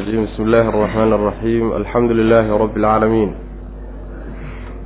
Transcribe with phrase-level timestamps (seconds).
[0.00, 3.34] بسم الله الرحمن الرحيم الحمد لله رب العالمين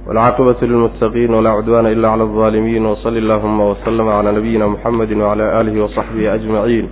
[0.07, 5.85] والعاقبة للمتقين ولا عدوان إلا على الظالمين وصل اللهم وسلم على نبينا محمد وعلى آله
[5.85, 6.89] وصحبه أجمعين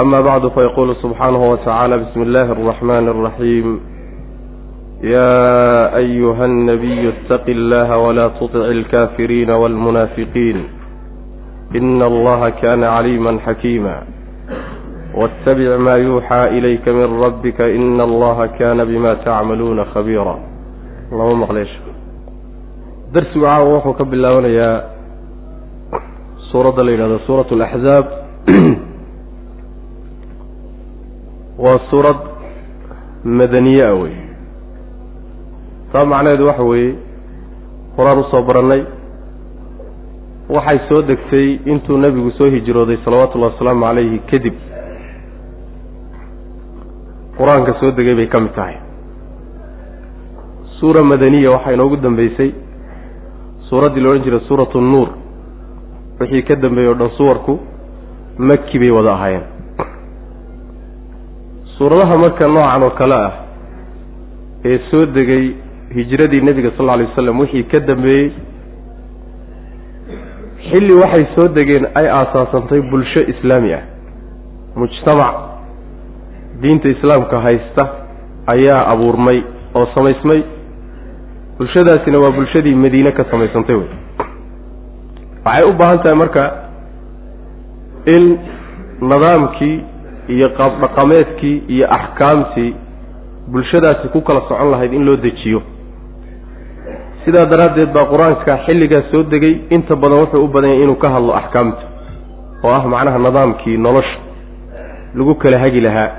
[0.00, 3.80] أما بعد فيقول سبحانه وتعالى بسم الله الرحمن الرحيم
[5.02, 10.64] يا أيها النبي اتق الله ولا تطع الكافرين والمنافقين
[11.76, 14.02] إن الله كان عليما حكيما
[15.14, 20.36] واتبع ما يوحى إليك من ربك إن الله كان بما تعملون خبيرا
[21.12, 21.70] اللهم مقليش
[23.14, 24.70] درس عاو وحو كبلاونا يا
[26.52, 28.04] سورة الليلة سورة الأحزاب
[31.58, 32.22] وسورة
[33.24, 34.10] مدنية أوي
[35.94, 36.94] taa macnaheedu waxa weeye
[37.96, 38.82] horaan usoo barannay
[40.50, 44.54] waxay soo degtay intuu nebigu soo hijrooday salawaatullahi wasalaamu calayhi kadib
[47.39, 48.75] qur'aanka soo degay bay ka mid tahay.
[50.79, 52.51] Suura madaniya waxaa inoogu dambeysay
[53.69, 55.09] suuraddii la odhan jiray suuratu nuur.
[56.19, 57.59] Wixii ka dambeeyey o dhan suwarku
[58.37, 59.43] maki bay wada ahaayeen.
[61.77, 63.33] Suuradaha marka noocan oo kale ah
[64.65, 65.53] ee soo degay
[65.95, 68.31] hijradii nebiga sal alla alay wasalam wixii ka dambeeyey
[70.69, 73.83] xilli waxay soo degeen ay aasaasantay bulsho islaami ah
[74.75, 75.35] mujtamac
[76.61, 77.83] diinta islaamka haysta
[78.53, 79.39] ayaa abuurmay
[79.75, 80.41] oo samaysmay.
[81.57, 83.89] Bulshadaasina waa bulshadii madiine ka samaysantay wey.
[85.45, 86.43] Waxay u baahan tahay marka
[88.15, 88.23] in
[89.01, 89.75] nidaamkii
[90.35, 92.71] iyo qaabdhaqameedkii iyo axkaamtii
[93.51, 95.61] bulshadaasi ku kala socon lahayd in loo dejiyo.
[97.25, 101.09] Sidaa daraaddeed baa qur'aanka xilligaas soo degay inta badan wuxuu u badan yahay inuu ka
[101.15, 101.83] hadlo axkaamta
[102.63, 104.17] oo ah macnaha nidaamkii nolosha
[105.15, 106.09] lagu kala hagi lahaa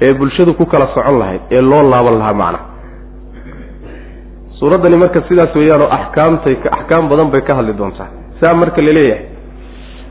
[0.00, 2.64] ee bulshadu ku kala socon lahayd ee loo laaban lahaa macnaha
[4.58, 8.08] suuraddani marka sidaas weeyaanoo axkaamtay axkaam badan bay ka hadli doontaa.
[8.40, 9.24] Saa marka la leeyahay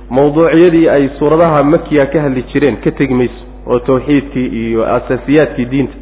[0.09, 3.41] mawduuciyadii ay suuradaha makiya ka hadli jireen ka tegi mayso
[3.71, 5.95] oo tawxiidkii iyo asaasiyaadkii diinta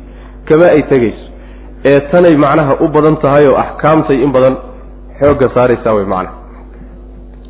[0.50, 1.26] kama ay tegayso
[1.92, 4.56] ee tanay macnaha u badan tahay oo axkaamtay in badan
[5.20, 6.36] xoogga saaraysaa wey macnaha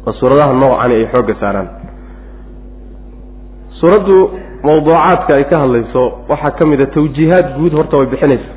[0.08, 1.68] oo suuradaha noocani ay xoogga saaraan.
[3.80, 4.18] Suuraddu
[4.64, 8.56] mawduucaadka ay ka hadlayso waxaa ka mid a tawjiihaad guud horta way bixinaysaa.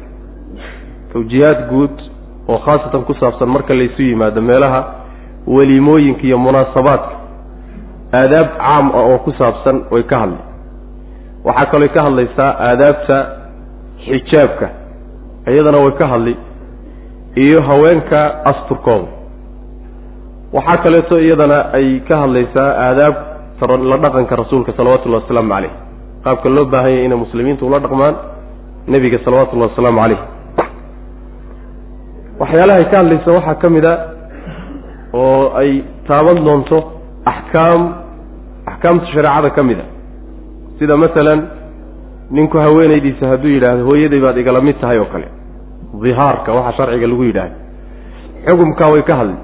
[1.13, 1.95] Tawjiihaad guud
[2.49, 4.81] oo khaasatan ku saabsan marka laysu yimaado meelaha
[5.47, 7.15] weliimooyinka iyo munaasabaadka
[8.21, 10.43] aadaab caam ah oo ku saabsan way ka hadlay
[11.45, 13.17] waxaa kalooy ka hadlaysaa aadaabta
[14.07, 14.67] xijaabka
[15.53, 16.35] iyadana way ka hadli
[17.45, 18.21] iyo haweenka
[18.51, 19.09] asturkooda.
[20.53, 23.15] Waxaa kaleeto iyadana ay ka hadlaysaa aadaab
[23.91, 25.73] la dhaqanka rasuulka salawatullahi wasalaamu caleyh
[26.25, 28.15] qaabka loo baahan yahay inay muslimiintu ula dhaqmaan
[28.93, 30.21] nebiga salawatullahi wasalaamu caleyh
[32.41, 33.95] waxyaalahay ka hadlaysa waxaa ka mid a
[35.23, 35.71] oo ay
[36.09, 36.79] taaban doonto
[37.33, 37.81] axkaam
[38.73, 39.85] axkaamta shareecada ka mid a.
[40.79, 41.41] Sida masalan
[42.37, 45.29] ninku haweenaydiisa hadduu yidhaahdo hooyaday baad igala mid tahay oo kale.
[46.03, 47.57] Dihaarka waxa sharciga lagu yidhaahdo.
[48.47, 49.37] Xukumkaa way ka hadli.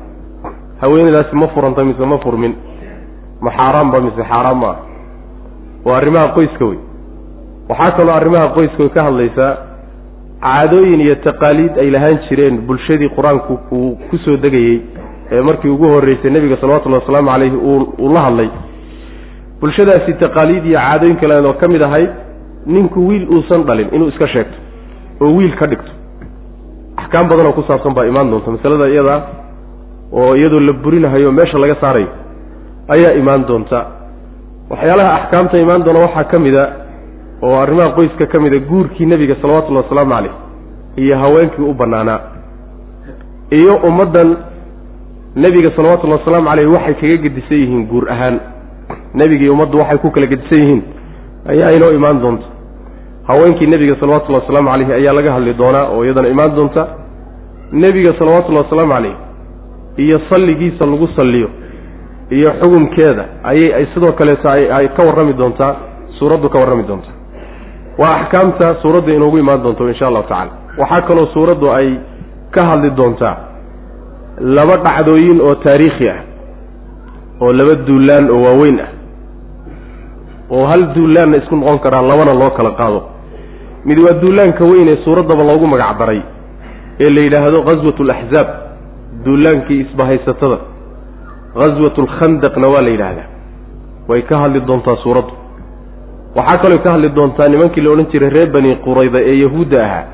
[0.83, 2.53] Haweenaydaasi ma furanta mise ma furmin.
[3.45, 4.77] Ma xaaraamba mise xaaraan ma ah
[5.85, 6.79] waa arrimaha qoyska wey
[7.69, 9.53] waxaa kaloo arrimaha qoyska way ka hadlaysaa
[10.45, 14.77] caadooyin iyo taqaaliid ay lahaan jireen bulshadii qur'aanku uu ku soo degayey
[15.33, 17.57] ee markii ugu horreysay nebiga salawatullahi wasalaamu calayhi
[18.03, 18.49] uu la hadlay.
[19.61, 22.11] Bulshadaasi taqaaliid iyo caadooyin kale oo ka mid ahayd
[22.67, 24.57] ninku wiil uusan dhalin inuu iska sheegto
[25.21, 25.93] oo wiil ka dhigto.
[26.97, 28.51] Axkaam badan oo ku saabsan baa imaan doonta.
[28.57, 29.21] Masalada iyadaa
[30.13, 32.09] oo iyadoo la burinahayo meesha laga saarayo
[32.95, 33.79] ayaa imaan doonta
[34.71, 36.65] waxyaalaha axkaamta imaan doona waxaa ka mid a
[37.43, 40.33] oo arrimaha qoyska ka mid a guurkii nebiga salawatullahi wasalaamu caleyh
[40.97, 42.21] iyo haweenkii u bannaanaa.
[43.51, 44.37] Iyo ummaddan
[45.37, 48.41] nebiga salawatullahi wasalaamu caleyh waxay kaga gedisan yihiin guur ahaan.
[49.15, 50.83] Nebigii ummaddu waxay ku kala gedisan yihiin.
[51.49, 52.45] Ayaa inoo imaan doonta.
[53.29, 56.83] Haweenkii nebiga salawatullahi wasalaamu caleyhi ayaa laga hadli doonaa oo iyadana imaan doonta.
[57.73, 59.15] Nebiga salawatullahi wasalaamu caleyh
[59.97, 61.49] iyo salligiisa lagu salliyo
[62.31, 65.75] iyo xukumkeeda ayay ay sidoo kaleeto ay ka warrami doontaa
[66.19, 67.15] suuraddu ka warrami doontaa.
[67.99, 71.89] Waa axkaamta suuradda inoogu imaan doonto insha allahu tacala waxaa kaloo suuraddu ay
[72.55, 73.37] ka hadli doontaa
[74.57, 76.21] laba dhacdooyin oo taariikhi ah
[77.41, 78.91] oo laba duulaan oo waaweyn ah.
[80.51, 83.01] Oo hal duulaanna isku noqon karaa labana loo kala qaado.
[83.85, 86.23] Mid waa duulaanka weyn ee suuraddaba loogu magac daray
[87.01, 88.49] ee la yidhaahdo ghaswat alaxzaab
[89.25, 90.59] duulaankii isbahaysatada
[91.59, 93.29] ghaswat alkhandaqna waa la yidhaahdaa.
[94.09, 95.33] Way ka hadli doontaa suuraddu.
[96.37, 100.05] Waxaa kaloo ka hadli doontaa nimankii la odhan jiray reer bani qurayda ee yahuudda ahaa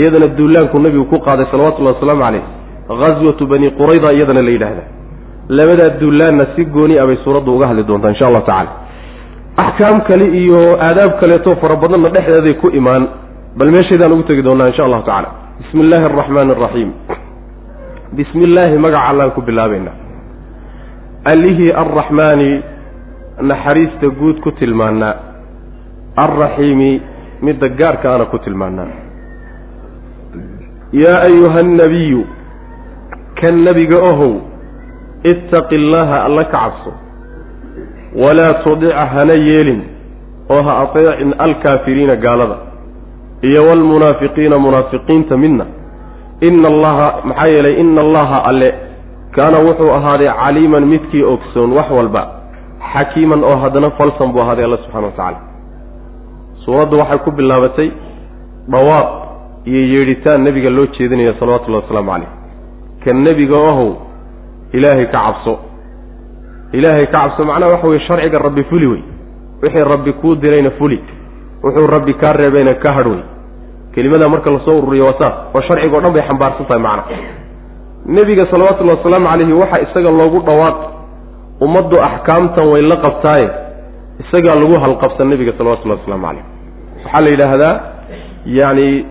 [0.00, 2.44] iyadana duulaanku nebigu ku qaaday salawatullahi wasalaamu caleyh
[3.00, 4.82] ghaswatu bani qurayda iyadana la yidhaahda
[5.48, 8.70] labadaa duulaanna si gooni a bay suuraddu uga hadli doontaa insha allahu tacala
[9.64, 13.04] axkaam kale iyo aadaab kaleeto fara badanna dhexdeeday ku imaan.
[13.58, 15.28] Bal meeshaydaan ugu tegi doonaa insha allahu tacala
[15.58, 16.90] bismi illaahi araxmaani araxiim
[18.18, 19.94] bismi illaahi magaca allaan ku bilaabaynaa
[21.32, 22.50] allihii arraxmaani
[23.50, 25.14] naxariista guud ku tilmaanaa
[26.24, 26.90] alraxiimi
[27.42, 28.90] midda gaarka ana ku tilmaanaa
[31.02, 32.22] yaa ayuha annabiyu
[33.40, 34.34] kan nebiga ohow
[35.30, 36.92] ittaqi illaaha alla ka cabso.
[38.22, 39.80] Walaa tudica hana yeelin
[40.50, 42.56] oo ha ateecin alkaafiriina gaalada.
[43.42, 45.66] Iyo waalmunaafiqiina munaafiqiinta midna
[46.40, 48.68] ina allaha maxaa yeelay ina allaha alle
[49.36, 52.22] kaana wuxuu ahaaday caliiman midkii ogsoon wax walba
[52.92, 55.38] xakiiman oo haddana falsan buu ahaaday alla subxana wa tacaala.
[56.64, 57.88] Suuraddu waxay ku bilaabatay
[58.72, 59.08] dhawaaq
[59.70, 62.30] iyo yeedhitaan nebiga loo jeedinaya salawatullahi wasalaamu caleyh
[63.04, 63.90] kan nebiga ahow
[64.72, 65.54] ilaahay ka cabso.
[66.72, 69.02] Ilaahay ka cabso macnaha waxa weye sharciga rabbi fuli wey.
[69.62, 70.98] Wixii rabbi kuu dirayna fuli.
[71.62, 73.22] Wuxuu rabbi kaa reebayna ka hadh wey.
[73.94, 75.34] Kelimadaa marka la soo ururiyo waa saas.
[75.54, 77.02] Oo sharciga o dhan bay xambaarsan tahay macna
[78.06, 80.76] nebiga salawatullahi wasalaamu calayhi waxaa isaga loogu dhawaaq
[81.60, 83.48] ummaddu axkaamtan way la qabtaaye.
[84.22, 86.44] Isagaa lagu halqabsan nebiga salawatullahi wasalaamu calayh
[87.04, 87.80] waxaa la yidhaahdaa
[88.46, 89.06] yacni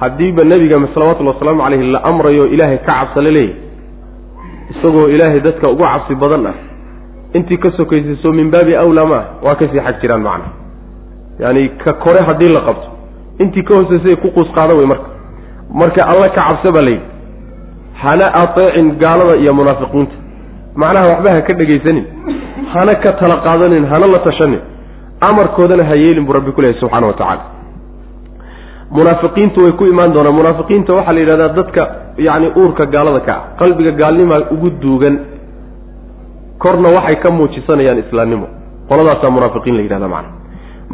[0.00, 3.54] haddiiba nebiga salawatullahi wasalaamu calayhi la amrayo ilaahay ka cabsa la leeyahy
[4.72, 6.54] isagoo ilaahay dadka ugu cabsi badan ah
[7.34, 10.48] intii ka sokaysayso min baabi awlaa maa waa ka sii xag jiraan macna.
[11.42, 12.88] Yaani ka kore haddii la qabto
[13.42, 15.08] intii ka hooseysay ku quus qaada wey marka.
[15.80, 17.04] Marka alla ka cabsa baa layidhi
[18.02, 20.14] hana ateecin gaalada iyo munaafiqiinta.
[20.80, 22.04] Macnaha waxba ha ka dhegaysanin
[22.74, 24.60] hana ka tala qaadanin hana la tashanin
[25.28, 27.42] amarkoodana ha yeelin buu rabbi ku leehay subxana wa tacaala.
[28.90, 30.34] Munaafiqiintu way ku imaan doonaan.
[30.40, 31.82] Munaafiqiinta waxaa la yidhahdaa dadka
[32.26, 35.14] yacni uurka gaalada ka ah qalbiga gaalnimaa ugu duugan
[36.62, 38.46] korna waxay ka muujisanayaan islaamnimo.
[38.88, 40.30] Qoladaasaa munaafiqiin la yidhahda macana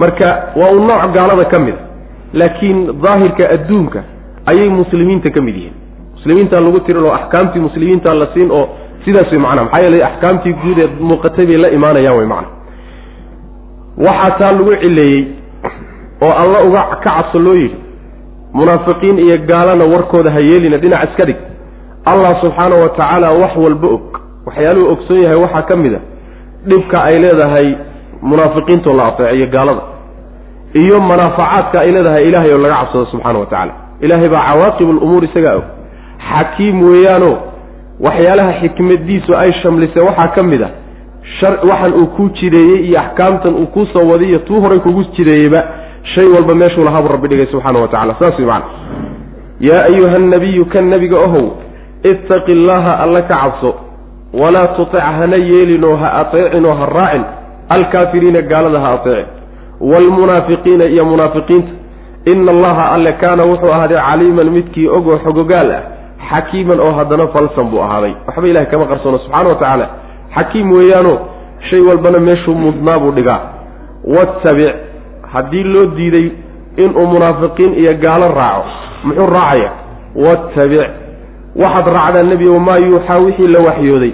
[0.03, 0.29] marka
[0.61, 1.85] waa un nooc gaalada ka mid a
[2.41, 4.01] laakiin daahirka adduunka
[4.51, 5.77] ayay muslimiinta ka mid yihiin
[6.25, 8.65] muslimiintaa lagu tirin oo axkaamtii muslimiintaa la siin oo
[9.05, 12.49] sidaas way macana maxaa yeelay axkaamtii guud ee muuqatay bay la imaanayaan way macana
[14.07, 15.21] waxaa taa lagu cileeyey
[16.27, 17.77] oo alla uga ka cabso loo yidhi
[18.57, 21.37] munaafiqiin iyo gaalana warkooda ha yeelina dhinac iska dhig.
[22.11, 24.03] Allah subxaana wa tacaala wax walba og
[24.47, 26.01] waxyaaluhu ogsoon yahay waxaa ka mid a
[26.69, 27.69] dhibka ay leedahay
[28.29, 29.83] munaafiqiintoo la ateeciyo gaalada
[30.83, 33.73] iyo manaafacaadka ay leedahay ilaahay oo laga cabsado subxaana wa tacaala
[34.05, 35.65] ilaahay baa cawaaqib lumuur isagaa og
[36.31, 37.31] xakiim weeyaano
[38.07, 40.69] waxyaalaha xikmadiisu ay shamlisay waxaa ka mid a
[41.41, 45.05] shar waxan uu kuu jideeyey iyo axkaamtan uu kuu soo waday iyo tuu horay kugu
[45.17, 45.61] jideeyeyba
[46.15, 48.65] shay walba meeshuu lahaabuu rabbi dhigay subxaana wa tacala saas way macana
[49.61, 51.47] yaa ayuha nabiyu kan nebiga ohow
[52.11, 53.75] ittaqi illaaha alla ka cabso
[54.43, 57.25] walaa tutic hana yeelinoo ha ateecinoo ha raacin
[57.77, 59.27] alkaafiriina gaalada ha ateecin
[59.91, 61.73] waalmunaafiqiina iyo munaafiqiinta.
[62.33, 65.83] Ina allaha alle kaana wuxuu ahaaday caliiman midkii og oo xogogaal ah
[66.31, 68.13] xakiiman oo haddana falsan buu ahaaday.
[68.27, 69.87] Waxba ilahay kama qarsoono subxana wa tacaala
[70.37, 71.13] xakiim weeyaano
[71.71, 73.41] shay walbana meeshuu mudnaa buu dhigaa.
[74.05, 74.75] Wattabic
[75.33, 76.27] haddii loo diiday
[76.77, 78.65] inuu munaafiqiin iyo gaalo raaco
[79.05, 79.71] muxuu raacaya?
[80.25, 80.91] Wattabic
[81.63, 84.13] waxaad raacdaa nebiyow maa yuuxaa wixii la waxyooday.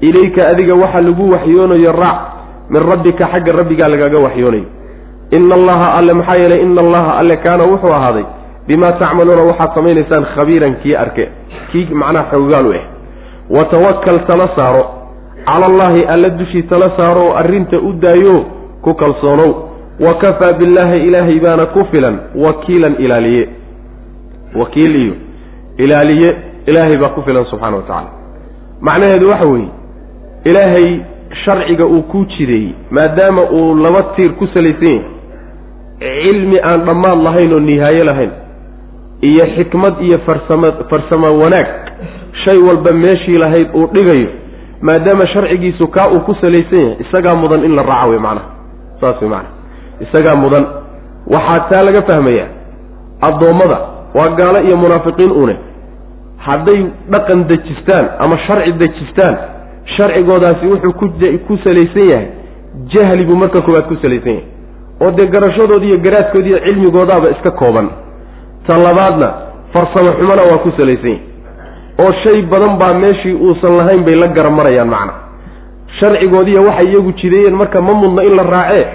[0.00, 2.18] Ilayka adiga waxa lagu waxyoonayo raac
[2.70, 4.64] min rabbika xagga rabbigaa lagaaga waxyoonayo
[5.36, 8.24] ina allaha alle maxaa yeelay ina allaha alle kaana wuxuu ahaaday
[8.66, 11.28] bimaa tacmaluuna waxaad samaynaysaan khabiiran kii arke.
[11.72, 12.84] Kii macnaha xoogaal u ah
[13.50, 14.84] watawakal tala saaro.
[15.46, 18.44] Cala allaahi alle dushii tala saaro oo arrinta u daayo
[18.82, 19.52] ku kalsoonow.
[20.00, 23.48] Wa kafaa billaahi ilaahay baana ku filan wakiilan ilaaliye.
[24.54, 25.14] Wakiil iyo
[25.76, 28.10] ilaaliye ilaahay baa ku filan subxana wa tacaala.
[28.80, 29.68] Macnaheedu waxa weeye
[30.44, 31.00] ilaahay
[31.44, 35.02] sharciga uu kuu jideeyey maadaama uu laba tiir ku salaysan
[36.00, 38.30] yahay cilmi aan dhammaad lahayn oo nihaaye lahayn
[39.28, 41.68] iyo xikmad iyo farsamo farsamo wanaag.
[42.44, 44.28] Shay walba meeshii lahayd uu dhigayo
[44.80, 48.48] maadaama sharcigiisu kaa uu ku salaysan yahay isagaa mudan in la raaco wey macnaha.
[49.00, 49.54] Saas wey macnaha.
[50.04, 50.64] Isagaa mudan.
[51.34, 52.48] Waxaa taa laga fahmayaa
[53.28, 53.78] addoommada
[54.14, 55.56] waa gaalo iyo munaafiqiin une
[56.46, 59.36] hadday dhaqan dejistaan ama sharci dejistaan
[59.96, 61.06] sharcigoodaasi wuxuu ku
[61.46, 62.26] ku salaysan yahay
[62.94, 64.44] jahli buu marka koowaad ku salaysan yahay.
[65.02, 67.88] Oo dee garashadoodi iyo garaadkoodi iyo cilmigoodaaba iska kooban
[68.66, 69.28] ta labaadna
[69.74, 71.20] farsamo xumona waa ku salaysan yahay
[72.04, 75.12] oo shay badan baa meeshii uusan lahayn bay la garamarayaan macna.
[76.00, 78.86] Sharcigoodiiya waxay iyagu jideeyeen marka ma mudna in la raacee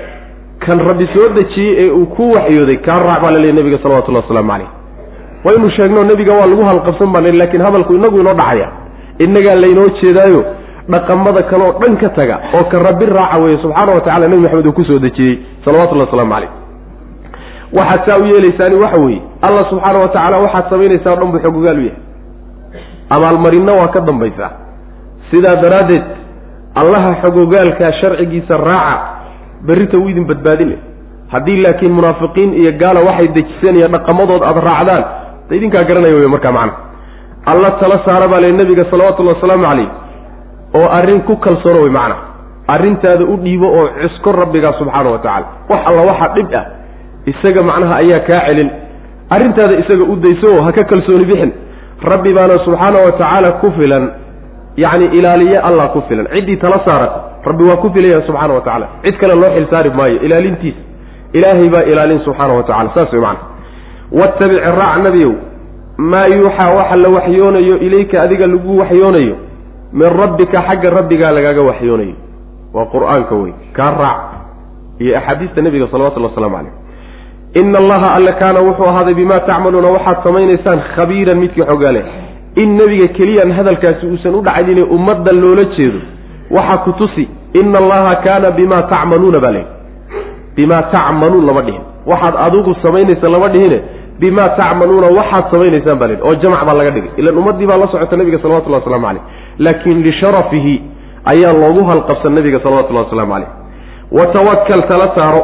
[0.66, 4.50] kan rabbi soo dejiyey ee uu ku waxyooday kaa raac baa laleeyahy nabiga salawatullahi waslamu
[4.52, 4.70] calayh.
[5.46, 8.68] Waynu sheegno nebiga waa lagu halqabsan baa laakiin hadalku inagu inoo dhacaya.
[9.26, 10.42] Innagaa laynoo jeedaayo
[10.90, 14.66] dhaqamada kaleoo dhan ka taga oo ka rabbi raaca weeye subxaana wa tacala nebi maxamed
[14.68, 16.50] uu ku soo dejiyey salawatullahi waslamu calayh
[17.74, 19.22] waxaad saa u yeelaysaani waxa weeye.
[19.48, 22.02] Allah subxaana wa tacaala waxaad samaynaysaa o dhan buu xogogaal u yahay.
[23.10, 24.52] Abaalmarinna waa ka dambaysaa.
[25.32, 26.04] Sidaa daraaddeed
[26.82, 29.00] allaha xogogaalkaa sharcigiisa raaca
[29.68, 30.78] berrita wuu idin badbaadine
[31.34, 35.04] haddii laakiin munaafiqiin iyo gaala waxay dejisanaya dhaqamadood aada raacdaan
[35.50, 36.74] da idinkaa garanaya wey markaa macana
[37.52, 39.90] alla tala saara baa le nebiga salawatullahi wasalaamu calayh
[40.80, 42.16] oo arrin ku kalsoono wey macana
[42.76, 46.66] arrintaada u dhiibo oo cusko rabbigaa subxaana wa tacala wax alla waxa dhib ah
[47.32, 48.70] isaga macnaha ayaa kaa celin.
[49.36, 51.52] Arrintaada isaga u dayso oo ha ka kalsooni bixin.
[52.12, 54.06] Rabbi baana subxaana wa tacaala ku filan.
[54.84, 56.26] Yacni ilaaliye allah ku filan.
[56.34, 57.20] Ciddii tala saarata
[57.50, 60.18] rabbi waa ku filaya subxaana wa tacala cid kale loo xilsaari maayo.
[60.28, 60.82] Ilaalintiisa
[61.38, 63.40] ilaahay baa ilaalin subxaana wa tacala saas wey macana
[64.20, 65.34] wattabic raac nabiyow.
[66.12, 69.36] Maa yuuxaa waxa la waxyoonayo ilayka adiga lagu waxyoonayo.
[69.94, 72.16] Min rabbika xagga rabbigaa lagaaga waxyoonayo.
[72.74, 74.22] Waa qur'aanka wey kaa raac.
[75.00, 76.74] Iyo axaadiista nebiga salawatullh waslamu calayh
[77.54, 82.04] ina allaha alle kaana wuxuu ahaaday bimaa tacmaluuna waxaad samaynaysaan khabiiran midkii xogaale
[82.56, 86.00] in nebiga keliyaan hadalkaasi uusan u dhacaynin ummadda loola jeedo
[86.52, 87.30] waxaa ku tusi
[87.62, 89.66] ina allaha kaana bimaa tacmaluuna baa lehi
[90.56, 93.82] bimaa tacmaluun lama dhihin waxaad adigu samaynaysa lama dhihine
[94.20, 97.88] bimaa tacmaluuna waxaad samaynaysaan baa lehi oo jamac baa laga dhigay ilan ummaddii baa la
[97.88, 99.24] socota nebiga salawatullahi waslamu caleyh
[99.66, 100.74] laakiin lisharafihi
[101.34, 103.50] ayaa loogu halqabsan nebiga salawatullahi waslamu caleyh
[104.12, 105.42] watawakal tala saaro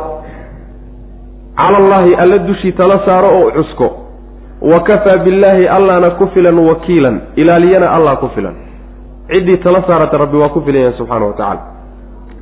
[1.57, 3.87] cala allaahi alla dushii tala saaro oo cusko.
[4.61, 8.55] Wa kafaa billaahi allaana ku filan wakiilan ilaaliyana allah ku filan.
[9.31, 11.61] Ciddii tala saarata rabbi waa ku filan yahay subxaana wa tacala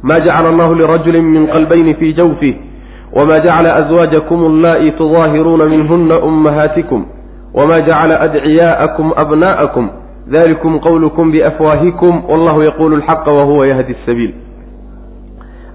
[0.04, 2.56] maa jacala allahu lirajulin min qalbayni fii jawfih
[3.14, 7.06] wma jacala azwaajakum allaa'i tudaahiruuna minhuna ummahaatikum
[7.54, 9.90] wma jacala adciyaa'akum abna'akum
[10.32, 14.34] dalikum qowlukum biafwaahikum wallahu yaquulu alxaqa wahuwa yahdi asabiil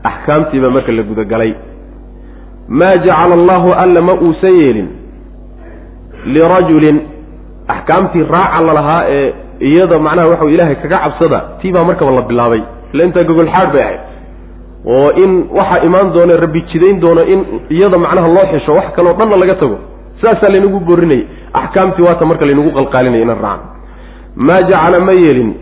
[0.03, 1.55] axkaamtiiba marka la gudagalay
[2.69, 4.89] maa jacala allahu alla ma uusan yeelin
[6.27, 7.01] lirajulin.
[7.69, 12.63] Axkaamtii raaca lalahaa ee iyada macnaha waxau ilaahay kaga cabsada tii baa markaba la bilaabay.
[12.93, 14.01] Ila intaa gogol bay ahayd.
[14.87, 19.15] Oo in waxaa imaan doona rabbi jidayn doono in iyada macnaha loo xisho wax kaleo
[19.19, 19.79] dhanna laga tago.
[20.23, 23.69] Saasaa laynagu boorinayay axkaamtii waata marka laynagu qalqaalinaya inaan raacan
[24.37, 25.55] maa jacala ma yeelin.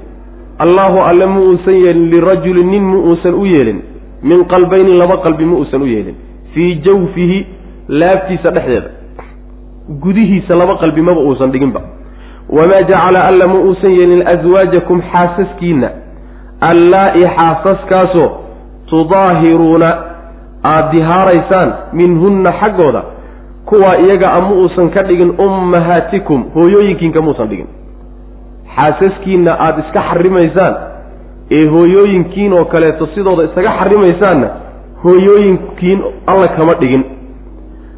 [0.59, 3.83] Allahu alle ma uusan yeelin lirajulin nin ma uusan u yeelin.
[4.23, 6.17] Min qalbayni laba qalbi ma uusan u yeelin
[6.55, 7.47] fii jawfihi
[7.89, 8.91] laabtiisa dhexdeeda.
[10.03, 11.81] Gudihiisa laba qalbi maba uusan dhiginba
[12.49, 15.89] wamaa jacala alla ma uusan yeelin aswaajakum xaasaskiinna.
[16.71, 18.29] Allaa-i xaasaskaasoo
[18.91, 19.89] tudaahiruuna
[20.65, 23.03] aada dihaaraysaan minhunna xaggooda
[23.69, 27.67] kuwaa iyaga a ma uusan ka dhigin ummahaatikum hooyooyinkiinka muusan dhigin.
[28.77, 30.75] Xaasaskiinna aada iska xarimaysaan
[31.51, 34.49] ee hooyooyinkiin oo kaleeto sidooda isaga xarimaysaanna
[35.05, 37.05] hooyooyinkiin alla kama dhigin.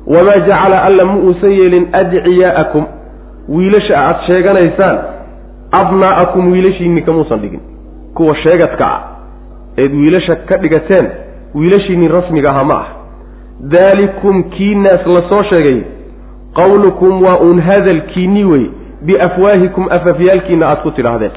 [0.07, 2.85] Wamaa jacala alla ma uusan yeelin adciyaa'akum
[3.49, 4.99] wiilasha aad sheeganaysaan
[5.73, 7.61] abnaa'akum wiilashiinni kamuusan dhigin.
[8.15, 9.03] Kuwa sheegadka ah
[9.77, 11.11] eed wiilasha ka dhigateen
[11.55, 12.87] wiilashiinni rasmiga ahaa ma ah.
[13.61, 15.81] Daalikum kiinaas la soo sheegay
[16.55, 18.65] qawlukum waa uun hadalkiinni wey
[19.03, 21.31] biafwaahikum afafyaalkiinna aad ku tidhaahdeen.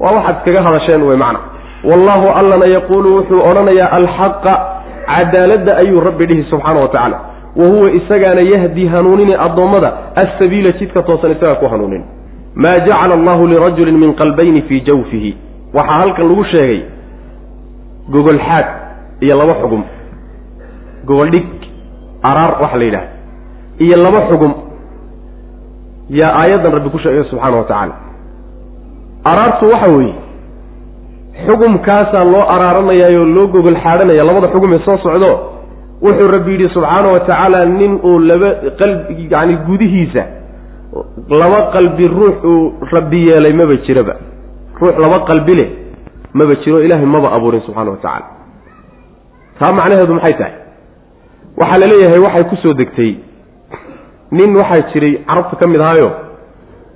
[0.00, 1.38] Waa waxaad iskaga hadasheen wey macna.
[1.84, 4.75] Wallaahu allana yaquulu wuxuu odhanayaa alxaqa
[5.06, 7.18] cadaaladda ayuu rabbi dhihi subxaana wa tacaala.
[7.56, 9.90] Wa huwa isagaana yahdi hanuunini addoommada
[10.22, 12.04] assabiila jidka toosan isagaa ku hanuunin.
[12.54, 15.32] Maa jacala allahu lirajulin min qalbayni fii jawfihi.
[15.74, 16.80] Waxaa halkan lagu sheegay
[18.14, 18.66] gogolxaad
[19.20, 19.82] iyo laba xugum
[21.08, 21.46] gogoldhig
[22.22, 23.06] araar waxa la yidhaha
[23.84, 24.52] iyo laba xugum
[26.20, 27.94] yaa aayaddan rabbi ku sheegay subxaana wa tacaala.
[29.30, 30.14] Araartu waxa weeye
[31.44, 35.30] xugumkaasaa loo araaranayaayo loo gogol xaadhanaya labada xugum ee soo socdo
[36.06, 38.48] wuxuu rabbi yidhi subxaana wa tacaala nin uu laba
[38.80, 40.22] qalbi yacani gudihiisa
[41.42, 42.62] laba qalbi ruux uu
[42.94, 44.14] rabbi yeelay maba jiraba.
[44.80, 45.68] Ruux laba qalbi leh
[46.38, 48.26] maba jiro ilaahay maba abuurin subxaana wa tacaala.
[49.58, 50.54] Taa macnaheedu maxay tahay?
[51.60, 53.12] Waxaa la leeyahay waxay ku soo degtay.
[54.36, 56.08] Nin waxaa jiray carabta ka mid ahaayo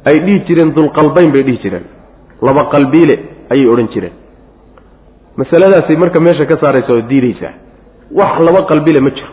[0.08, 1.84] ay dhihi jireen dulqalbayn bay dhihi jireen.
[2.46, 3.14] Laba qalbiile
[3.52, 4.14] ayay odhan jireen
[5.36, 7.52] masaladaasay marka meesha ka saaraysa oo diidaysaa
[8.18, 9.28] wax laba qalbile ma jiro.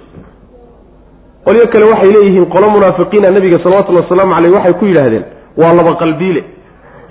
[1.46, 5.26] Qolyo kale waxay leeyihiin qolo munaafiqiina nabiga salawatullhi wasalaamu caleyh waxay ku yidhaahdeen
[5.62, 6.42] waa laba qalbiile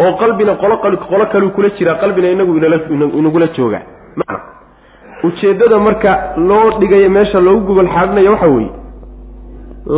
[0.05, 0.77] oo qalbina qolo
[1.11, 2.53] qolo kaluu kula jiraa qalbina inagu
[3.19, 3.83] inagula joogaa
[5.25, 8.71] ujeeddada marka loo dhigayo meesha loogu gogol xaadhinayo waxa weeye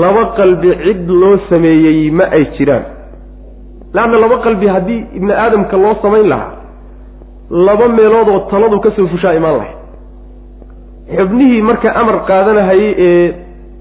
[0.02, 2.84] laba qalbi cid loo sameeyey ma ay jiraan.
[3.94, 6.52] Leanna laba qalbi haddii ibni aadamka loo samayn lahaa
[7.50, 9.74] laba meelood oo taladu ka soo fushaa imaan lahay
[11.18, 13.34] xubnihii marka amar qaadanahayay ee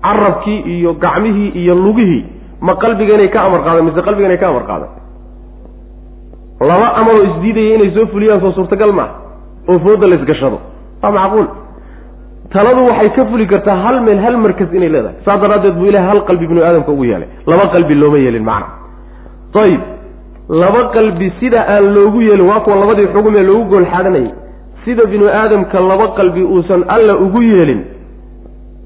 [0.08, 2.24] carabkii iyo gacmihii iyo lugihii
[2.68, 4.90] ma qalbiga inay ka amar qaadan mise qalbiga inay ka amar qaadan?
[6.70, 9.14] Laba amaroo isdiidaya inay soo fuliyaan soo suurtagal maaha
[9.70, 10.58] oo fooda la isgashado.
[11.04, 11.48] Waa macquul.
[12.54, 15.16] Taladu waxay ka fuli kartaa hal meel hal markas inay leedahay.
[15.26, 17.28] Saas daraaddeed buu ilahay hal qalbi binu aadamka ugu yeelay.
[17.52, 18.68] Laba qalbi looma yeelin macna.
[19.64, 19.82] Ayib
[20.50, 24.32] laba qalbi sida aan loogu yeelin waa kuwa labadii xugum ee loogu gool xaadhanayay
[24.86, 27.82] sida binu aadamka laba qalbi uusan alla ugu yeelin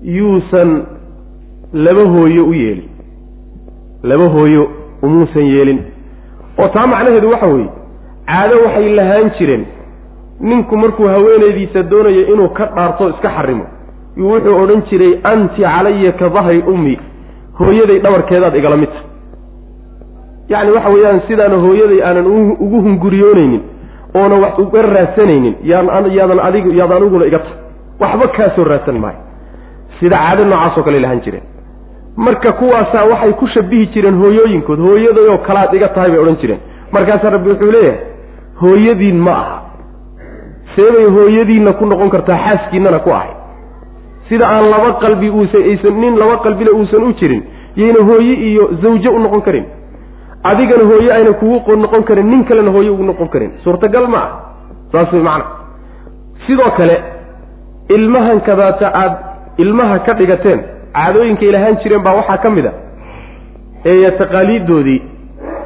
[0.04, 0.86] yuusan
[1.74, 2.90] laba hooyo u yeelin.
[4.04, 5.80] Laba hooyo umuusan yeelin.
[6.60, 7.70] Oo taa macnaheedu waxa weeye
[8.26, 9.66] caado waxay lahaan jireen.
[10.40, 13.66] Ninku markuu haweenaydiisa doonayo inuu ka dhaarto iska xarimo
[14.18, 17.00] yuu wuxuu odhan jiray anti calaya ka dahri ummi
[17.60, 18.90] hooyaday dhabarkeedaad igala mid.
[18.90, 19.11] tahay
[20.52, 22.28] yacni waxa weeyaan sidaana hooyaday aanan
[22.66, 23.62] ugu hunguriyoonaynin
[24.20, 27.58] oona wax uga raadsanaynin yaan yaadan adigu yaad aniguna iga tahay
[28.02, 29.20] waxba kaasoo raadsan maayo
[30.00, 31.44] sida caado noocaasoo kale lahaan jireen.
[32.16, 36.60] Marka kuwaasaa waxay ku shabihi jireen hooyooyinkood hooyadayoo kalaad iga tahay bay odhan jireen.
[36.92, 38.00] Markaasaa rabbi wuxuu leeyahay
[38.62, 39.58] hooyadiin ma aha.
[40.76, 43.32] Seebay hooyadiinna ku noqon kartaa xaaskiinnana ku ahay.
[44.30, 47.44] Sida aan laba qalbi uusan aysan nin laba qalbile uusan u jirin
[47.76, 49.66] yayna hooye iyo zawje u noqon karin
[50.44, 53.52] adigana hooye ayna kugu noqon karin nin kalena hooye ugu noqon karin.
[53.64, 54.30] Suurtagal ma ah
[54.92, 55.46] saas way macana
[56.48, 56.98] sidoo kale
[57.90, 59.18] ilmahan kadaata aada
[59.58, 60.60] ilmaha ka dhigateen
[60.94, 62.72] caadooyinka lahaan jireen baa waxaa ka mid a.
[63.86, 65.02] Eeya taqaaliiddoodii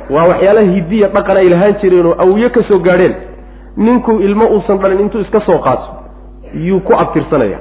[0.09, 3.15] waa waxyaalaha hidiya dhaqan ay lahaan jireen oo awyo ka soo gaadheen.
[3.77, 5.87] Ninku ilmo uusan dhalin intuu iska soo qaato
[6.53, 7.59] yuu ku abtirsanaya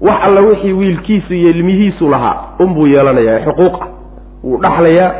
[0.00, 3.88] wax alla wixii wiilkiisu iyo ilmihiisu lahaa unbuu yeelanayaa xuquuq ah.
[4.44, 5.10] Wuu dhaxlayaa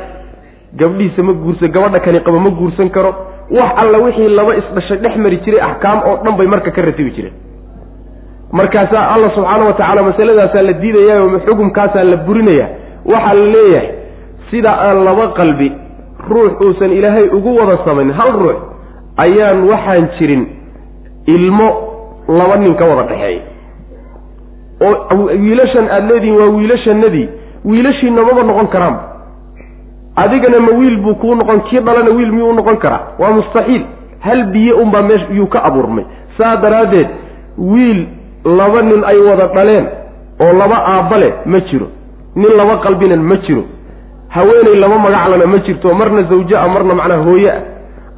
[0.75, 3.11] gabdhihiisa ma guursan gabadha kani qabo ma guursan karo.
[3.51, 7.11] Wax alla wixii laba isdhashay dhex mari jiray axkaam oo dhan bay marka ka ratibi
[7.17, 7.35] jireen.
[8.53, 12.67] Markaasaa alla subxaana wa tacaala masaladaasaa la diidayaa oo xukumkaasaa la burinaya
[13.13, 13.89] waxaa la leeyahay
[14.51, 15.69] sida aan laba qalbi
[16.31, 18.59] ruux uusan ilaahay ugu wada samayn hal ruux
[19.25, 20.43] ayaan waxaan jirin
[21.35, 21.69] ilmo
[22.39, 23.43] laba nin ka wada dhexeeya.
[24.87, 27.29] Oo wiilashan aada leedihin waa wiilashanadii
[27.65, 28.97] wiilashiina maba noqon karaan
[30.17, 33.01] adigana ma wiil buu kuu noqon kii dhalana wiil miyuu noqon karaa?
[33.19, 33.83] Waa mustaxiil.
[34.21, 36.05] Hal biyo unbaa meesha yuu ka abuurmay.
[36.39, 37.09] Saa daraaddeed
[37.59, 38.07] wiil
[38.45, 39.87] laba nin ay wada dhaleen
[40.45, 41.87] oo laba aabba leh ma jiro.
[42.37, 43.65] Nin laba qalbina ma jiro.
[44.29, 45.95] Haweeney laba magaclana ma jirto.
[45.95, 47.61] Marna zawje a marna macnaha hooye ah.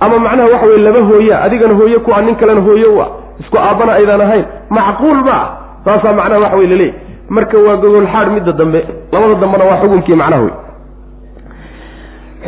[0.00, 3.08] Ama macnaha waxa weye laba hooyea adigana hooye ku ah nin kalena hooye u ah.
[3.40, 4.44] Isku aabbana aydaan ahayn.
[4.70, 5.48] Macquul ma ah.
[5.84, 6.94] Saasaa macnaha waxa weye laleeyahy
[7.30, 8.80] marka waa gogol xaadh midda dambe.
[9.12, 10.52] Labada dambena waa xukumkii macnaha wey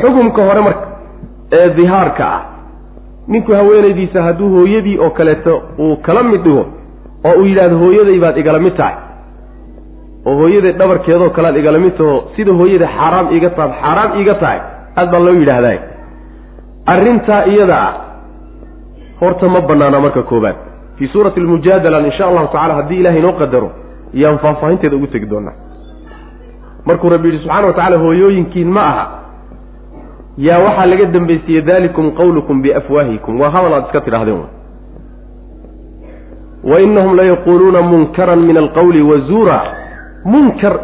[0.02, 0.86] xukumka hore marka
[1.58, 2.42] ee dihaarka ah.
[3.28, 6.66] Ninku haweenaydiisa hadduu hooyadii oo kaleeto uu kala mid dhigo
[7.28, 8.94] oo uu yidhahdo hooyaday baad igala mid tahay
[10.26, 14.60] oo hooyaday dhabarkeedoo kalead igala mid taho sida hooyada xaaraam iiga taad xaaraam iiga tahay
[14.96, 15.78] aad baa loo yidhaahdaa
[16.94, 17.94] arrintaa iyada ah
[19.20, 20.56] horta ma bannaana marka koobaad
[20.96, 23.70] fii suurati almujaadala insha allahu tacala haddii ilahay inoo qadaro
[24.22, 25.56] yaan faahfaahinteeda ugu tegi doonaa.
[26.86, 29.04] Markuu rabbi yidhi subxana wa tacala hooyooyinkiin ma aha
[30.46, 33.40] yaa waxaa laga dambaysiiyey dalikum qawlukum biafwaahikum.
[33.40, 34.42] Waa hadal aad iska tidhahdeen
[36.70, 39.58] wainahum layaquuluuna munkaran min alqawli wazuura
[40.24, 40.74] munkar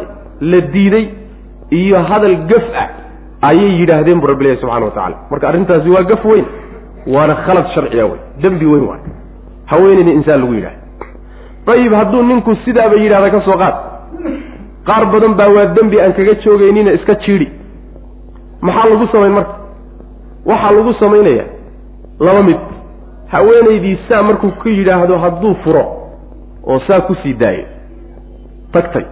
[0.41, 1.05] la diiday
[1.79, 2.87] iyo hadal gaf ah
[3.49, 6.45] ayay yidhaahdeen bu rabbi ilahi subxana wa tacala marka arrintaasi waa gaf weyn
[7.15, 9.01] waana khalad sharciya wey dembi weyn waay.
[9.71, 10.79] Haweenayna insaan lagu yidhahda
[11.77, 13.75] ayib hadduu ninku sidaaba yidhahda ka soo qaad.
[14.87, 17.47] Qaar badan baa waa dembi aan kaga joogaynina iska jiidhi
[18.61, 19.53] maxaa lagu samayn marka?
[20.45, 21.45] Waxaa lagu samaynaya
[22.19, 22.59] laba mid.
[23.27, 25.83] Haweenaydii saa markuu ku yidhaahdo hadduu furo
[26.67, 27.65] oo saa ku sii daayo.
[28.71, 29.05] Tagtay.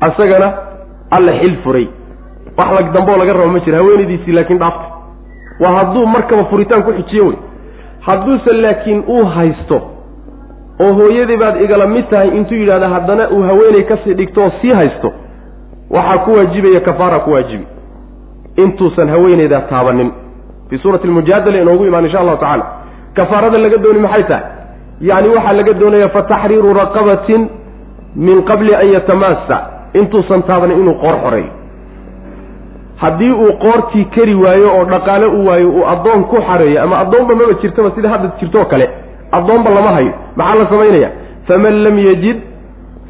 [0.00, 0.48] Asagana
[1.10, 1.88] alla xil furay.
[2.58, 4.90] Wax lag damboo laga rabo ma jiro haweenaydiisii laakiin dhaaftay
[5.60, 7.36] waa hadduu markaba furitaan ku xijiyo wey.
[8.00, 9.80] Hadduuse laakiin uu haysto
[10.80, 14.50] oo hooyadii baad igala mid tahay intuu yidhahda haddana uu haweenay ka sii dhigto oo
[14.62, 15.12] sii haysto
[15.90, 17.66] waxaa ku waajibaya kafaara ku waajibi.
[18.56, 20.12] Intuusan haweenaydaa taabanin.
[20.70, 22.66] Fii suurati almujaadala inoogu imaan insha allahu tacala
[23.14, 24.44] kafaarada laga dooni maxay tahay?
[25.00, 27.48] Yacni waxaa laga doonaya fataxriiru raqabatin
[28.16, 29.56] min qabli an yatamaasa
[29.94, 31.50] intuusan taabanin inuu qoor xoreeyo.
[32.96, 37.34] Haddii uu qoortii kari waayo oo dhaqaale u waayo uu addoon ku xareeyo ama addoonba
[37.34, 38.86] maba jirtaba sida hadda jirtoo kale
[39.32, 40.12] addoonba lama hayo.
[40.36, 41.10] Maxaa la samaynaya
[41.48, 42.36] faman lam yajid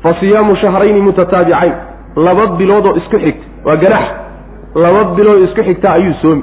[0.03, 1.73] fa siyaamu shahrayni mutataabicayn
[2.17, 4.05] laba biloodoo isku xigta waa ganax
[4.75, 6.43] laba bilood isku xigta ayuu soomi.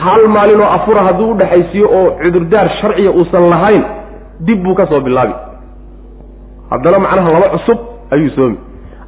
[0.00, 3.84] Hal maalin oo afura hadduu udhexaysiiyo oo cudurdaar sharciya uusan lahayn
[4.46, 5.34] dib buu ka soo bilaabi
[6.70, 7.78] haddana macnaha laba cusub
[8.10, 8.56] ayuu soomi.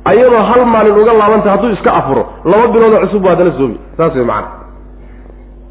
[0.05, 3.77] Ayadoo hal maalin uga laabantay hadduu iska afuro laba biloodoo cusub buu haddana soomi.
[3.97, 4.49] Saas wey macana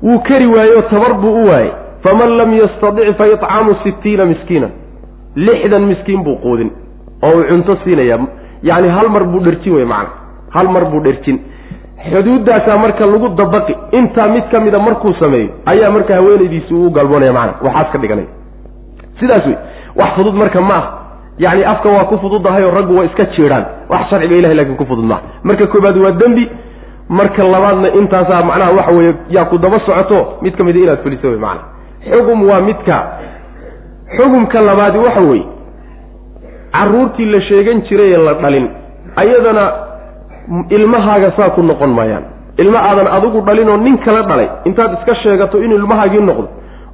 [0.03, 1.71] wuu keri waayey tabar buu u waayey.
[2.03, 4.71] Faman lam yastadic fa icaamu sittiina miskiinan.
[5.35, 6.71] Lixdan miskiin buu quudin
[7.23, 8.17] oo uu cunto siinaya
[8.63, 10.09] yacni hal mar buu dherjin wey macana
[10.55, 11.39] hal mar buu dherjin
[12.11, 17.33] xuduuddaasaa marka lagu dabaqi intaa mid ka mida markuu sameeyo ayaa marka haweenaydiisi uu galboonaya
[17.33, 18.27] macana waxaas ka dhiganaya
[19.19, 19.57] sidaas wey
[19.99, 20.85] wax fudud marka ma ah
[21.45, 25.05] yacni afka waa ku fududahayoo raggu waa iska jiidhaan wax sharciga ilahay laakiin ku fudud
[25.05, 25.21] maaha.
[25.43, 26.49] Marka koobaad waa dembi.
[27.09, 31.27] Marka labaadna intaasaa macnaha waxa weeye yaa ku daba socoto mid ka mida inaad fuliso
[31.27, 31.61] wey macana
[32.09, 32.97] xugum waa midka.
[34.17, 35.45] Xugumka labaadi waxa weeye
[36.77, 38.67] carruurtii la sheegan jiray ee la dhalin.
[39.15, 39.63] Ayadana
[40.69, 42.23] ilmahaaga saa ku noqon maayaan.
[42.57, 44.47] Ilma aadan adigu dhalinoo nin kala dhalay.
[44.65, 46.47] Intaad iska sheegato inuu ilmahaagii noqdo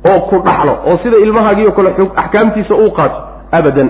[0.10, 3.18] oo ku dhaxlo oo sida ilmahaagii oo kale axkaamtiisa uu qaato
[3.52, 3.90] abadan.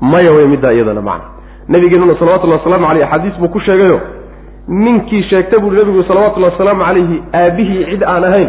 [0.00, 1.24] Maya wey middaa iyadana macna.
[1.68, 4.00] Nabigeenuna salawatullahi wasalaamu caleyh axaadiis buu ku sheegayo
[4.68, 8.48] ninkii sheegta buuhi nabigu salawatullahi wasalaamu calayhi aabbihii cid aan ahayn.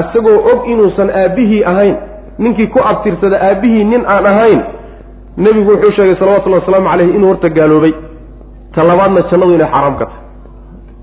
[0.00, 1.96] Isagoo og inuusan aabbihii ahayn.
[2.38, 4.60] Ninkii ku abtirsada aabbihii nin aan ahayn
[5.36, 7.92] nebigu wuxuu sheegay salawatullahi wasalaamu caleyhi inuu horta gaaloobay.
[8.74, 10.22] Ta labaadna jannadu inay xaaraam ka tahay.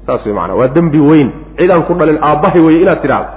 [0.06, 1.30] Saas wey macana waa dembi weyn.
[1.58, 3.30] Cidaan ku dhalin aabbahay weye inaad tidhaahdo.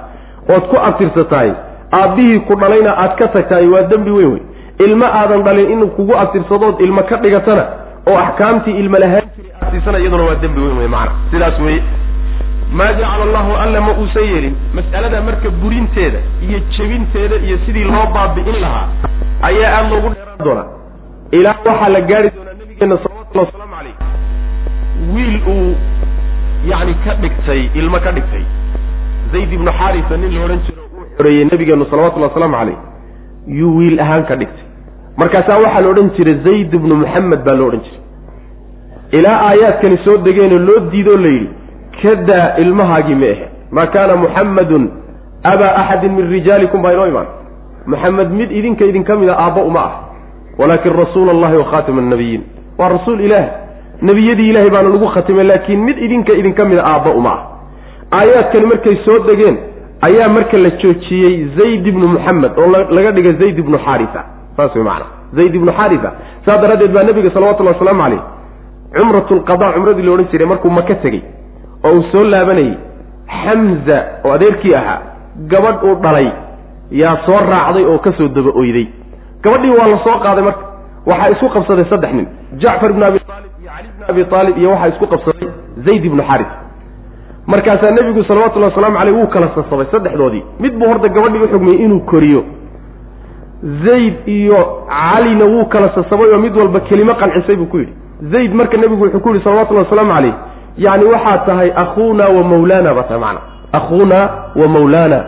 [0.55, 1.51] Ood ku abtirsatahay
[1.99, 4.41] aabbihii ku dhalayna aad ka tagtahay waa dembi weyn wey
[4.85, 7.63] ilmo aadan dhalin inuu kugu abtirsadood ilmo ka dhigatana
[8.09, 11.81] oo axkaamtii ilmo lahaan jiri aad siisana iyaduna waa dembi weyn wey macana sidaas weye
[12.79, 18.05] maa jacala allahu alla ma uusan yeelin mas'alada marka burinteeda iyo jebinteeda iyo sidii loo
[18.15, 18.87] baabi'in lahaa
[19.49, 20.67] ayaa aada loogu dheeraan doonaa
[21.37, 23.95] ilaa waxaa la gaari doonaa nabigeena salawatullahi wasalaamu calayh
[25.15, 25.71] wiil uu
[26.71, 28.43] yacni ka dhigtay ilmo ka dhigtay.
[29.31, 32.77] Zayd ibnu xaarisa nin la odhan jiro uu xoreeyey nabigeenu salawatullahi wasalaamu calayh
[33.59, 34.65] yuu wiil ahaan ka dhigtay.
[35.21, 38.01] Markaasaa waxaa la odhan jiray zayd ibnu muxamed baa loo odhan jiray.
[39.17, 41.49] Ilaa aayaadkani soo degeenoo loo diidoo la yidhi
[42.01, 43.45] kadaa ilmahaagii ma ahe.
[43.75, 44.83] Maa kaana muxammadun
[45.51, 47.27] abaa axadin min rijaalikum baa inoo imaan.
[47.91, 49.93] Muxamed mid idinka idinka mida aabba uma ah
[50.57, 52.41] walaakin rasuula allahi wa khaatima annabiyiin.
[52.77, 53.45] Waa rasuul ilaah.
[54.01, 57.39] Nebiyadii ilahay baana lagu khatimay laakiin mid idinka idinka mida aabba uma ah
[58.19, 59.57] aayaadkani markay soo degeen
[60.07, 64.21] ayaa marka la joojiyey zayd ibnu muxamed oo laga dhigay zayd ibnu xaarisa.
[64.57, 66.09] Saas way macanaa zayd ibnu xaarisa.
[66.45, 68.21] Saas daraaddeed baa nebiga salawatullahi wasalaamu caleyh
[68.97, 71.21] cumratu lqada cumradii la odhan jiray markuu maka tegey
[71.87, 72.73] oo uu soo laabanayey
[73.43, 74.99] xamza oo adeerkii ahaa
[75.51, 76.29] gabadh uu dhalay
[77.01, 78.87] yaa soo raacday oo ka soo daba oyday
[79.43, 80.63] gabadhii waa la soo qaaday marka
[81.11, 82.27] waxaa isku qabsaday saddex nin
[82.63, 85.49] jacfar ibnu abi aalib iyo cali ibnu abi aalib iyo waxaa isku qabsaday
[85.85, 86.51] zayd ibnu xaris
[87.53, 90.43] markaasaa nebigu salawatullahi wasalaamu caleyh wuu kala sasabay saddexdoodii.
[90.59, 92.41] Mid buu horta gabadhii u xugmiyey inuu koriyo.
[93.85, 97.93] Zayd iyo calina wuu kala sasabay oo mid walba kelimo qancisay buu ku yidhi.
[98.31, 100.33] Zayd marka nebigu wuxuu ku yidhi salawatullahi wasalaamu caleyh
[100.77, 103.41] yacni waxaad tahay akhuuna wa mawlaana baa tahay macna.
[103.79, 104.19] Akhuuna
[104.59, 105.19] wa mawlaana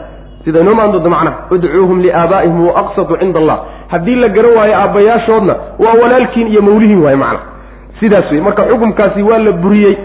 [0.45, 3.57] sida inoo maan doonta macnaha udcuuhum liaabaa'ihim wa aqsatu cinda allah.
[3.87, 5.53] Haddii la garan waayo aabbayaashoodna
[5.83, 7.39] waa walaalkiin iyo mawlihiin waaye macna
[7.99, 9.97] sidaas wey marka xukumkaasi waa la buriyey.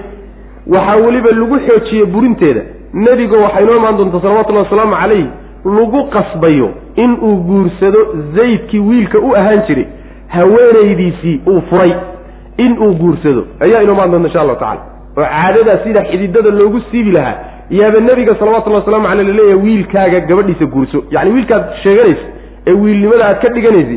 [0.67, 2.61] Waxaa weliba lagu xoojiyey burinteeda.
[2.95, 5.27] Nebiga waxay noo imaan doontaa salawatullahi wasalaamu calayh
[5.65, 7.99] lagu qasbayo in uu guursado
[8.37, 9.87] zaydkii wiilka u ahaan jiray.
[10.29, 11.93] Haweenaydiisii uu furay
[12.57, 13.45] in uu guursado.
[13.61, 14.81] Ayaa inoo imaan doonta insha allahu tacala
[15.17, 17.35] oo caadadaa sida xididada loogu siibi lahaa
[17.79, 20.99] yaaba nebiga salawatullahi waslamu caleyh la leeyahay wiilkaaga gabadhiisa guurso.
[21.15, 22.25] Yacni wiilkaad sheeganaysa
[22.67, 23.97] ee wiilnimada aad ka dhiganaysa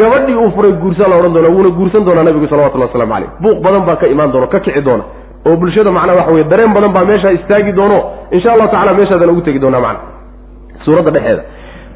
[0.00, 3.58] gabadhii uu furay guursaa la odhan doona wuuna guursan doonaa nabigu salawatullahi waslamu caleyh buuq
[3.66, 5.04] badan baa ka imaan doona ka kici doona
[5.48, 7.98] oo bulshada macnaha waxa weye dareen badan baa meeshaa istaagi doono.
[8.30, 10.00] Insha allahu tacala meeshaadan ugu tegi doonaa macna.
[10.84, 11.42] Suuradda dhexeeda.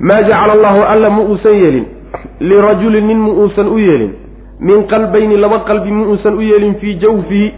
[0.08, 1.86] Maa jacala allahu alla ma uusan yeelin
[2.40, 4.12] lirajulin nin ma uusan u yeelin
[4.68, 7.48] min qalbayni laba qalbi ma uusan u yeelin fii jawfihi.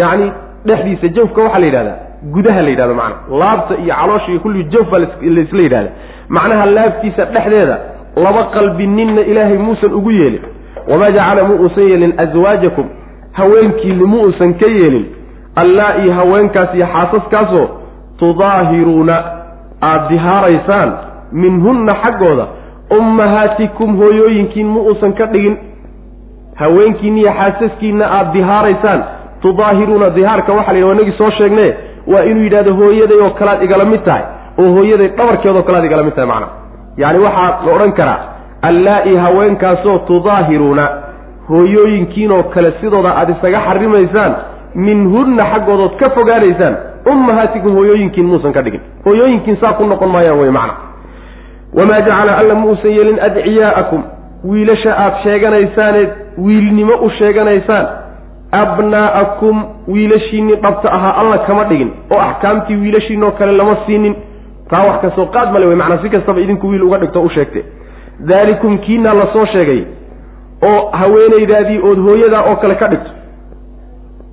[0.00, 0.32] Yacni
[0.66, 1.96] dhexdiisa jawfka waxaa la yidhahdaa
[2.32, 3.16] gudaha la yidhahdo macna.
[3.38, 5.90] Laabta iyo caloosha iyo kulli jawf baa laisla yidhahda.
[6.28, 7.78] Macnaha laabtiisa dhexdeeda
[8.16, 10.40] laba qalbi ninna ilaahay muusan ugu yeelin.
[10.88, 12.86] Wamaa jacala ma uusan yeelin aswaajakum
[13.32, 15.06] haweenkiinni mu uusan ka yeelin.
[15.56, 17.68] Allaa iyo haweenkaas iyo xaasaskaasoo
[18.18, 19.16] tudaahiruuna
[19.82, 20.92] aada dihaaraysaan
[21.32, 22.46] minhunna xaggooda.
[22.98, 25.56] Ummahaatikum hooyooyinkiin mu uusan ka dhigin.
[26.56, 29.04] Haweenkiinni iyo xaasaskiinna aada dihaaraysaan.
[29.42, 31.74] Tudaahiruuna dihaarka waxa la yidhah inagii soo sheegne
[32.12, 34.22] waa inuu yidhahdo hooyaday oo kalaad igala mid tahay
[34.62, 36.52] oo hooyaday dhabarkeedoo kalaad igala mid tahay macnaha
[37.02, 38.18] yacni waxaa la odhan karaa
[38.68, 40.84] allaa-i haweenkaasoo tudaahiruuna
[41.48, 44.32] hooyooyinkiinoo kale sidooda aada isaga xarimaysaan
[44.74, 46.76] minhunna xaggoodood ka fogaanaysaan
[47.12, 48.80] ummahaatikum hooyooyinkiin muusan ka dhigin.
[49.06, 50.74] Hooyooyinkiin saa ku noqon maayaan wey macna.
[51.78, 54.02] Wamaa jacala alla ma uusan yeelin adciyaa'akum
[54.50, 56.06] wiilasha aada sheeganaysaanee
[56.46, 57.86] wiilnimo u sheeganaysaan
[58.62, 61.90] abnaa'akum wiilashiinnii dhabta ahaa alla kama dhigin.
[62.10, 64.14] Oo axkaamtii wiilashiinoo kale lama siinin.
[64.70, 67.28] Taa wax ka soo qaad male wey macnaa si kastaba idinku wiil uga dhigto u
[67.28, 67.64] sheegte.
[68.20, 69.84] Daalikum kiinaa la soo sheegay.
[70.68, 73.10] Oo haweenaydaadii ood hooyadaa oo kale ka dhigto.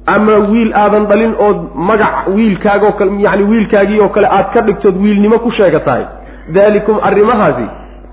[0.06, 4.98] Ama wiil aadan dhalin ood magac wiilkaagoo kale yacni wiilkaagii oo kale aad ka dhigtood
[5.04, 6.06] wiilnimo ku sheegatahay.
[6.54, 7.66] Daalikum arrimahaasi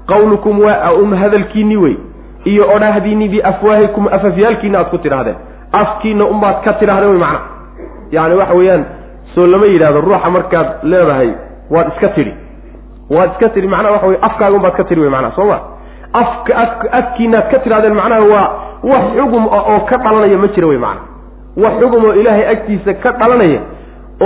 [0.06, 1.96] qawlukum waa um hadalkiinni wey.
[2.44, 5.36] Iyo odhahdiinni biafwaahikum afafyaalkiina aad ku tidhaahdeen
[5.72, 7.40] afkiina unbaad ka tidhahdeen wey macna.
[8.10, 8.84] Yacni waxa weeyaan
[9.34, 11.30] soo lama yidhahdo ruuxa markaad leedahay
[11.70, 12.34] waad iska tidhi.
[13.10, 15.58] Waad iska tidhi macnaha waxa wey afkaaga unbaad ka tidhi wey macnaha soo ma?
[16.12, 18.48] Afka afka afkiinaad ka tidhahdeen macnaha waa
[18.90, 21.00] wax xugum oo ka dhalanaya ma jira wey macna
[21.62, 23.60] wax xugum oo ilaahay agtiisa ka dhalanaya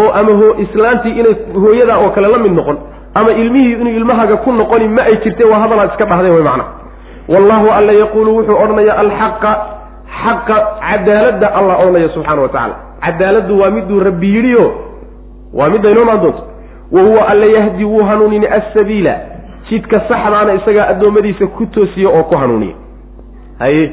[0.00, 2.76] oo ama ho islaantii inay hooyadaa oo kale la mid noqon
[3.14, 6.64] ama ilmihii inuu ilmahaaga ku noqoni ma ay jirte waa hadalaad iska dhahdeen wey macna
[7.28, 9.50] wallahu alla yaquulu wuxuu odhanaya alxaqa
[10.20, 12.77] xaqa cadaaladda allah odhanaya subxaana wa tacaala.
[13.05, 14.66] Cadaaladdu waa miduu rabbi yidhiyo
[15.55, 16.42] waa midda inoo maan doonto.
[16.92, 19.14] Wa huwa alla yahdi wuu hanuunini assabiila.
[19.70, 22.75] Jidka saxdaana isagaa addoommadiisa ku toosiya oo ku hanuuniya.
[23.59, 23.92] Haye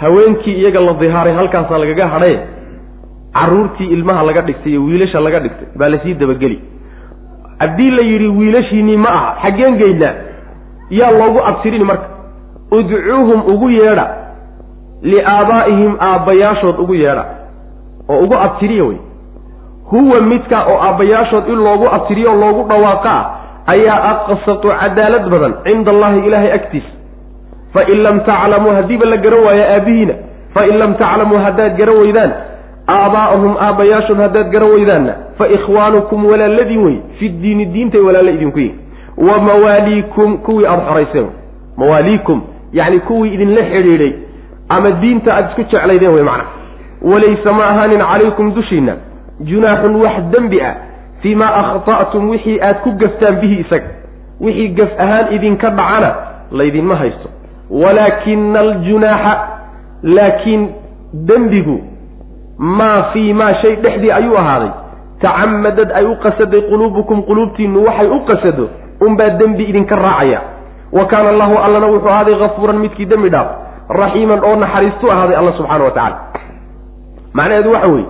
[0.00, 2.38] haweenkii iyaga la dihaaray halkaasaa lagaga hadhaye
[3.34, 6.60] carruurtii ilmaha laga dhigtay iyo wiilasha laga dhigtay baa la sii dabageli.
[7.58, 10.14] Haddii la yidhi wiilashiinii ma aha xaggeen geynaa
[10.90, 12.06] yaa loogu abtirini marka.
[12.70, 14.06] Udcuuhum ugu yeedha
[15.02, 17.24] liaabaa'ihim aabbayaashood ugu yeedha
[18.08, 18.96] oo ugu abtiriya wey
[19.90, 23.22] huwa midka oo aabbayaashood in loogu abtiriyo oo loogu dhawaaqaa
[23.66, 26.88] ayaa aqsatu cadaalad badan cinda allahi ilaahay agtiisa
[27.74, 30.14] fain lam taclamuu haddiiba la garan waayo aabihiina
[30.54, 32.32] fain lam taclamuu haddaad garan weydaan
[32.88, 38.78] aabaa'ahum aabbayaashood haddaad garan weydaanna fa ikhwaanukum walaaladiin wey fi diini diintay walaalla idinku yihiin
[39.30, 41.26] wa mawaaliikum kuwii aada xorayseen
[41.76, 44.12] mawaaliikum yacni kuwii idinla xidhiidhay
[44.70, 46.44] ama diinta aada isku jeclaydeen wey macna.
[47.02, 48.94] walaysa ma ahaanin calaykum dushiinna
[49.50, 50.74] junaaxun wax dembi ah
[51.22, 53.88] fii ma akhta'tum wixii aad ku gaftaan bihi isaga.
[54.40, 56.10] wixii gaf ahaan idinka dhacana
[56.52, 57.28] laydinma haysto.
[57.70, 59.32] walaakina aljunaaxa
[60.02, 60.68] laakiin
[61.14, 61.80] dembigu
[62.58, 64.70] maa fii maa shay dhexdii ayuu ahaaday.
[65.22, 68.68] tacamadad ay u qasaday quluubukum quluubtiinnu waxay u qasado
[69.00, 70.40] unbaa dembi idinka raacaya.
[70.92, 73.69] wa kaana allahu allana wuxuu ahaaday hafuuran midkii dembi dhaaf
[74.02, 76.18] raxiiman oo naxariistu ahaaday alla subxaana wa tacala
[77.34, 78.06] macnaheedu waxa weeye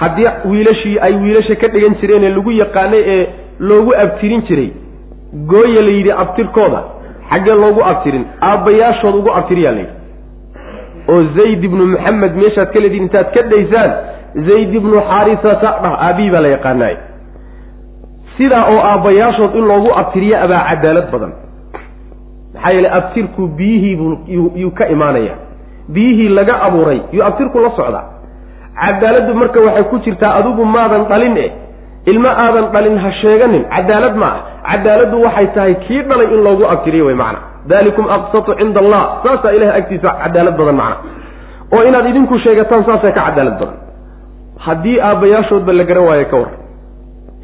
[0.00, 3.26] haddii wiilashii ay wiilasha ka dhigan jireenee lagu yaqaanay ee
[3.58, 4.70] loogu abtirin jiray
[5.52, 6.82] gooya la yidhi abtirkooda
[7.30, 9.92] xaggee loogu abtirin aabbayaashood ugu abtiriyaa layidhi
[11.12, 13.90] oo zayd ibnu maxamed meeshaad ka leediin intaad ka dhaysaan
[14.48, 16.96] zayd ibnu xaarisata dhah aabihi baa la yaqaanaay
[18.38, 21.32] sidaa oo aabbayaashood in loogu abtiriyo abaa cadaalad badan
[22.54, 25.34] maxaa yeele abtirku biyihii buu ka imaanaya.
[25.88, 28.04] Biyihii laga abuuray yuu abtirku la socdaa
[28.82, 31.46] cadaaladdu marka waxay ku jirtaa adigu maadan dhalin e
[32.10, 34.40] ilmo aadan dhalin ha sheeganin cadaalad ma ah.
[34.70, 37.38] Cadaaladdu waxay tahay kii dhalay in loogu abtiriyo wey macna.
[37.66, 40.96] Dalikum aqsatu cinda allah saasaa ilahay agtiisa cadaalad badan macna.
[41.74, 43.76] Oo inaad idinku sheegataan saasay ka cadaalad badan.
[44.66, 46.50] Haddii aabbayaashoodba la garan waayo ka war.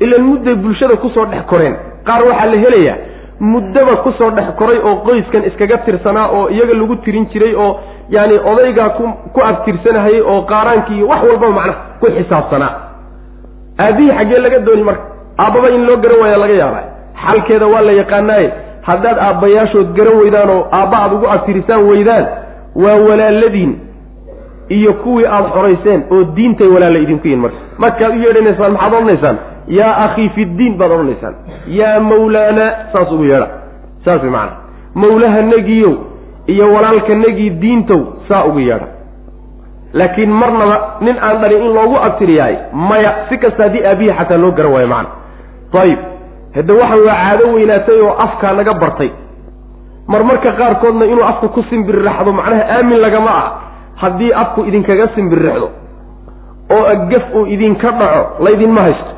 [0.04, 1.74] Ilan mudday bulshada ku soo dhex koreen
[2.06, 2.96] qaar waxaa la helayaa
[3.40, 7.80] muddaba ku soo dhex koray oo qoyskan iskaga tirsanaa oo iyaga lagu tirin jiray oo
[8.10, 12.72] yaani odaygaa ku ku abtirsanahayay oo qaaraankii wax walbaba macnaha ku xisaabsanaa.
[13.78, 15.04] Aabihii xaggee laga dooni marka
[15.38, 16.84] aabbaba in loo garan waaya laga yaabaa.
[17.24, 18.48] Xalkeeda waa la yaqaanaaye
[18.88, 22.24] haddaad aabbayaashood garan weydaan oo aabba aad ugu abtirisaan weydaan
[22.84, 23.72] waa walaaladiin
[24.68, 27.58] iyo kuwii aada xorayseen oo diintay walaalla idinku yihiin marka.
[27.78, 29.36] Markaad u yeedhanaysaan maxaad odhanaysaan
[29.68, 31.34] yaa akhii fi ddiin baad odhanaysaan.
[31.66, 33.48] Yaa mawlaana saas ugu yeedha
[34.06, 34.56] saas way macana
[34.94, 35.94] mawlahanagiyow
[36.46, 38.86] iyo walaalkanagii diintow saa ugu yeedha
[39.92, 44.50] laakiin marnaba nin aan dhalin in loogu abtiriyaay maya si kasta haddii aabihi xataa loo
[44.50, 45.08] garan waayo macana
[45.82, 45.98] ayib
[46.54, 49.10] hadda waxan waa caado weynaatay oo afkaa naga bartay.
[50.06, 53.50] Marmarka qaarkoodna inuu afka ku simbiriraxdo macnaha aamin lagama ah.
[53.96, 55.70] Haddii afku idinkaga simbirixdo
[56.76, 59.13] oo gaf uu idinka dhaco laydinma haysto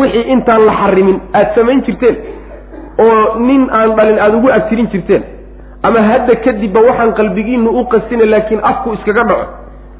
[0.00, 2.16] wixii intaan la xarimin aada samayn jirteen
[3.04, 5.22] oo nin aan dhalin aada ugu agtirin jirteen
[5.88, 9.46] ama hadda kadibba waxaan qalbigiinu u qasina laakiin afku iskaga dhaco.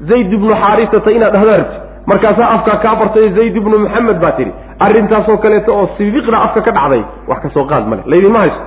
[0.09, 1.77] Zayd ibnu xaarisata inaad dhahdo rabti
[2.11, 4.51] markaasaa afkaa kaa bartay zayd ibnu maxamed baa tidhi
[4.85, 8.01] arrintaasoo kaleeto oo sibiqda afka ka dhacday wax ka soo qaad male.
[8.11, 8.63] Laydinma haysto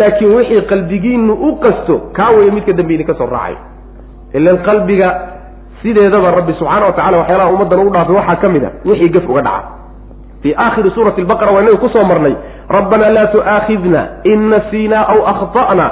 [0.00, 3.56] laakiin wixii qalbigiinu u qasto kaa weeye midka dambi idinka soo raacay.
[4.38, 5.08] Ilan qalbiga
[5.82, 9.28] sideedaba rabbi subxaana wa tacala waxyaalaha ummaddan u dhaafay waxaa ka mid a wixii gaf
[9.32, 9.68] uga dhaca
[10.46, 12.34] fii aakhiri suurati albaqara waa inaga ku soo marnay
[12.78, 14.00] rabbanaa laa tu'aakhidna
[14.32, 15.86] in nasiinaa aw akhta'na.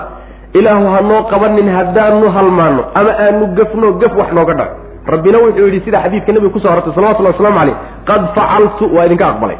[0.59, 4.75] Ilaahu hanoo qabanin haddaanu halmaano ama aanu gafno gaf wax nooga dhaco
[5.12, 7.77] rabbina wuxuu yidhi sida xadiidka nebiga kuso hortay salawatullahi waslamu caleyh
[8.09, 9.59] qad facaltu waa idinka aqbalay.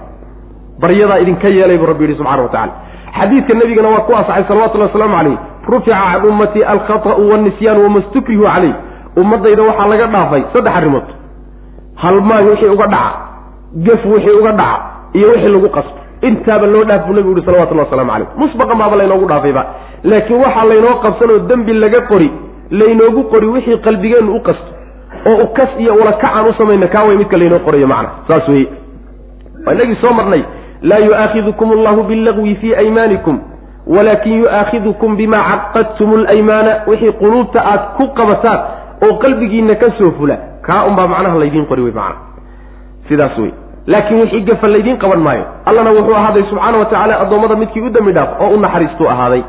[0.83, 2.73] Baryadaa idinka yeelay buu rabbi yidhi subxana wa tacala
[3.19, 5.37] xadiidka nebigana waa ku asaxay salawatullahi wasalaamu caleyh
[5.73, 8.75] rufica can ummatii alkhata'u walnisyaan wama stukrihu caleyh
[9.21, 11.07] ummadayda waxaa laga dhaafay saddex arrimood.
[12.03, 13.24] Halmaan wixii uga dhaca
[13.77, 14.81] gaf wixii uga dhaca
[15.13, 15.99] iyo wixii lagu qasbo.
[16.23, 19.63] Intaaba loo dhaaf buu nebigu yihi salawatullahi waslamu caleyh musbaqan baaba laynoogu dhaafayba.
[20.05, 22.31] Laakiin waxaa laynoo qabsanoo dembi laga qori
[22.71, 24.71] laynoogu qori wixii qalbigeennu u qasto
[25.31, 28.09] oo ukas iyo ulakacaan u samayna kaa way midka laynoo qorayo macna.
[28.29, 28.67] Saas weye
[29.67, 30.43] waa inagii soo marnay
[30.83, 33.39] laa yu'aakhidukum allahu billagwi fii aymaanikum
[33.87, 38.59] walaakin yu'aakhidukum bima caqadtum alaymaana wixii quluubta aad ku qabataan
[39.05, 42.17] oo qalbigiina ka soo fula kaa unbaa macnaha laydiin qori wey macna.
[43.09, 43.53] Sidaas wey
[43.87, 45.45] laakiin wixii gafa laydiin qaban maayo.
[45.69, 49.43] Allana wuxuu ahaaday subxaana wa tacaala addoommada midkii u dembi dhaaf oo u naxariistuu ahaaday.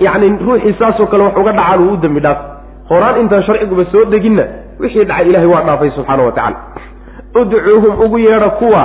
[0.00, 2.38] Yani ruuxii saasoo kale wax uga dhacaan uu u dembi dhaaf.
[2.90, 4.44] Horaan intaan sharciguba soo deginna
[4.80, 6.56] wixii dhacay ilahay waa dhaafay subxaana wa tacala
[7.40, 8.82] udcuuhum ugu yeedha kuwa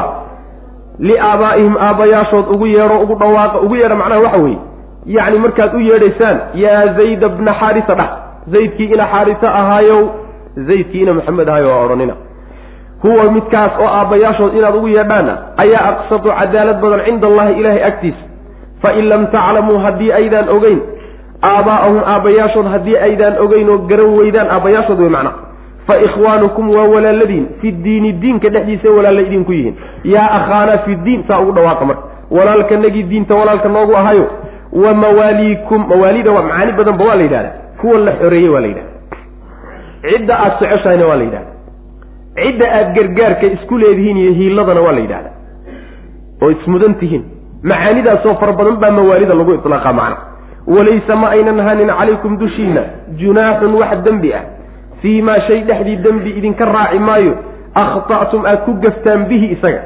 [1.00, 4.58] liaabaa'ihim aabbayaashood ugu yeedho ugu dhawaaqa ugu yeedha macnaha waxa weeye.
[5.06, 8.10] Yacni markaad u yeedhaysaan yaa zayda bna xaarisa dhah
[8.54, 10.02] zaydkii ina xaarisa ahaayow
[10.68, 12.14] zaydkii ina maxamed ahaayo waa odhanina
[13.04, 18.24] huwa midkaas oo aabbayaashood inaad ugu yeedhaana ayaa aqsatu cadaalad badan cinda allahi ilaahay agtiisa
[18.84, 20.80] fain lam taclamuu haddii aydaan ogeyn
[21.52, 25.32] aabaa'ahum aabbayaashood haddii aydaan ogeyn oo garan weydaan aabbayaashood wey macna.
[25.88, 29.76] Fa ikhwaanukum waa walaaladiin fi diini diinka dhexdiisa walaalla idinku yihiin.
[30.04, 32.04] Yaa akhaana fi diin saa ugu dhawaaqa marka.
[32.32, 34.28] Walaalkanagii diinta walaalka noogu ahayo
[34.86, 38.92] wa mawaaliikum mawaalida waa macaani badanba waa la yidhahda kuwa la xoreeyey waa la yidhahda
[40.12, 41.52] cidda aada socoshahayna waa la yidhahda
[42.36, 45.32] cidda aada gargaarka isku leedihiin iyo hiiladana waa la yidhahda
[46.42, 47.24] oo ismudan tihiin.
[47.64, 50.18] Macaanidaasoo fara badan baa mawaalida lagu itlaaqa macna
[50.68, 52.84] walaysa ma aynan ahanin calaykum dushiina
[53.22, 54.44] junaaxun wax dembi ah.
[55.02, 57.34] Fii maa shay dhexdii dembi idinka raaci maayo
[57.76, 59.82] akhta'tum aad ku gaftaan bihi isaga.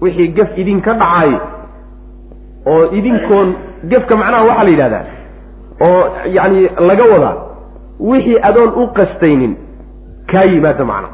[0.00, 1.40] Wixii gaf idinka dhacaayo
[2.66, 3.54] oo idinkoon
[3.90, 5.04] gefka macnaha waxaa la yidhahdaa
[5.86, 6.02] oo
[6.36, 7.36] yacni laga wadaa
[8.00, 9.56] wixii adoon u qastaynin
[10.32, 11.08] kaa yimaada macna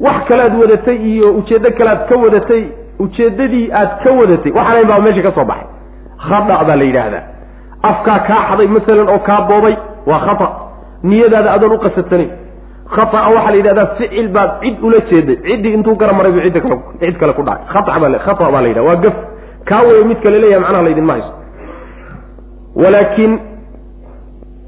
[0.00, 2.64] wax kalaad wadatay iyo ujeeddo kalead ka wadatay
[2.98, 5.68] ujeeddadii aad ka wadatay waxaanayn baa meesha ka soo baxay.
[6.28, 7.24] Khada baa la yidhaahdaa.
[7.82, 10.48] Afkaa kaa xaday masalan oo kaa boobay waa khata
[11.02, 12.30] niyadaada adoon u qasatanayn
[12.94, 15.36] khaaa waxaa la yidhahdaa ficil baad cid ula jeeday.
[15.48, 17.66] Ciddii intuu gara maray bu cidda kale cid kale ku dhacay.
[17.72, 19.16] Khaa baa khata baa la yidhaha waa gaf.
[19.64, 21.32] Kaa weeye midka la leeyahay macnaha laydinma hayso.
[22.82, 23.38] Walaakin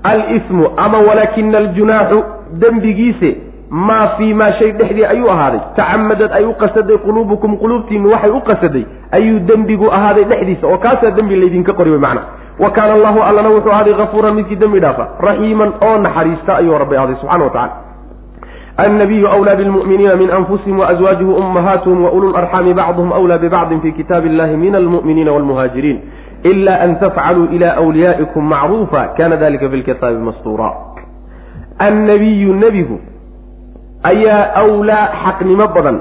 [0.03, 2.25] alismu ama walaakina aljunaaxu
[2.61, 5.61] dembigiise maa fii maa shay dhexdii ayuu ahaaday.
[5.77, 8.85] Tacamadad ay u qasaday quluubukum quluubtiinnu waxay u qasaday
[9.19, 12.23] ayuu dembigu ahaaday dhexdiisa oo kaasaa dembi laydinka qori wey macna
[12.63, 16.99] wa kaana allahu allana wuxuu ahaaday hafuuran midkii dembi dhaafa raxiiman oo naxariista ayuu rabbay
[16.99, 17.73] ahaaday subxana wa tacala
[18.77, 24.57] annabiyu wlaa bilmu'miniina min anfusihim waaswaajihi ummahaatuhum waulu larxaami bacduhum wlaa bibacdin fi kitaabi illahi
[24.57, 25.99] min almu'miniina walmuhaajiriin
[26.53, 30.73] ila an tafcaluu ila wliyaa'ikum macruufa kana dalika fi lkitaabi mastuura
[31.79, 33.01] annabiyu nebigu
[34.03, 36.01] ayaa awlaa xaqnimo badan.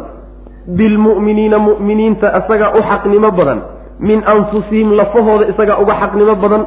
[0.78, 3.60] Bilmu'miniina mu'miniinta isaga u xaqnimo badan.
[4.00, 6.64] Min anfusihim lafahooda isaga uga xaqnimo badan.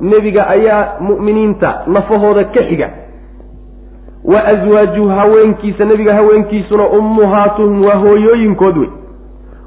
[0.00, 2.88] Nebiga ayaa mu'miniinta lafahooda ka xiga.
[4.24, 8.90] Wa aswaaju haweenkiisa nebiga haweenkiisuna ummuhaatuhum waa hooyooyinkood wey.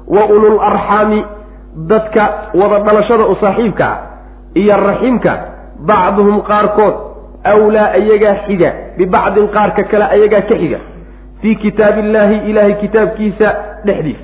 [0.08, 1.24] Wa ulul arxaami
[1.76, 3.98] dadka wada dhalashada u saaxiibka ah
[4.54, 5.32] iyo raximka
[5.88, 6.94] bacduhum qaarkood
[7.44, 8.70] awlaa ayagaa xiga.
[8.98, 10.78] Bibacdin qaarka kale ayagaa ka xiga
[11.46, 13.48] fii kitaabi illaahi ilaahay kitaabkiisa
[13.84, 14.20] dhexdiisa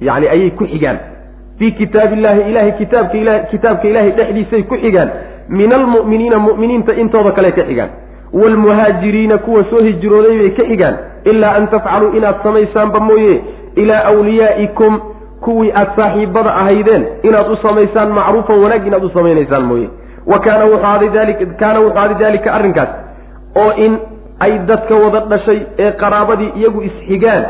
[0.00, 0.98] yacni ayay ku xigaan.
[1.58, 5.10] Fii kitaabi illaahi ilahay kitaabka ila kitaabka ilaahay dhexdiisay ku xigaan.
[5.48, 7.88] Min almu'miniina mu'miniinta intooda kale ka xigaan.
[8.32, 10.96] Waalmuhaajiriina kuwa soo hijrooday bay ka xigaan.
[11.24, 13.40] Ilaa an tafcaluu inaad samaysaanba mooye.
[13.76, 15.00] Ilaa awliyaa'ikum
[15.40, 19.88] kuwii aad saaxiibada ahaydeen inaad u samaysaan macruufan wanaag inaad u samaynaysaan mooye.
[20.26, 22.88] Wa kaana wuxuu ahaaday dali kaana wuxuu ahaaday daalika arrinkaas.
[23.56, 23.98] Oo in
[24.44, 27.44] ay dadka wada dhashay ee qaraabadii iyagu isxigaan.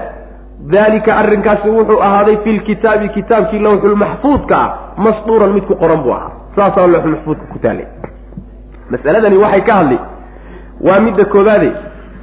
[0.72, 4.68] Daalika arrinkaasi wuxuu ahaaday fi lkitaabi kitaabkii lawxulmaxfuudka ah
[5.04, 6.30] masduuran mid ku qoran buu ahaa.
[6.56, 7.86] Saasaa lawxulmaxfuudka ku taalay
[8.90, 9.98] masaladani waxay ka hadli.
[10.86, 11.70] Waa midda koobaade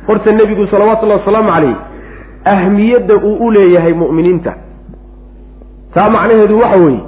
[0.08, 1.76] horta nebigu salawatullahi wasalaamu calayh
[2.54, 4.54] ahmiyadda uu u leeyahay mu'miniinta.
[5.94, 7.02] Taa macnaheedu waxa weeye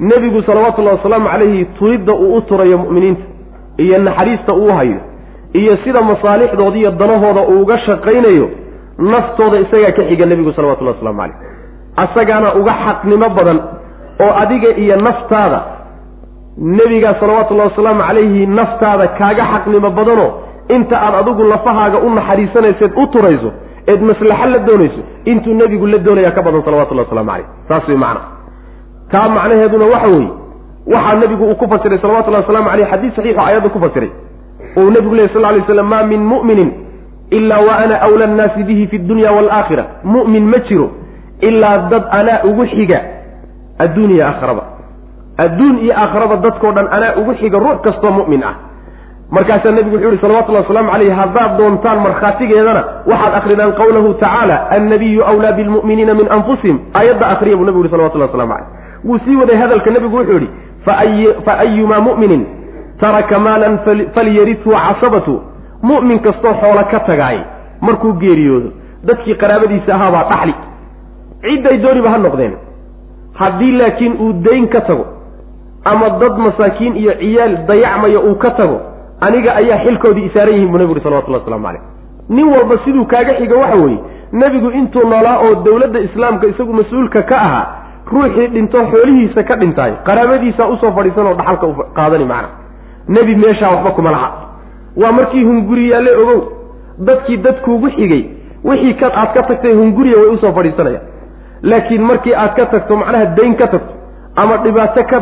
[0.00, 3.22] nebigu salawatullahi wasalaamu calayhi turidda uu u turayo mu'miniinta
[3.84, 4.98] iyo naxariista uu hayo
[5.60, 8.46] iyo sida masaalixdooda iyo danahooda uu uga shaqaynayo
[9.12, 11.36] naftooda isagaa ka xiga nebigu salawatullahi waslamu calayh.
[12.04, 13.58] Asagaana uga xaqnimo badan
[14.24, 15.60] oo adiga iyo naftaada
[16.78, 20.30] nebigaa salawatullahi wasalaamu calayhi naftaada kaaga xaqnimo badanoo
[20.76, 23.50] inta aad adigu lafahaaga u naxariisanayseed u turayso
[23.90, 25.00] eed maslaxo la doonayso
[25.30, 27.46] intuu nebigu la doonayaa ka badan salawatullahi waslamu calayh.
[27.68, 28.20] Saas way macna.
[29.12, 30.30] Taa macnaheeduna waxa weeye
[30.94, 34.10] waxaa nebigu uu ku fasiray salawatullahi waslamu caleyh xadiis saxiixo ayadda ku fasiray
[34.76, 36.70] ou nebigu lehy sal ly slam maa min mu'minin
[37.30, 40.90] ilaa wa ana awla annaasi bihi fi dunya waalaakhira mu'min ma jiro
[41.40, 43.00] ilaa dad anaa ugu xiga
[43.78, 44.62] adduun iyo aakharaba
[45.38, 48.54] adduun iyo aakharaba dadkao dhan anaa ugu xiga ruux kastoo mu'min ah.
[49.30, 55.24] Markaasaa nebigu wuxuu yihi salawatullahi waslamu calayh haddaad doontaan markhaatigeedana waxaad akridaan qawlahu tacaala annabiyu
[55.24, 56.78] awlaa bilmu'miniina min anfusihim.
[56.94, 60.48] Aayadda akriya buu nebigu yihi salawatullahi waslamu calayh wuu sii waday hadalka nebigu wuxuu yihi
[61.44, 62.46] fa ayumaa mu'minin
[63.00, 63.78] taraka maalan
[64.14, 65.34] falyarithu casabatu.
[65.82, 67.38] Mu'min kastoo xoolo ka tagaay
[67.80, 68.68] markuu geeriyoodo
[69.08, 70.54] dadkii qaraabadiisa ahaabaa dhaxli.
[71.44, 72.54] Cidday dooniba ha noqdeen.
[73.40, 75.04] Haddii laakiin uu dayn ka tago
[75.84, 78.80] ama dad masaakiin iyo ciyaal dayacmaya uu ka tago
[79.20, 81.82] aniga ayaa xilkoodii isaaran yihiin buu nebigu uhi salawatullahi waslamu calayh.
[82.28, 83.98] Nin walba siduu kaaga xiga waxa weeye
[84.32, 87.66] nebigu intuu noolaa oo dowladda islaamka isagu mas'uulka ka ahaa
[88.12, 92.48] ruuxii dhinto xoolihiisa ka dhintaay qaraabadiisa u soo fadhiisan oo dhaxalka u qaadani macna
[93.08, 94.30] nebi meeshaa waxba kuma laha.
[94.96, 96.40] Waa markii hunguriyaalle ogow
[96.98, 98.24] dadkii dadkuugu xigay
[98.64, 101.06] wixii ka aad ka tagtay hunguriya way u soo fadhiisanayaan.
[101.62, 103.94] Laakiin markii aad ka tagto macnaha dayn ka tagto
[104.36, 105.20] ama dhibaato ka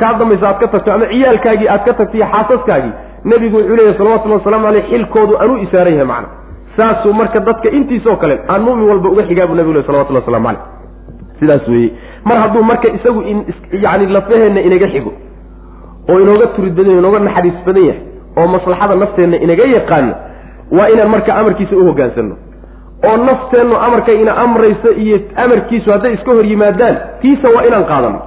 [0.00, 2.92] kaa dambaysa aad ka tagto ama ciyaalkaagii aad ka tagto iyo xaasaskaagii
[3.24, 6.28] nebigu wuxuu leeyahy salawatullahi waslamu aleyh xilkoodu anuu isaaran yahay macna.
[6.76, 10.58] Saasuu marka dadka intiisoo kale aan mu'min walba uga xigaa buu nebigu leh salawatullahi waslamu
[11.40, 11.90] sidaas weeye.
[12.24, 13.22] Mar hadduu marka isagu
[13.72, 15.12] yani lafaheenna inaga xigo
[16.12, 18.00] oo inooga turid badan yahy inooga naxariis badan yahay
[18.38, 20.12] oo maslaxada nafteenna inaga yaqaano
[20.78, 22.34] waa inaan marka amarkiisa u hoggaansanno
[23.08, 28.20] oo nafteennu amarka ina amrayso iyo amarkiisu hadday iska hor yimaadaan tiisa waa inaan qaadanno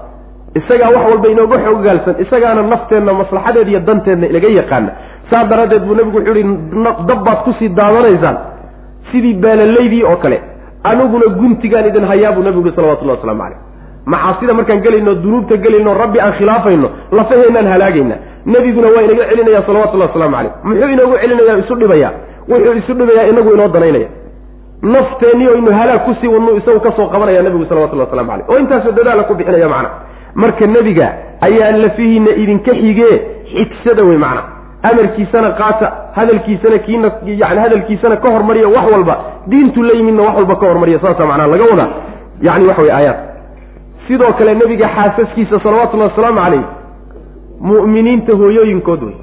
[0.60, 4.92] isagaa wax walba inooga xogaalsan isagaana nafteenna maslaxadeed iyo danteenna inaga yaqaana.
[5.30, 6.58] Saa daraaddeed buu nebigu wuxuu yihi
[7.10, 8.38] dab baad ku sii daadanaysaan.
[9.12, 10.38] Sidii baalalaydii oo kale
[10.84, 13.60] aniguna guntigaan idin hayaa buu nebigu yihi salawatullahi waslamu caleyh
[14.14, 16.88] macaasida markaan gelayno dunuubta gelayno rabbi aan khilaafayno
[17.18, 18.16] lafaheennaan halaagayna.
[18.54, 22.10] Nebiguna waa inaga celinaya salawatullahi waslamu caleyh muxuu inoogu celinaya isu dhibaya
[22.52, 24.10] wuxuu isu dhibayaa inagu inoo danaynaya.
[24.82, 28.58] Nafteenniyo inu halaag ku sii wadnu isagu ka soo qabanaya nebigu salawatullahi waslamu caleyh oo
[28.64, 29.90] intaasoo dadaala ku bixinaya macna.
[30.36, 31.08] Marka nebiga
[31.48, 33.16] ayaa lafihiina idinka xigee
[33.54, 34.44] xigsada wey macna.
[34.90, 39.16] Amarkiisana qaata hadalkiisana kiina yani hadalkiisana ka hormariya wax walba
[39.48, 41.90] diintu la yimidna wax walba ka hormariya saasa macnaa laga wadaa.
[42.42, 43.18] Yani waxa wey aayaad
[44.10, 46.64] sidoo kale nebiga xaasaskiisa salawatullahi wasalaamu calayh
[47.72, 49.16] mu'miniinta hooyooyinkood wey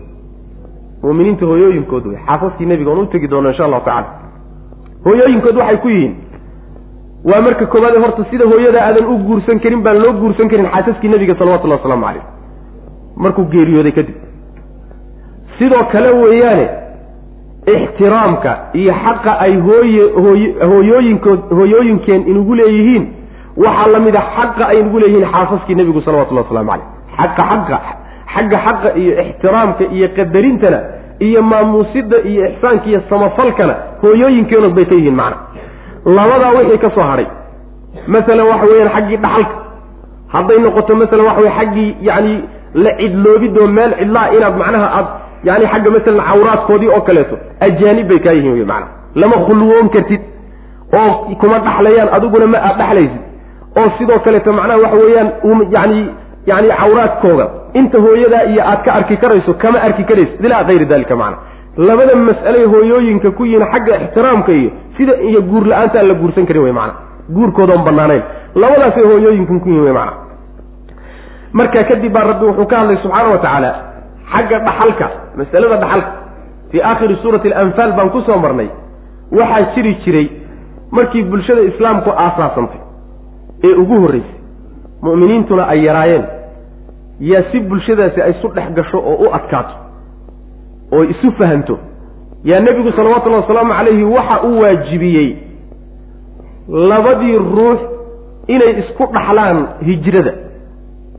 [1.07, 4.09] mu'miniinta hooyooyinkood wey xaasaskii nebiga oon u tegi doono insha allahu tacala
[5.07, 6.14] hooyooyinkood waxay ku yihiin
[7.30, 11.09] waa marka koowaade horta sida hooyada aadan u guursan karin baan loo guursan karin xaasaskii
[11.14, 12.24] nebiga salawatullahi wasalaamu calayh.
[13.16, 14.16] Markuu geeriyooday kadib.
[15.59, 16.66] Sidoo kale weeyaane
[17.74, 23.05] ixtiraamka iyo xaqa ay hooye hooy hooyooyinkood hooyooyinkeen inugu leeyihiin
[23.64, 26.86] waxaa la mid a xaqa ay inugu leeyihiin xaasaskii nebigu salawatullahi waslamu caleyh
[27.18, 27.78] xaqa xaqa
[28.34, 30.78] xagga xaqa iyo ixtiraamka iyo qadarintana
[31.26, 35.36] iyo maamuusidda iyo ixsaanka iyo samafalkana hooyooyinkeenood bay ka yihiin macna.
[36.16, 37.26] Labadaa wixii ka soo hadhay
[38.14, 39.54] masalan waxa weeyaan xaggii dhaxalka.
[40.34, 42.34] Hadday noqoto masalan waxa weye xaggii yacni
[42.84, 45.07] la cidloobidoo meel cidlaa inaad macnaha aad
[45.48, 47.34] yani xagga masalan cawraadkoodii oo kaleeto
[47.66, 48.86] ajaanib bay kaa yihiin wey macana
[49.20, 50.20] lama khulwoon kartid
[51.00, 53.20] oo kuma dhaxlayaan adiguna ma aad dhaxlaysid
[53.81, 55.29] oo sidoo kaleeto macnaha waxa weeyaan
[55.77, 55.99] yani
[56.51, 57.47] yani cawraadkooda
[57.81, 61.39] inta hooyadaa iyo aad ka arki karayso kama arki karaysid ilaa kayri dalika macna.
[61.77, 66.47] Labada mas'aley hooyooyinka ku yihiin xagga ixtiraamka iyo sida iyo guur la'aanta aan la guursan
[66.49, 66.95] karin wey macana
[67.37, 68.22] guurkoodaon banaanayn
[68.62, 70.16] labadaasay hooyooyinkan ku yihiin wey macana
[71.59, 73.70] marka kadib baa rabbi wuxuu ka hadlay subxaana wa tacaala
[74.33, 75.07] xagga dhaxalka
[75.39, 76.11] masalada dhaxalka.
[76.70, 78.68] Fii aakhiri suurati alanfaal baan ku soo marnay.
[79.39, 80.27] Waxaa jiri jiray
[80.97, 82.81] markii bulshada islaamku aasaasantay
[83.64, 84.34] ee ugu horreysay
[85.02, 86.24] mu'miniintuna ay yaraayeen.
[87.20, 89.74] Yaa si bulshadaasi ay isu dhex gasho oo u adkaato
[90.92, 91.78] oo isu fahanto
[92.44, 95.36] yaa nebigu salawatullahi wasalaamu calayhi waxa uu waajibiyey
[96.68, 97.80] labadii ruux
[98.48, 100.32] inay isku dhaxlaan hijrada.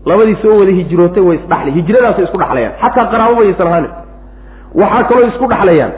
[0.06, 2.74] Labadii soo wada hijrootay way isdhaxli hijradaasay isku dhaxlayaan.
[2.82, 3.92] Xataa qaraabo bayaysan ahaanin.
[4.82, 5.92] Waxaa kaloo isku dhaxlayaan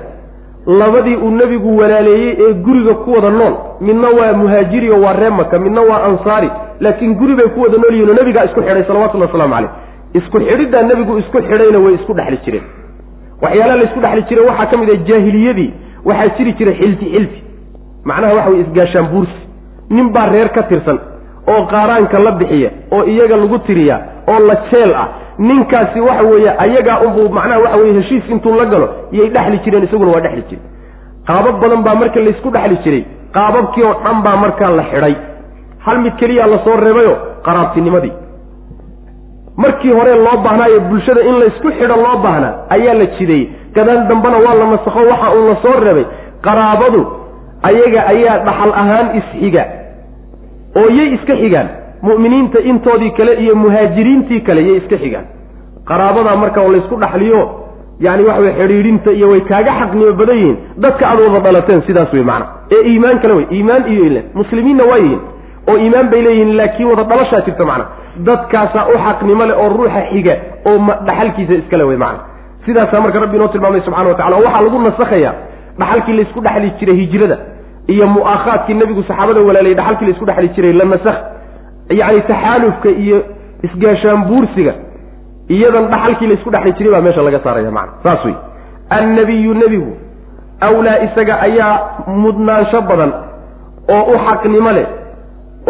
[0.79, 3.53] labadii uu nebigu walaaleeyey ee guriga ku wada nool.
[3.81, 6.49] Midna waa muhaajiri oo waa ree maka midna waa ansaari.
[6.79, 9.69] Laakiin guri bay ku wada nool yihiin oo nebigaa isku xidhay salawatullhi waslamu caleyh
[10.13, 12.63] isku xidhiddaa nebigu isku xidhayna way isku dhexli jireen.
[13.41, 15.69] Waxyaalaha la isku dhexli jiray waxaa ka mid ah jaahiliyadii
[16.05, 17.39] waxaa jiri jiray xilti xilti.
[18.05, 19.39] Macnaha waxa weye isgaashaan buursi.
[19.89, 20.99] Nin baa reer ka tirsan
[21.53, 23.97] oo qaaraanka la bixiya oo iyaga lagu tiriya
[24.31, 25.07] oo la jeel ah
[25.47, 28.87] ninkaasi waxa weeye ayagaa unbuu macnaha waxa weye heshiis intuu la galo
[29.17, 30.61] yay dhexli jireen isaguna waa dhexli jire
[31.27, 33.03] qaabab badan baa marka laysku dhexli jiray.
[33.35, 35.15] Qaababkii oo dhan baa markaa la xidhay
[35.85, 37.13] hal mid keliyaa la soo reebayo
[37.45, 38.13] qaraabtinimadii
[39.63, 44.37] markii hore loo baahnaayo bulshada in laysku xidho loo baahnaa ayaa la jideeyey gadaal dambena
[44.45, 46.05] waa la nasakho waxa uu la soo reebay.
[46.45, 47.01] Qaraabadu
[47.69, 49.63] ayaga ayaa dhaxal ahaan isxiga
[50.79, 51.67] oo yay iska xigaan
[52.07, 55.25] mu'miniinta intoodii kale iyo muhaajiriintii kale yay iska xigaan.
[55.89, 57.41] Qaraabadaa marka oo laysku dhaxliyo
[58.05, 62.13] yani waxa wey xidhiidhinta iyo way kaaga xaqnimo badan yihiin dadka aad wada dhalateen sidaas
[62.13, 62.45] wey macana
[62.75, 65.21] ee iimaan kale wey iimaan iyo ilan muslimiinna waa yihiin
[65.69, 67.85] oo iimaan bay leeyihiin laakiin wada dhalashaa jirta macna
[68.27, 70.35] dadkaasaa u xaqnimo leh oo ruuxa xiga
[70.69, 70.77] oo
[71.07, 72.19] dhaxalkiisa iskale wey macana
[72.65, 75.33] sidaasaa marka rabbi inoo tilmaamay subxana wa tacala oo waxaa lagu nasakhayaa
[75.79, 77.37] dhaxalkii laysku dhexli jiray hijrada
[77.93, 81.19] iyo mu'aakhaadkii nebigu saxaabada walaaliyay dhaxalkii laysku dhexli jiray la nasakh
[81.89, 83.23] yacni taxaalufka iyo
[83.63, 84.73] isgaashaan buursiga
[85.49, 88.35] iyadan dhaxalkii laysku dhexli jiray baa meesha laga saaraya macana saas wey
[88.89, 89.91] annabiyu nebigu
[90.61, 91.73] awlaa isaga ayaa
[92.07, 93.11] mudnaansho badan
[93.95, 94.87] oo u xaqnimo leh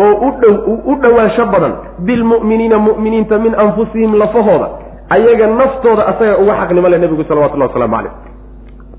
[0.04, 0.56] oo u dhow
[0.92, 1.74] u dhowaansho badan
[2.08, 4.68] bilmu'miniina mu'miniinta min anfusihim lafahooda
[5.16, 8.12] ayaga naftooda asaga uga xaqnimo leh nebigu salawatullahi waslamu caleyh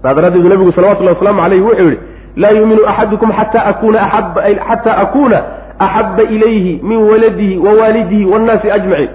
[0.02, 1.98] saa daraaddeedu nebigu salawatullahi waslamu caleyh wuxuu yihi
[2.42, 5.38] laa yuuminu axadukum xata akuna aaba xata akuuna
[5.86, 9.10] axabba ilayhi min waladihi wa waalidihi waannaasi ajmaciin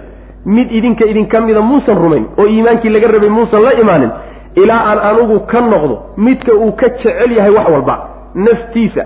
[0.46, 4.12] mid idinka idinka mida muusan rumayn oo iimaankii laga rabay muusan la imaanin
[4.64, 7.96] ilaa aan anugu ka noqdo midka uu ka jecel yahay wax walba
[8.36, 9.04] naftiisa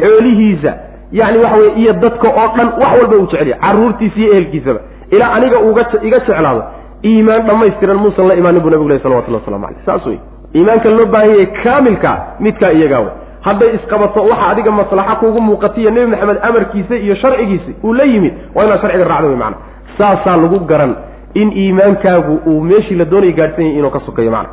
[0.00, 0.72] xoolihiisa
[1.20, 4.80] yacni waxa weye iyo dadka oo dhan wax walba uu jecel yahay carruurtiisa iyo ehelkiisaba
[5.10, 6.62] ilaa aniga uga iga jeclaado
[7.04, 10.18] iimaan dhammaystiran muusan la imaanin buu nabigu leh salawatullah waslamu caleyh saas wey
[10.54, 13.12] iimaanka loo baahan yahay kaamilkaa midkaa iyagaa wey
[13.46, 18.32] hadday isqabato waxa adiga maslaxa kuugu muuqatiyo nebi maxamed amarkiisa iyo sharcigiisa uu la yimid
[18.54, 19.56] waa inaad sharciga raacdo wey macana
[19.98, 20.94] saasaa lagu garan
[21.34, 24.48] in iimaankaagu uu meeshii la doonaya gaadhsan yahay inuu ka sokeeyo macana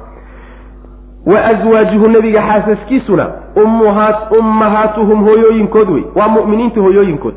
[1.32, 3.26] wa aswaajuhu nebiga xaasaskiisuna
[3.64, 7.36] ummuhaat ummahaatuhum hooyooyinkood wey waa mu'miniinta hooyooyinkood.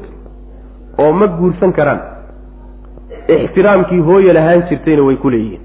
[0.99, 2.01] Oo ma guursan karaan.
[3.29, 5.61] Ixtiraamkii hooye lahaan jirtayna way ku leeyihiin.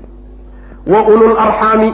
[0.93, 1.93] Wa ulul arxaami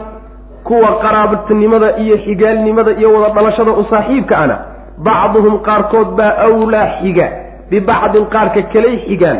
[0.63, 4.57] kuwa qaraabatinimada iyo xigaalnimada iyo wada dhalashada u saaxiibka ana
[4.97, 7.27] bacduhum qaarkood baa awlaa xiga
[7.69, 9.39] bibacdin qaarka kalay xigaan.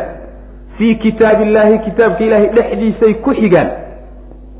[0.78, 3.68] Fii kitaabi illaahi kitaabka ilaahay dhexdiisay ku xigaan.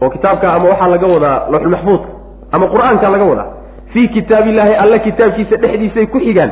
[0.02, 2.08] Oo kitaabka ama waxaa laga wadaa lawxulmaxfuudka
[2.52, 3.48] ama qur'aanka laga wadaa.
[3.92, 6.50] Fii kitaabiillaahi alla kitaabkiisa dhexdiisay ku xigaan.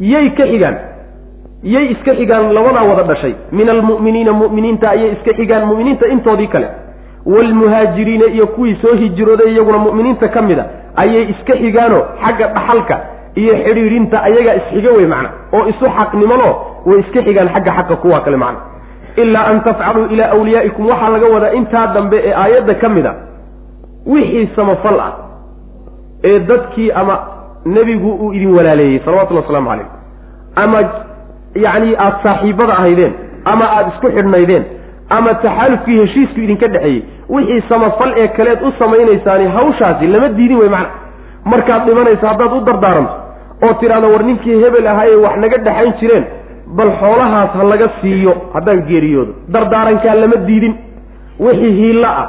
[0.00, 0.76] Yay ka xigaan.
[1.62, 3.34] Yay iska xigaan labadaa wada dhashay.
[3.52, 6.68] Min almu'miniina mu'miniinta ayay iska xigaan mu'miniinta intoodii kale
[7.26, 10.64] waalmuhaajiriina iyo kuwii soo hijrooday iyaguna mu'miniinta ka mid a
[10.96, 12.96] ayay iska xigaanoo xagga dhaxalka
[13.34, 16.48] iyo xidhiidhinta ayagaa isxiga wey macna oo isu xaqnimolo
[16.86, 18.60] way iska xigaan xagga xaqa kuwaa kale macna.
[19.22, 23.14] Ilaa an tafcaluu ilaa awliyaa'ikum waxaa laga wadaa intaa dambe ee aayadda ka mid a
[24.06, 25.12] wixii samafal ah
[26.24, 27.14] ee dadkii ama
[27.64, 29.86] nebigu uu idin walaaleeyey salawatullhi waslamu calayh
[30.56, 30.78] ama
[31.64, 33.12] yacni aada saaxiibada ahaydeen
[33.44, 34.64] ama aada isku xidhnaydeen
[35.08, 40.68] ama taxaalufkii heshiisku idinka dhexeeyey wixii samafal ee kaleed u samaynaysaani hawshaasi lama diidin wey
[40.68, 40.90] macna.
[41.44, 43.12] Markaad dhimanaysa haddaad u dardaaranto
[43.66, 46.24] oo tidhahdo war ninkii hebel ahaayee wax naga dhexayn jireen
[46.78, 49.32] bal xoolahaas ha laga siiyo haddaan geeriyoodo.
[49.48, 50.74] Dardaarankaa lama diidin.
[51.40, 52.26] Wixii hiillo ah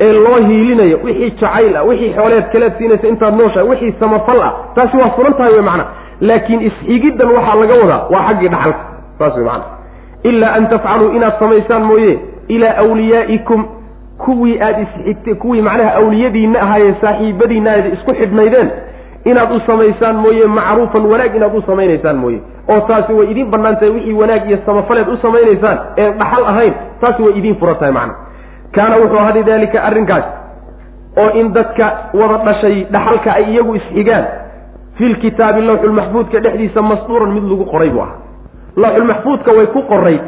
[0.00, 4.52] ee loo hiilinayo wixii jacayl ah wixii xooleed kaleed siinaysa intaad nooshahay wixii samafal ah
[4.74, 5.84] taasi waa furan tahay wey macna.
[6.20, 8.84] Laakiin isxigiddan waxaa laga wadaa waa xaggii dhaxalka.
[9.18, 9.64] Saas wey macana
[10.22, 12.18] ilaa an tafcaluu inaad samaysaan mooye
[12.48, 13.64] ilaa awliyaa'ikum
[14.24, 18.70] kuwii aada isxigtay kuwii macnaha awliyadiinna ahaayee saaxiibadiinna aad isku xidhnaydeen
[19.24, 22.40] inaad u samaysaan mooye macruufan wanaag inaad u samaynaysaan mooye.
[22.68, 26.74] oo taasi way idiin bannaan tahay wixii wanaag iyo samafaleed u samaynaysaan een dhaxal ahayn
[27.00, 28.14] taasi way idiin furan tahay macna.
[28.74, 30.24] Kaana wuxuu ahaaday daalika arrinkaas
[31.22, 31.86] oo in dadka
[32.20, 34.24] wada dhashay dhaxalka ay iyagu isxigaan
[34.98, 38.16] filkitaabi lawxulmaxfuudka dhexdiisa masduuran mid lagu qoray buu ahaa
[38.76, 40.18] lawxulmaxfuudka way ku qoray.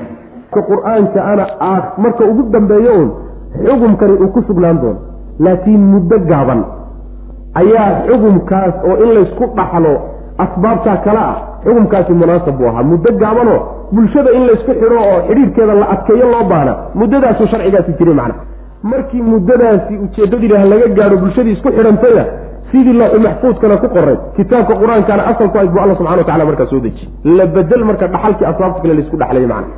[0.55, 3.11] Ka qur'aanka ana ah marka ugu dambeeyo uun
[3.66, 4.99] xugumkani uu ku sugnaan doono.
[5.40, 6.64] Laakiin muddo gaaban.
[7.55, 9.92] Ayaa xugumkaas oo in laysku dhaxlo
[10.45, 12.82] asbaabtaa kale ah xugumkaasi munaasab buu ahaa.
[12.82, 13.59] Muddo gaabanoo
[13.92, 18.34] bulshada in laysku xidho oo xidhiirkeeda la adkeeyo loo baana muddadaasuu sharcigaasi jiray macna.
[18.82, 22.24] Markii muddadaasi ujeeddadiilah laga gaadho bulshadii isku xidhantaya
[22.75, 24.16] sidii looxu maxfuudkana ku qoray.
[24.37, 27.05] Kitaabka qur'aankana asalku ayd bu alla subxana wa tacala markaa soo deji.
[27.39, 29.75] La bedel marka dhaxalkii asbaabta kale la isku dhexlaya macna.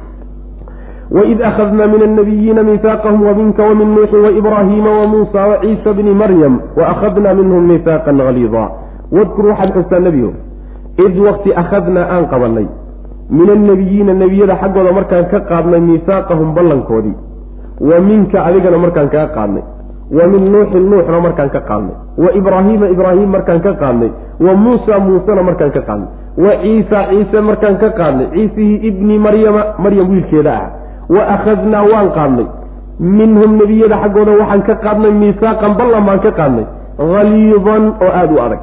[1.16, 7.62] Waid akhadna min annabiyiina miihaaqahum waminka wamin nuuxin waibraahiima wamuusa waciisa bni maryam waakhadna minhum
[7.70, 8.64] miihaaqan haliida
[9.16, 10.32] wadkur waxaad xustaa nebigo
[11.06, 12.66] id wakti akhadnaa aan qabanay
[13.38, 17.14] min annabiyiina nebiyada xaggooda markaan ka qaadnay miihaaqahum ballankoodii
[17.88, 19.62] wa minka adigana markaan kaa qaadnay
[20.10, 21.94] wa min nuuxin nuuxna markaan ka qaadnay.
[22.18, 24.10] Wa ibraahiima ibraahim markaan ka qaadnay.
[24.40, 26.08] Wa muusa muusena markaan ka qaadnay.
[26.44, 28.26] Wa ciisa ciise markaan ka qaadnay.
[28.34, 30.68] Ciisihii ibni maryama maryam wiilkeeda ah.
[31.10, 32.46] Wa akhadnaa waan qaadnay.
[33.00, 36.66] Minhum nebiyada xaggooda waxaan ka qaadnay miisaaqan ballan baan ka qaadnay.
[36.98, 38.60] Haliidan oo aada u adag.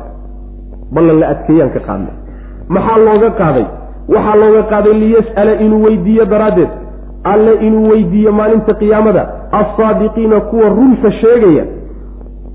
[0.96, 2.14] Ballan la adkeeyaan ka qaadnay.
[2.70, 3.66] Maxaa looga qaaday?
[4.14, 6.72] Waxaa looga qaaday liyas'ala inuu weydiiyo daraaddeed
[7.24, 11.66] alle inuu weydiiyo maalinta qiyaamada alsaadiqiina kuwa runta sheegaya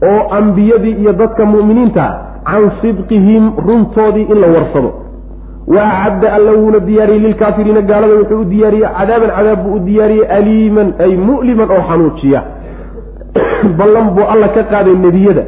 [0.02, 4.92] oo ambiyadii iyo dadka mu'miniinta can sidqihim runtoodii in la warsado.
[5.66, 10.26] Wa acadda alla wuuna diyaariyey lilkaafiriina gaalada wuxuu u diyaariyey cadaaban cadaab buu u diyaariyey
[10.38, 12.42] aliiman ay mu'liman oo xanuujiya.
[13.78, 15.44] Ballan buu alla ka qaaday nebiyada.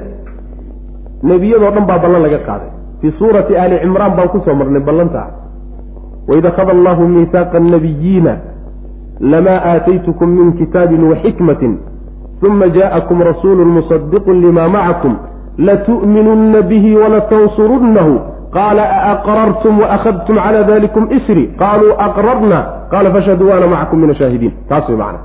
[1.23, 2.71] Nebiyadoo dhan baa ballan laga qaaday.
[3.01, 5.29] Fii suurati aali cimraan baan ku soo marnay ballantaa
[6.29, 8.37] waid akhada allahu miihaaqa annabiyiina
[9.21, 11.79] lamaa aataytukum min kitaabin wa xikmatin
[12.43, 15.17] uma jaءakum rasuulu musadiqun lima macakum
[15.59, 18.21] latu'minunna bihi walatansurunnahu
[18.53, 22.59] qaala aaqrartum waakhadtum cala dalikum isri qaaluu aqrarna
[22.91, 25.19] qaala fashhaduu waana macakum min ashaahidiin taas way macana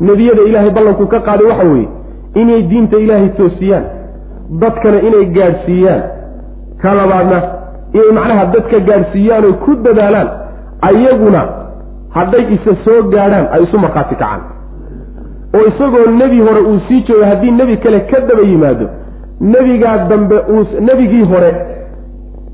[0.00, 1.88] nebiyada ilaahay ballankuu ka qaaday waxa weeye
[2.34, 3.84] inay diinta ilaahay toosiyaan
[4.62, 6.02] dadkana inay gaadhsiiyaan
[6.82, 7.38] ka labaadna
[7.92, 10.28] inay macnaha dadka gaadhsiiyaan oy ku dadaalaan
[10.90, 11.42] ayaguna
[12.18, 14.40] hadday isa soo gaadhaan ay isu markhaati kacaan.
[15.56, 18.86] oo isagoo nebi hore uu sii joogo haddii nebi kale ka daba yimaado
[19.52, 21.50] nebigaa dambe uu nebigii hore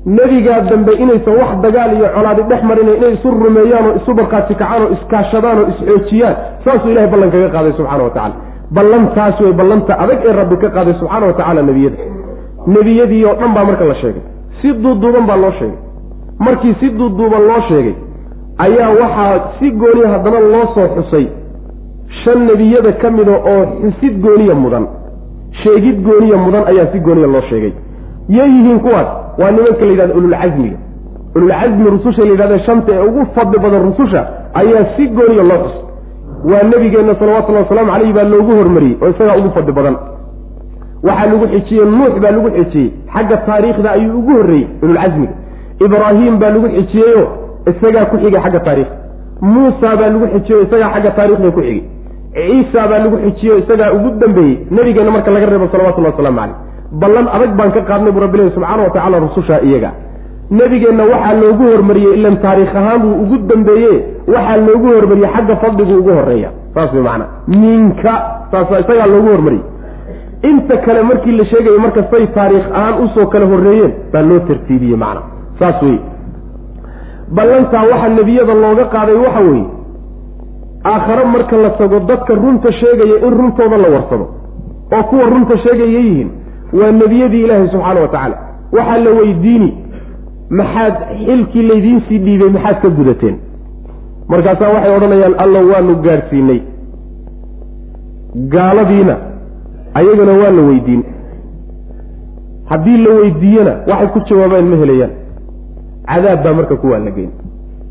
[0.05, 4.55] nebigaa dambe inaysan wax dagaal iyo colaadi dhex marina inay isu rumeeyaan oo isu markhaati
[4.61, 6.35] kacaan oo iskaashadaan oo isxoojiyaan
[6.65, 8.35] saasuu ilahay ballan kaga qaaday subxana wa tacala
[8.77, 11.97] ballantaas wey ballanta adag ee rabbi ka qaaday subxaana wa tacaala nebiyada.
[12.75, 14.23] Nebiyadii oo dhan baa marka la sheegay.
[14.61, 15.77] Si duuduuban baa loo sheegay.
[16.45, 17.95] Markii si duuduuban loo sheegay
[18.57, 21.27] ayaa waxaa si gooniya haddana loo soo xusay
[22.23, 24.85] shan nebiyada ka mida oo xusid gooniya mudan
[25.63, 27.73] sheegid gooniya mudan ayaa si gooniya loo sheegay.
[28.29, 29.07] Yay yihiin kuwaas?
[29.39, 30.77] Waa nimanka la yidhahda ululcasmiga
[31.35, 34.21] ululcasmi rususha la yidhahda shanta ee ugu fadli badan rususha
[34.53, 35.83] ayaa si gooniya loo xusay.
[36.51, 39.95] Waa nebigeenna salawatullahi wasalaamu caleyhi baa loogu hormariyey oo isagaa ugu fadli badan.
[41.03, 42.89] Waxaa lagu xijiyey nuux baa lagu xijiyey.
[43.13, 45.33] Xagga taariikhda ayuu ugu horreeyey ululcasmiga
[45.85, 47.23] ibraahim baa lagu xijiyeyo
[47.71, 48.95] isagaa ku xigay xagga taarikhda
[49.53, 51.81] muusa baa lagu xijiyeyo isagaa xagga taarikhda ku xigay.
[52.35, 54.55] Ciisa baa lagu xijiyeyo isagaa ugu dambeeyey.
[54.75, 56.55] Nebigeenna marka laga reebo salawatullahi waslamu caleyh
[57.01, 59.91] ballan adag baan ka qaadnay bu rabbilahi subxaana wa tacala rususha iyaga.
[60.59, 63.93] Nebigeenna waxaa loogu hormariyey ilan taariikh ahaan buu ugu dambeeye
[64.33, 68.13] waxaa loogu hormariyey xagga fadliguu ugu horreeya saas way macana minka.
[68.51, 69.65] Saasa isagaa loogu hormariyey.
[70.49, 74.97] Inta kale markii la sheegayo markastay taariikh ahaan u soo kala horreeyeen baa loo tartiibiyey
[75.03, 75.21] macna.
[75.59, 75.97] Saas wey
[77.37, 79.65] ballantaa waxaa nebiyada looga qaaday waxa weeye
[80.91, 84.25] aakhare marka la tago dadka runta sheegaya in runtooda la warsado
[84.95, 86.29] oo kuwa runta sheegaya yihiin
[86.79, 88.37] waa nebiyadii ilaahi subxaana wa tacaala.
[88.77, 89.69] Waxaa la weydiini
[90.59, 93.35] maxaad xilkii laydiinsii dhiibay maxaad ka gudateen.
[94.29, 96.59] Markaasaa waxay odhanayaan allow waanu gaadhsiinay.
[98.53, 99.15] Gaaladiina
[99.93, 101.03] ayagana waa la weydiin.
[102.69, 105.11] Haddii la weydiiyena waxay ku jawaabeen ma helayaan
[106.07, 107.31] cadaab baa marka kuwaa la geyn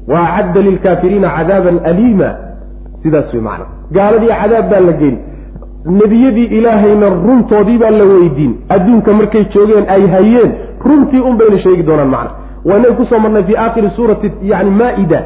[0.09, 2.35] wa lilkaafiriina cadaaban aliima.
[3.03, 5.19] Sidaas wey macana gaaladii cadaab baa la geyn.
[5.87, 8.55] Nebiyadii ilaahayna runtoodii baa la weydiin.
[8.69, 10.53] Adduunka markay joogeen ay hayeen
[10.85, 12.31] runtii un bayna sheegi doonaan macna.
[12.65, 15.23] Waanay ku soo marnay fii aakhiri suurati yani maa-ida.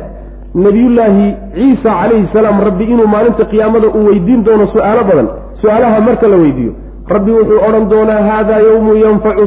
[0.54, 5.28] Nabiyullaahi ciisa calayhi salaam rabbi inuu maalinta qiyaamada uu weydiin doono su'aalo badan.
[5.60, 6.72] Su'aalaha marka la weydiiyo.
[7.08, 9.46] Rabbi wuxuu odhan doonaa hada yawmu yanfacu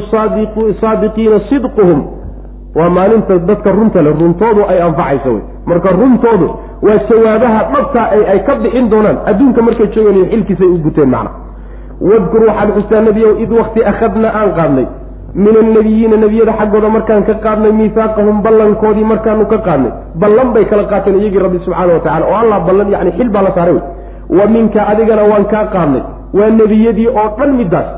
[0.80, 2.19] saadiqiina sidquhum
[2.78, 6.48] waa maalinta dadka runta le runtoodu ay anfacayso wey marka runtoodu
[6.86, 8.02] waa jawaabaha dhabta
[8.32, 9.18] ay ka bixin doonaan.
[9.30, 11.30] Adduunka markay joogeen iyo xilkiisay u guteen macna.
[12.00, 14.86] Wadkur waxaad xustaa nebiyow id wakti akhadna aan qaadnay.
[15.34, 19.92] Min annabiyiina nebiyada xaggooda markaan ka qaadnay miihaaqahum ballankoodii markaanu ka qaadnay.
[20.22, 23.42] Ballan bay kala qaateen iyagii rabbi subxaana wa tacala oo allah ballan yani xil baa
[23.42, 23.82] la saaray wey
[24.38, 26.02] wa minka adigana waan kaa qaadnay.
[26.38, 27.88] Waa nebiyadii oo dhan middaas.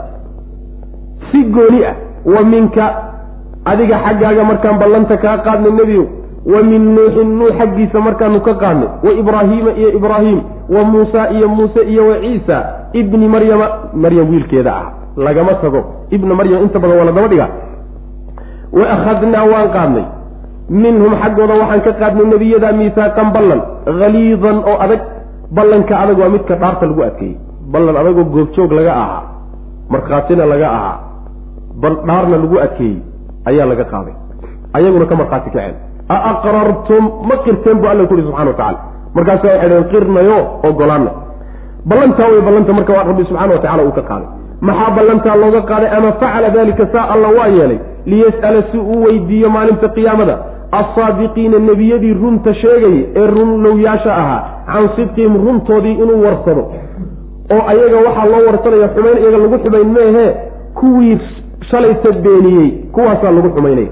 [1.31, 1.95] Si gooni ah.
[2.25, 2.85] Wa minka
[3.65, 6.07] adiga xaggaaga markaan ballanta kaa qaadnay nebiyow
[6.53, 10.39] wa min nuuxin nuux xaggiisa markaanu ka qaadnay wa ibraahiima iyo ibraahim
[10.75, 12.57] wa muusa iyo muuse iyo wa ciisa
[12.93, 14.87] ibni maryama maryam wiilkeeda ah
[15.17, 17.51] lagama tago ibna maryam inta badan waa la daba dhigaa.
[18.73, 20.05] Wa akhadnaa waan qaadnay.
[20.83, 23.61] Minhum xaggooda waxaan ka qaadnay nebiyada miisaaqan ballan
[24.01, 25.01] haliidan oo adag.
[25.57, 27.37] Ballanka adag waa midka dhaarta lagu adkeeyey.
[27.73, 29.23] Ballan adagoo goobjoog laga ahaa
[29.93, 30.97] markhaatina laga ahaa.
[31.83, 32.99] Dhaarna lagu adkeeyey
[33.51, 34.15] ayaa laga qaaday.
[34.77, 35.75] Ayaguna ka markhaati kaceen.
[36.09, 37.05] A aqrartum?
[37.29, 38.79] Ma qirteen bu alla ku uhi subxana wa tacala
[39.15, 40.39] markaasa waxay dhaheen qirnayo
[40.69, 41.15] ogolaanay
[41.91, 44.29] ballantaa way ballanta marka rabbi subxana wa tacala uu ka qaaday.
[44.69, 45.89] Maxaa ballantaa looga qaaday?
[45.97, 47.79] Ama facala dalika saa alla waa yeelay.
[48.07, 50.35] Liyas'ala si uu weydiiyo maalinta qiyaamada.
[50.79, 54.41] Alsaadiqiina nebiyadii runta sheegaya ee runlowyaasha ahaa
[54.73, 56.63] can sidqihim runtoodii inuu warsado.
[57.55, 60.27] Oo ayaga waxaa loo warsanaya xumayn iyaga lagu xumayn meehe
[60.79, 61.19] kuwii
[61.73, 63.91] shalayta beeniyey kuwaasaa lagu xumaynaya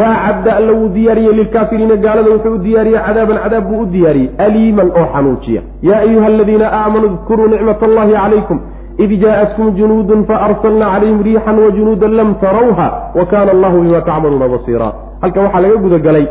[0.00, 4.88] waacadda alla wuu diyaariyey lilkaafiriina gaalada wuxuu u diyaariyey cadaaban cadaab buu u diyaariyey aliiman
[5.00, 5.62] oo xanuujiya.
[5.88, 8.58] Yaa ayuha aladiina aamanuu dkuruu nicmat allahi calaykum
[9.04, 14.88] id jaa'atkum junuudun faarsalna calayhim riixan wajunuudan lam tarawha wa kaana allahu bima tacmaluuna basiira.
[15.22, 16.26] Halkan waxaa laga gudagalay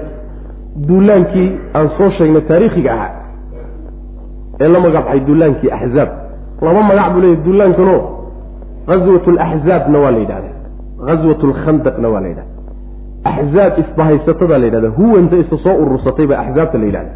[0.88, 3.12] duulaankii aan soo sheegnay taariikhiga ahaa
[4.62, 6.10] ee la magacbaxay duulaankii axzaab
[6.62, 7.96] laba magac buu leeyahy duulaankano
[8.88, 10.50] ghaswat laxzaabna waa la yidhahda
[11.08, 12.54] ghaswat lkhandaqna waa la yidhahda
[13.32, 17.12] axzaab isbahaysatada la yidhahda huwanta isa soo urursatay baa axzaabta la yidhahda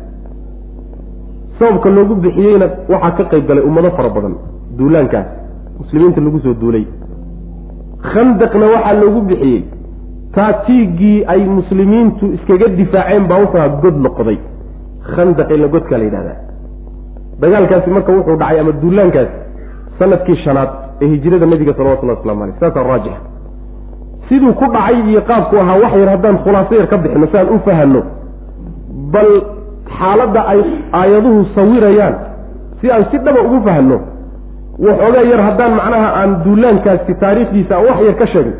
[1.59, 4.35] sababka loogu bixiyeyna waxaa ka qayb galay ummado fara badan.
[4.77, 5.27] Duulaankaas.
[5.79, 6.85] Muslimiinta lagu soo duulay.
[8.13, 9.63] Khandaqna waxaa loogu bixiyey.
[10.35, 14.37] Taatiigii ay muslimiintu iskaga difaaceen baa wuxuu god noqday.
[15.15, 16.37] Khandaqina godkaa la yidhahdaa.
[17.41, 19.35] Dagaalkaasi marka wuxuu dhacay ama duulaankaasi
[19.99, 20.69] sannadkii shanaad
[21.01, 23.13] ee hijrada nabiga salawatullahi waslamu aleyh saasaa raajix
[24.29, 27.49] siduu ku dhacay iyo qaabku ahaa wax yar haddaan khulaaso yar ka bixino si aan
[27.55, 28.01] u fahanno
[29.13, 29.29] bal
[29.97, 30.59] xaaladda ay
[30.99, 32.15] aayaduhu sawirayaan
[32.81, 33.97] si aan si dhaba ugu fahanno
[34.87, 38.53] waxoogaa yar haddaan macnaha aan duulaankaasi taariikhdiisa wax yar ka sheegno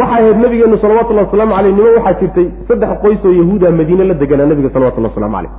[0.00, 4.14] waxay ahayd nabigeenu salawatullahi wasalaamu caleyh nimo waxaa jirtay saddex qoys oo yahuuda madiine la
[4.22, 5.52] deganaa nabiga salawatullahi waslamu caleyh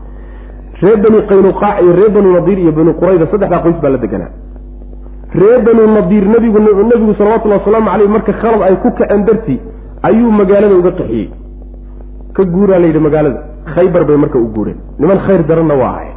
[0.82, 4.32] reer bani qaynuqaac iyo reer banu nadiir iyo bani qurayda saddexdaa qoys baa la deganaa
[5.34, 9.60] reer banu nadiir nabigu nebigu salawatullahi wasalaamu caleyh marka khalad ay ku kaceen dartii
[10.04, 11.28] ayuu magaalada uga qaxiyey.
[12.36, 13.40] Ka guuraa la yidhi magaalada
[13.76, 14.78] khaybar bay marka u guureen.
[15.00, 16.12] Niman khayr daranna waa ahay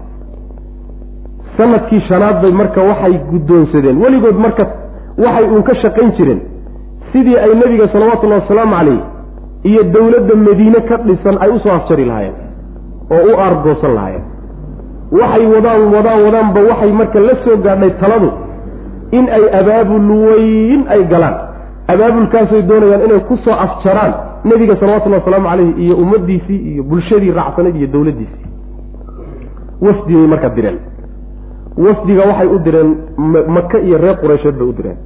[1.56, 3.96] sannadkii shanaad bay marka waxay guddoonsadeen.
[4.02, 4.64] Weligood marka
[5.18, 6.40] waxay uun ka shaqayn jireen.
[7.12, 9.00] Sidii ay nebiga salawatullahi wasalaamu caleyh
[9.64, 12.36] iyo dowladda madiine ka dhisan ay u soo afjari lahaayeen
[13.10, 14.24] oo u aargoosan lahaayeen.
[15.20, 18.30] Waxay wadaan wadaan wadaanba waxay marka la soo gaadhay taladu
[19.18, 21.36] in ay abaabul weyn ay galaan.
[21.92, 24.12] Abaabulkaasay doonayaan inay ku soo afjaraan
[24.44, 28.46] nebiga salawatullahi wasalaamu caleyhi iyo ummaddiisii iyo bulshadii raacsanayd iyo dowladdiisii
[29.86, 30.78] wafdigay markaa direen.
[31.86, 32.90] Wafdiga waxay u direen
[33.56, 34.96] maka iyo reer qureysheed bay u direen.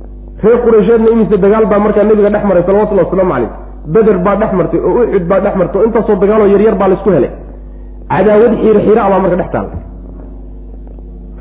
[0.42, 3.50] Reer qureysheedna imise dagaal baa markaa nebiga dhex maray salawatullahi wasalaamu caleyh
[3.94, 6.94] beder baa dhex martay oo uxud baa dhex martay oo intaasoo dagaaloo yaryar baa la
[6.98, 7.30] isku helay.
[8.12, 9.70] Cadaawad xiiro xiira baa marka dhex taala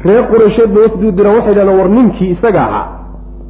[0.05, 0.23] reer
[0.83, 2.87] wafdi u diraan waxay dhahdeen war ninkii isaga ahaa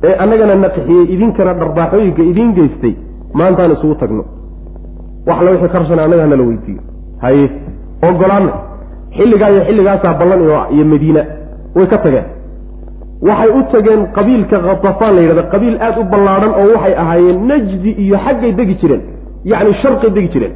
[0.07, 2.93] ee annagana naqixiyey idinkana dharbaaxooyinka idiin geystay
[3.33, 4.23] maantaan isugu tagno.
[5.27, 6.81] Wax la wixii karshana annaga hanala weydiiyo.
[7.21, 7.45] Haye
[8.09, 8.53] ogolaanay
[9.17, 10.41] xilligaa iyo xilligaasaa ballan
[10.75, 11.21] iyo madiina.
[11.75, 12.25] Way ka tageen.
[13.27, 17.91] Waxay u tageen qabiilka khatafaan la yidhahda qabiil aada u ballaadhan oo waxay ahaayeen najdi
[18.03, 19.01] iyo xaggay degi jireen.
[19.51, 20.53] Yacni sharqay degi jireen.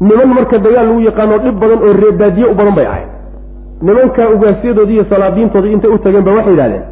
[0.00, 3.08] Niman marka dagaal lagu yaqaano dhib badan oo reebaadiye u badan bay ahayd
[3.82, 6.82] nimankaa ugaasyadoodii iyo salaadiintoodii intay u tageen ba waxay yidhahdeen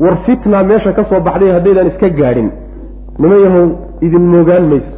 [0.00, 2.50] war fitna meesha ka soo baxday haddaydaan iska gaadhin.
[3.18, 3.66] Niman yahow
[4.06, 4.92] idin moogaan mayso.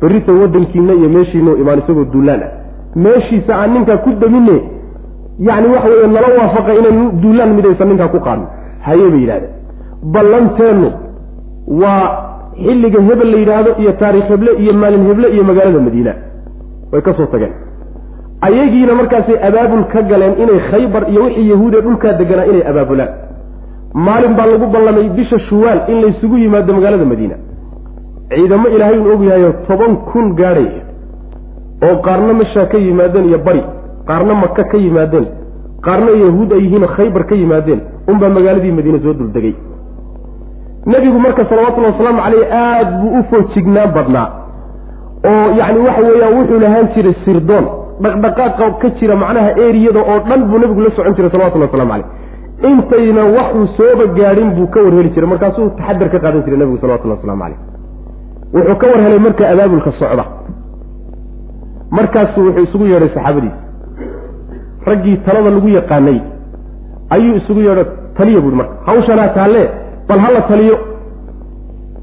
[0.00, 2.50] Berrita waddankiina iyo meeshiinao imaan isagoo duulaan ah.
[3.04, 4.56] Meeshiisa aan ninkaa ku damine
[5.48, 8.46] yacni waxa weeye nala waafaqa inaan duulaan midaysan ninkaa ku qaadno.
[8.86, 9.52] Haye bay yidhahdeen.
[10.14, 10.88] Ballanteennu
[11.82, 12.02] waa
[12.64, 16.12] xilliga hebel la yidhaahdo iyo taariikh heble iyo maalin heble iyo magaalada madiina.
[16.92, 17.52] Way ka soo tageen
[18.46, 23.10] ayagiina markaasay abaabul ka galeen inay khaybar iyo wixii yahuudiya dhulkaa deganaa inay abaabulaan.
[23.94, 27.36] Maalin baa lagu ballamay bisha shuwaal in laysugu yimaado magaalada madiina.
[28.34, 30.68] Ciidamo ilaahay uu og yahayo toban kun gaadhay
[31.86, 33.62] oo qaarna meshaa ka yimaadeen iyo bari
[34.08, 35.26] qaarna maka ka yimaadeen
[35.86, 37.80] qaarna yahuud ay yihiinoo khaybar ka yimaadeen
[38.10, 39.54] unbaa magaaladii madiine soo duldegay.
[40.86, 44.28] Nebigu marka salawatullahi wasalaamu caleyh aada buu u foojignaan badnaa.
[45.30, 47.66] Oo yacni waxa weeyaan wuxuu lahaan jiray sirdoon
[48.04, 52.08] dhaqdhaqaaqa ka jira macnaha eriyada oo dhan buu nebigu la socon jiray salawatullahi waslamu caleyh
[52.70, 57.18] intayna waxuu sooba gaadhin buu ka warheli jiray markaasuu taxadar ka qaadan jiray nebigu salawatullahi
[57.20, 57.58] waslamu caleyh
[58.54, 60.24] wuxuu ka warhelay marka abaabulka socda.
[61.96, 63.56] Markaasuu wuxuu isugu yeedhay saxaabadiisa
[64.86, 66.18] raggii talada lagu yaqaanay
[67.14, 67.84] ayuu isugu yeedho
[68.18, 69.62] taliya buuhi marka hawshanaa taalle
[70.08, 70.76] bal hala taliyo.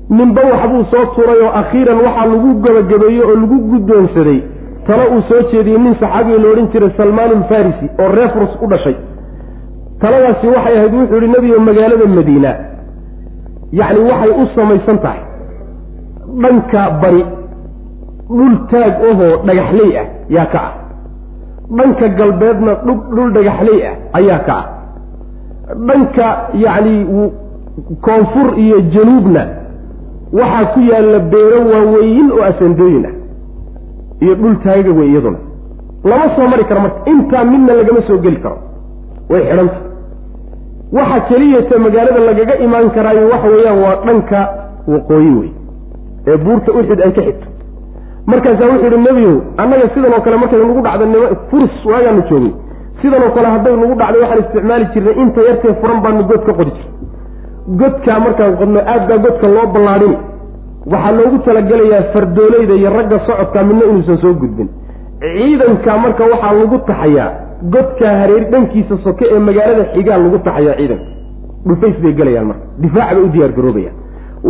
[0.10, 4.40] Ninba waxbuu soo turay oo akhiiran waxaa lagu gabagabeeyey oo lagu guddoonsaday
[4.88, 8.96] talo uu soo jeediyey nin saxaabiga la odhan jiray salmaan alfarisi oo reefrus u dhashay.
[10.02, 12.52] Taladaasi waxay ahayd wuxuu yihi nebiga magaalada madiina.
[13.80, 15.22] Yacni waxay u samaysan tahay.
[16.42, 17.24] Dhanka bari
[18.30, 20.06] dhul taag ahoo dhagaxley ah
[20.36, 20.74] yaa ka ah.
[21.78, 22.74] Dhanka galbeedna
[23.16, 24.66] dhul dhagaxley ah ayaa ka ah.
[25.88, 26.28] Dhanka
[26.64, 26.96] yacni
[28.06, 29.44] koonfur iyo januubna
[30.40, 33.14] waxaa ku yaalla beero waaweyn oo asandooyin ah
[34.24, 35.40] iyo dhul taaga wey iyaduna.
[36.10, 38.58] Lama soo mari karo marka intaa midna lagama soo geli karo.
[39.30, 39.78] Way xidhanta
[40.98, 44.40] waxa keliyata magaalada lagaga imaan karaayo waxa weeyaan waa dhanka
[44.94, 45.50] waqooyi wey
[46.28, 47.48] ee buurta uxud ay ka xigto.
[48.32, 52.52] Markaasaa wuxuu yihi nebiyow annaga sidan oo kale markay nagu dhacda nima furs waagaanu joogay.
[53.02, 56.54] Sidan oo kale hadday nagu dhacday waxaan isticmaali jirnay inta yartee furan baanu god ka
[56.60, 56.98] qodi jirnay
[57.82, 60.18] godkaa markaan qodno aad baa godka loo ballaadhini
[60.86, 64.70] waxaa loogu talagelayaa fardoolayda iyo ragga socodka midna inuusan soo gudbin.
[65.22, 67.30] Ciidanka marka waxaa lagu taxayaa
[67.74, 71.06] godkaa hareer dhankiisa soke ee magaalada xigaa lagu taxayaa ciidanka.
[71.68, 72.66] Dhufays bay gelayaan marka.
[72.84, 73.96] Difaac bay u diyaar garoobayaan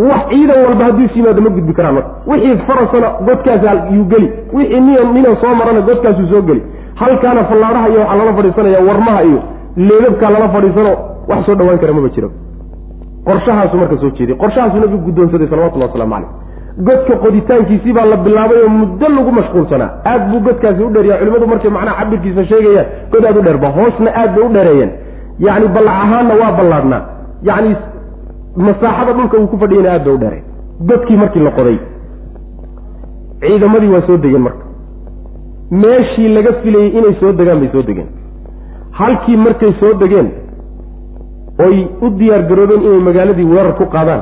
[0.10, 2.10] wax ciidan walba hadduu is yimaado ma gudbi karaan marka.
[2.28, 3.64] Wixii farasana godkaas
[3.96, 4.28] yuu geli.
[4.54, 6.62] Wixii niyan ninan soo marana godkaasuu soo geli.
[6.96, 9.40] Halkaana fallaadhaha iyo waxaa lala fadhiisanaya warmaha iyo
[9.88, 10.92] leebabkaa lala fadhiisano
[11.30, 12.30] wax soo dhawaan kara maba jiro
[13.30, 16.30] qorshahaasu marka soo jeeday qorshahaasuu nabigu guddoonsaday salawatullahi waslamu caleyh
[16.88, 21.48] godka qoditaankiisii baa la bilaabay oo muddo lagu mashquulsanaa aad buu godkaasi u dheeryaa culimadu
[21.54, 24.92] markay macnaha cabirkiisa sheegayaan god aad u dheerba hoosna aad bay u dheereeyeen.
[25.46, 27.02] Yacni ballac ahaanna waa ballaadhnaa
[27.50, 27.76] yacni
[28.68, 30.44] masaaxada dhulka uu ku fadhiyana aad bay u dheereen
[30.90, 31.78] godkii markii la qoday.
[33.42, 34.64] Ciidamadii waa soo degeen marka.
[35.82, 38.08] Meeshii laga filayey inay soo degaan bay soo degeen.
[39.00, 40.28] Halkii markay soo degeen
[41.66, 44.22] oy u diyaar garoobeen inay magaaladii weerar ku qaadaan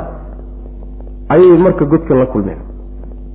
[1.34, 2.60] ayay marka godkan la kulmeen.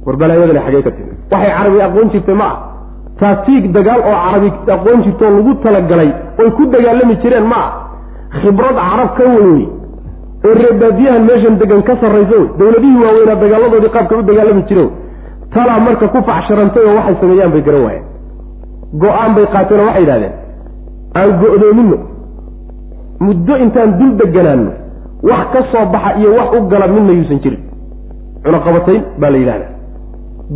[0.06, 2.56] War balaayadani xagee ka timi waxay carabi aqoon jirtay ma ah.
[3.20, 6.10] Taatiig dagaal oo carabi aqoon jirtoo lagu talagalay
[6.42, 7.70] oy ku dagaalami jireen ma ah.
[8.40, 9.68] Khibrad carab ka weyney
[10.46, 14.90] oo reebaadiyahan meeshan degan ka sarraysa wey dawladihii waaweynaa dagaaladoodii qaabka u dagaalami jireen
[15.54, 18.04] talaa marka ku facsharantay oo waxay sameeyaan bay garan waayeen.
[19.02, 20.34] Go'aan bay qaateen oo waxay yidhahdeen
[21.18, 21.96] aan go-doomino
[23.26, 24.70] muddo intaan dul deganaano
[25.30, 27.62] wax ka soo baxa iyo wax u gala midna yuusan jirin.
[28.44, 29.70] Cunaqabatayn baa la yidhahdaa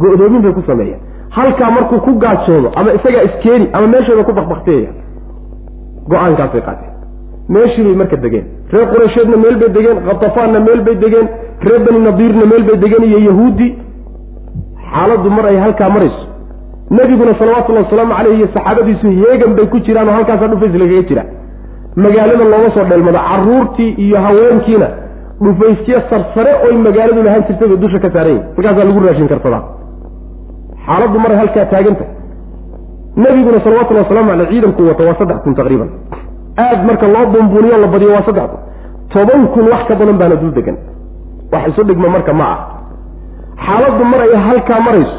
[0.03, 1.01] go-doomin bay ku sameeyeen
[1.37, 4.91] halkaa markuu ku gaajoodo ama isagaa iskeeni ama meeshooda ku bakbakteeya
[6.11, 6.93] go'aankaasay qaateen.
[7.55, 8.47] Meeshii bay marka degeen.
[8.73, 11.27] Reer qureysheedna meel bay degeen khatafaanna meel bay degeen
[11.67, 13.69] reer bani nadiirna meel bay degeen iyo yahuudi.
[14.93, 16.23] Xaaladdu mar ay halkaa marayso.
[16.97, 21.23] Nebiguna salawatullahi wasalaamu caleyh iyo saxaabadiisu heegan bay ku jiraan oo halkaasaa dhufays lagaga jira
[22.05, 24.89] magaalada looma soo dheelmado caruurtii iyo haweenkiina
[25.45, 29.63] dhufaysyo sarsare oy magaaladu lahaan jirtay bay dusha ka saaran yihiin lagu raashin karsadaa.
[30.87, 32.05] Xaaladdu maray halkaa taaganta.
[33.17, 35.89] Nebiguna salawatullhi waslamu aleyh ciidanku wato waa saddex kun taqriiban.
[36.65, 38.61] Aad marka loo buunbuuniyo la badiyo waa saddex kun.
[39.13, 40.77] Toban kun wax ka badan baana dul degan
[41.53, 42.59] wax isu dhigma marka ma ah.
[43.67, 45.17] Xaaladdu mar ay halkaa marayso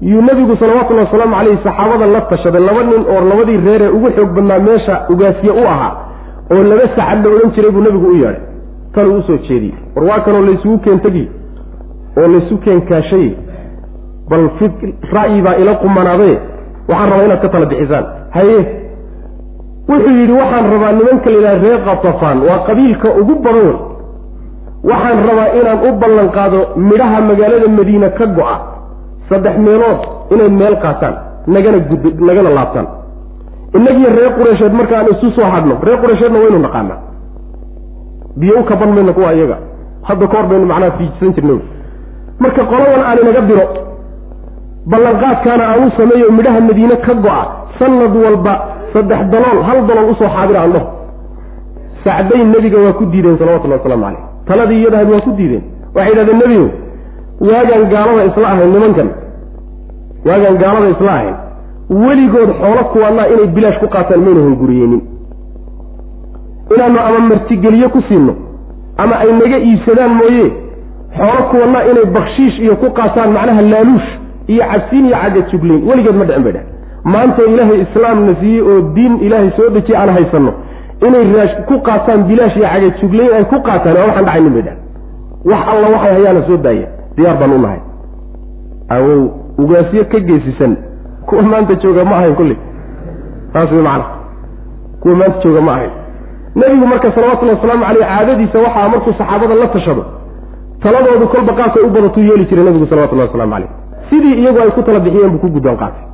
[0.00, 2.60] yuu nebigu salawatullahi wasalaamu caleyhi saxaabada la tashaday.
[2.60, 5.92] Laba nin oo labadii reeree ugu xoog badnaa meesha ugaasiye u ahaa
[6.52, 8.40] oo laba sacad la odhan jiray buu nebigu u yeedhay
[8.94, 9.74] tanuu u soo jeediyey.
[9.96, 11.30] War waa kanoo laysugu keentegi
[12.18, 13.28] oo laysu keenkaashay
[14.30, 14.70] bal fi
[15.12, 16.34] ra'yi baa ila qumanaaday
[16.88, 18.04] waxaan rabaa inaad ka tala bixisaan.
[18.36, 18.58] Haye
[19.88, 23.76] wuxuu yidhi waxaan rabaa nimanka la yidhaha reer katafaan waa qabiilka ugu badan.
[24.90, 28.56] Waxaan rabaa inaan u ballan qaado midhaha magaalada madiina ka go-a
[29.28, 30.00] saddex meelood
[30.34, 31.14] inay meel qaataan
[31.54, 32.86] nagana gud nagana laabtaan.
[33.76, 36.98] Innagiyo reer qureysheed markaan isu soo hadhno reer qureysheedna waynu naqaanaa.
[38.40, 39.56] Biyo u kaban mayna kuwa iyaga
[40.08, 41.54] hadda ka hor baynu macnaha fiijisan jirna
[42.42, 43.66] marka qoladan aan inaga diro
[44.90, 47.42] ballanqaadkaana aan u sameeyo midhaha madiine ka go-a
[47.78, 48.54] sanad walba
[48.92, 50.86] saddex dalool hal dalool u soo xaadira aan dhaho
[52.04, 55.62] sacdayn nebiga waa ku diideen salawatullahi waslamu caleyh taladii iyadahayd waa ku diideen.
[55.94, 56.68] Waxay yidhahdeen nebigo
[57.40, 59.08] waagaan gaalada isla ahayn nimankan.
[60.28, 61.34] Waagaan gaalada isla ahayn.
[61.90, 65.02] Weligood xoolo kuwanaa inay bilaash ku qaataan mayna hunguriyeynin
[66.74, 68.34] inaanu ama martigeliyo ku siino
[68.96, 70.46] ama ay naga iibsadaan mooye
[71.18, 74.08] xoolo kuwanaa inay bakshiish iyo ku qaataan macnaha laaluush
[74.46, 76.64] iyo cabsiin iyo cagga juglayn weligeed ma dhicin bay dheh
[77.04, 80.52] maanta ilaahay islaamna siiyey oo diin ilaahay soo dejiye aan haysanno.
[81.06, 84.62] Inay raash ku qaataan bilaash iyo caga juglayn ay ku qaataan waa waxaan dhacaynin bay
[84.68, 84.76] dheh
[85.50, 87.80] wax alla waxay hayaana soo daaya diyaar baan u nahay
[88.88, 89.20] awow
[89.58, 90.76] ugaasyo ka geesisan.
[91.26, 92.56] Kuwa maanta jooga ma ahayn kulley
[93.52, 94.04] taas way macana
[95.00, 95.90] kuwa maanta jooga ma ahayn.
[96.56, 100.04] Nebigu marka salawatullhi wasalaamu caleyh caadadiisa waxaa markuu saxaabada la tashado
[100.82, 103.70] taladoodu kolba qaabkay u badatuu yeeli jiray nebigu salawatullahi waslamu caleyh
[104.10, 106.04] sidii iyagu ay ku tala bixiyeen buu ku guddoon qaatay.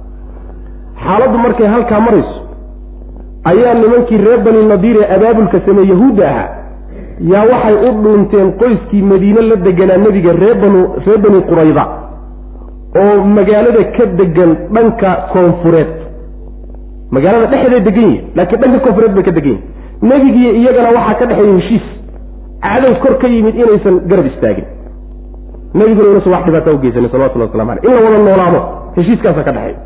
[1.04, 2.40] Xaaladdu markay halkaa marayso
[3.44, 6.48] ayaa nimankii reer bani nadiir ee abaabulka samee yahuudda ahaa
[7.32, 11.84] yaa waxay u dhuunteen qoyskii madiine la deganaa nebiga ree banu reer bani qurayda
[13.02, 15.90] oo magaalada ka degan dhanka koonfureed.
[17.14, 21.24] Magaalada dhexdeed degan yihiin laakiin dhanka koonfureed bay ka degan yihiin nebigii iyagana waxaa ka
[21.30, 21.86] dhexeeya heshiis.
[22.64, 24.66] Cadow kor ka yimid inaysan garab istaagin.
[25.74, 28.60] Nebiguna inuusan wax dhibaata ugeysanin salawatullah waslamu aleyh in la wada noolaado
[28.96, 29.78] heshiiskaasa ka dhexeeya.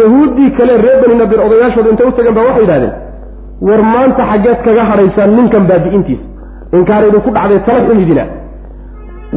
[0.00, 2.92] Yahuuddii kale reer bani nadir odayaashooda intay u tageen baa waxay yidhahdeen
[3.68, 6.24] war maanta xaggeed kaga hadhaysaan ninkan baabi'intiisa
[6.76, 8.24] inkaar idinku dhacday tala xumidina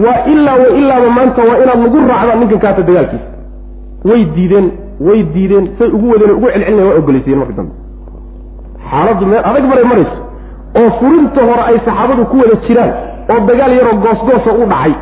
[0.04, 3.28] waa ilaa wa ilaaba maanta waa inaad nagu raacdaan ninkan kaata dagaalkiisa.
[4.10, 4.68] Way diideen
[5.08, 7.74] way diideen say ugu wadeen ugu celcelinaya waa ogolaysiyen marka dambe.
[8.90, 10.18] Xaaladdu meel adag maray marayso.
[10.80, 12.92] Oo furinta hore ay saxaabadu ku wada jiraan.
[13.32, 14.94] Oo dagaal yaroo goosgoosa u dhacay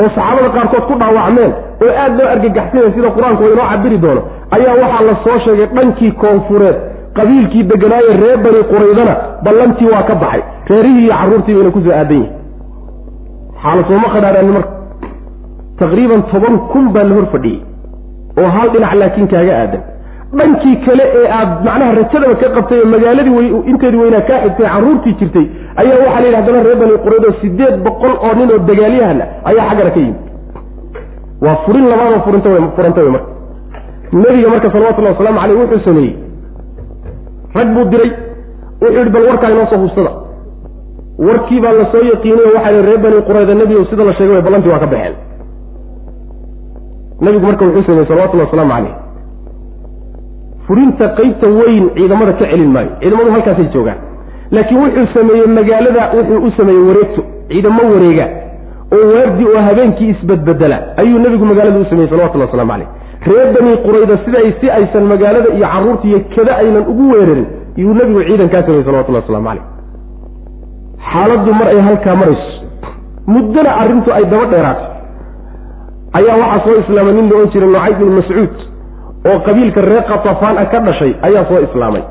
[0.00, 1.52] oo saxaabada qaarkood ku dhaawacmeen
[1.84, 4.22] oo aad loo argagaxsanaya sida qur'aanku inoo cabiri doono
[4.56, 6.76] ayaa waxaa la soo sheegay dhankii koonfureed
[7.18, 9.14] qabiilkii deganaaye reer bani quraydana
[9.44, 12.32] ballantii waa ka baxay reerihii iyo carruurtii bayna ku soo aadan yihiin
[13.62, 14.72] xaala sooma qadhaadhaani marka
[15.80, 17.60] taqriiban toban kun baa la hor fadhiyey
[18.40, 19.82] oo hal dhinac laakiin kaaga aadan
[20.38, 23.40] dhankii kale ee aad macnaha rajadaba ka qabtay oo magaaladii w
[23.72, 25.46] inteedii weynaa kaa xigtay carruurtii jirtay
[25.82, 29.24] ayaa waxaa la yidhi haddana reer bani qurayd oo sideed boqol oo nin oo dagaalyahana
[29.50, 30.18] ayaa xaggana ka yimid.
[31.44, 33.28] Waa furin labaadoo furinta furanta wey marka
[34.22, 36.14] nebiga marka salawatullahi wasalaamu caleyh wuxuu sameeyey.
[37.58, 38.10] Rag buu diray
[38.82, 40.10] wuxuu yidhi bal warkaa inoo soo hubsada.
[41.26, 44.42] Warkii baa la soo yaqiinay oo waxaa reer bani qurayda nebigo sida la sheegay way
[44.46, 45.14] ballantii waa ka baxeen.
[47.24, 48.94] Nebigu marka wuxuu sameeyey salawatullahi wasalaamu caleyh
[50.70, 52.90] furinta qeybta weyn ciidamada ka celin maayo.
[53.02, 53.98] Ciidamadu halkaasay joogaan.
[54.54, 58.26] Laakiin wuxuu sameeyey magaalada wuxuu u sameeyey wareegto ciidamo wareega
[58.96, 62.88] oo waardi oo habeenkii isbedbedela ayuu nebigu magaalada u sameeyey salawatullah waslamu caleyh
[63.30, 67.46] reer bani qurayda siday si aysan magaalada iyo carruurta iyo kada aynan ugu weerarin
[67.82, 69.64] yuu nebigu ciidankaa sameeyey salawatullah waslamu caleyh
[71.12, 72.50] xaaladdu mar ay halkaa marayso.
[73.34, 74.84] Muddona arrintu ay daba dheeraato.
[76.18, 78.54] Ayaa waxaa soo islaamay nin la ohan jiray nucayd bin mascuud
[79.28, 82.02] oo qabiilka reer katafaan ah ka dhashay ayaa soo islaamay.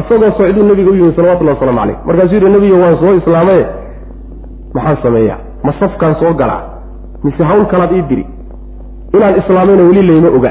[0.00, 3.64] Isagoo socduu nebiga u yimi salawatullahi waslamu caleyh markaasuu yidhi nebiga waan soo islaamaye
[4.74, 5.38] maxaan sameeyaa?
[5.64, 6.62] Ma safkaan soo galaa?
[7.24, 8.24] Mise hawl kalaad ii diri?
[9.16, 10.50] Inaan islaamayna weli layma oga.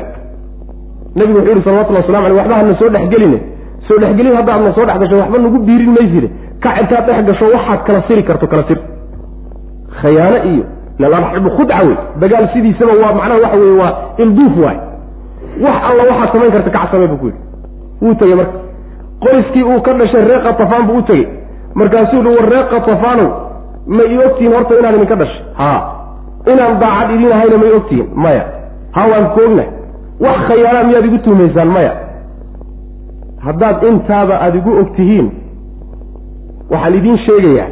[1.16, 3.40] Nebigu wuxuu yihi salawatullahi waslamu aleyh waxba hadna soo dhexgeline
[3.88, 6.30] soo dhexgelin haddaadna soo dhex gasho waxba nagu biirin maysire
[6.64, 8.80] kac intaad dhex gasho waxaad kala siri karto kala sir.
[10.02, 10.64] Khayaano iyo
[11.00, 13.92] lalxbu khudca wey dagaal sidiisaba waa macnaha waxa weye waa
[14.24, 14.78] ilduuf waay
[15.66, 17.40] wax alla waxaad samayn karta kac samey buu ku yidhi.
[18.02, 18.58] Wuu tegey marka.
[19.24, 21.28] Qoyskii uu ka dhashay reer katafaan buu u tegey
[21.76, 23.30] markaasuu yihi war reer katafaanow
[23.88, 25.42] ma i ogtihiin horta inaan idinka dhashay?
[25.60, 25.72] Ha.
[26.54, 28.44] Inaan daacad idin ahayna may ogtihiin maya.
[28.96, 29.64] Ha waan koogna
[30.26, 31.94] wax khayaanaa miyaad igu tuumaysaan maya.
[33.46, 35.32] Haddaad intaaba aada igu og tihiin
[36.72, 37.68] waxaan idiin sheegayaa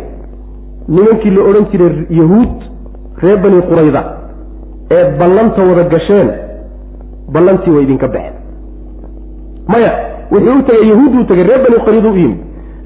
[0.88, 2.56] nimankii la odhan jiray yahuud
[3.24, 4.02] reer bani qurayda
[4.92, 6.30] ee ballanta wada gasheen
[7.34, 8.34] ballantii way idinka baxeen.
[9.72, 9.92] Maya
[10.32, 12.40] wuxuu u tegey yahuud u tegey reer bani quraydu u yimid.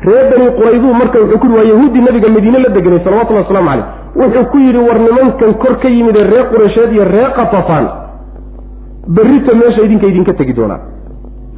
[0.08, 3.70] Reer bani qurayduu marka wuxuu ku yidhi waa yahuuddii nabiga madiine la deganay salawatullahi waslamu
[3.70, 3.86] caleyh
[4.22, 7.86] wuxuu ku yidhi war nimankan kor ka yimid ee reer qureysheed iyo reer katafaan
[9.16, 10.82] berrita meesha idinka idinka tegi doonaan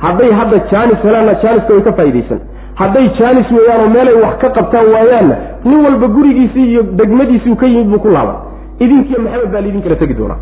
[0.06, 2.40] hadday hadda jaanis helaanna jaaniska way ka faa'iidaysan.
[2.82, 5.36] Hadday jaanis weeyaanoo meelay wax ka qabtaan waayaanna
[5.66, 8.36] nin walba gurigiisii iyo degmadiisii ka yimid buu ku laaban
[8.80, 10.40] idinkiiyo maxamed baa laydin kala tegi doonaa.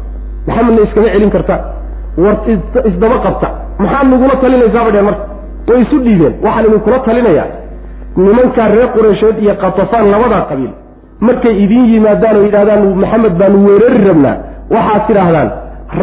[0.47, 1.55] Maxamedna iskama celin karta
[2.23, 2.35] war
[2.89, 3.47] isdaba qabta.
[3.81, 5.23] Maxaad nagula talinaysaaba dheen marka?
[5.67, 6.33] Way isu dhiibeen.
[6.45, 7.47] Waxaan idinkula talinayaa.
[8.17, 10.73] Nimankaa reer qureysheed iyo katafaan labadaa qabiil.
[11.27, 14.35] Markay idiin yimaadaan oo yidhahdaan maxamed baanu weerari rabnaa.
[14.75, 15.49] Waxaad tidhaahdaan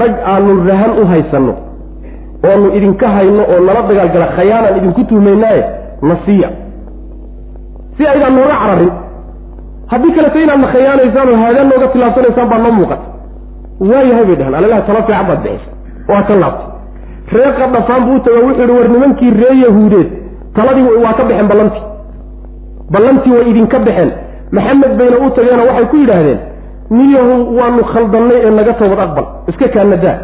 [0.00, 1.54] rag aanu rahan u haysanno
[2.48, 5.62] oonu idinka hayno oo nala dagaalgala khayaanaan idinku tuhmaynaaye
[6.08, 6.48] na siiya.
[7.96, 8.92] Si aydaan nooga cararin
[9.92, 13.04] haddii kaleta inaadna khayaanaysaan oo haadaan nooga tilaabsanaysaan baa noo muuqata.
[13.90, 14.54] Waayahay bay dhahaan.
[14.58, 15.70] Alalaha tala fiican baad bixisa
[16.12, 16.68] waa ka laabtay
[17.36, 20.08] reer qadhafaan buu u taga wuxuu yihi war nimankii reer yahuudeed
[20.56, 21.84] taladii waa ka baxeen ballantii.
[22.94, 24.10] Ballantii way idinka baxeen
[24.56, 26.38] maxamed bayna u tageenoo waxay ku yidhaahdeen
[26.96, 29.26] niyahu waanu khaldannay ee naga toobad aqbal.
[29.50, 30.16] Iska kaanadaa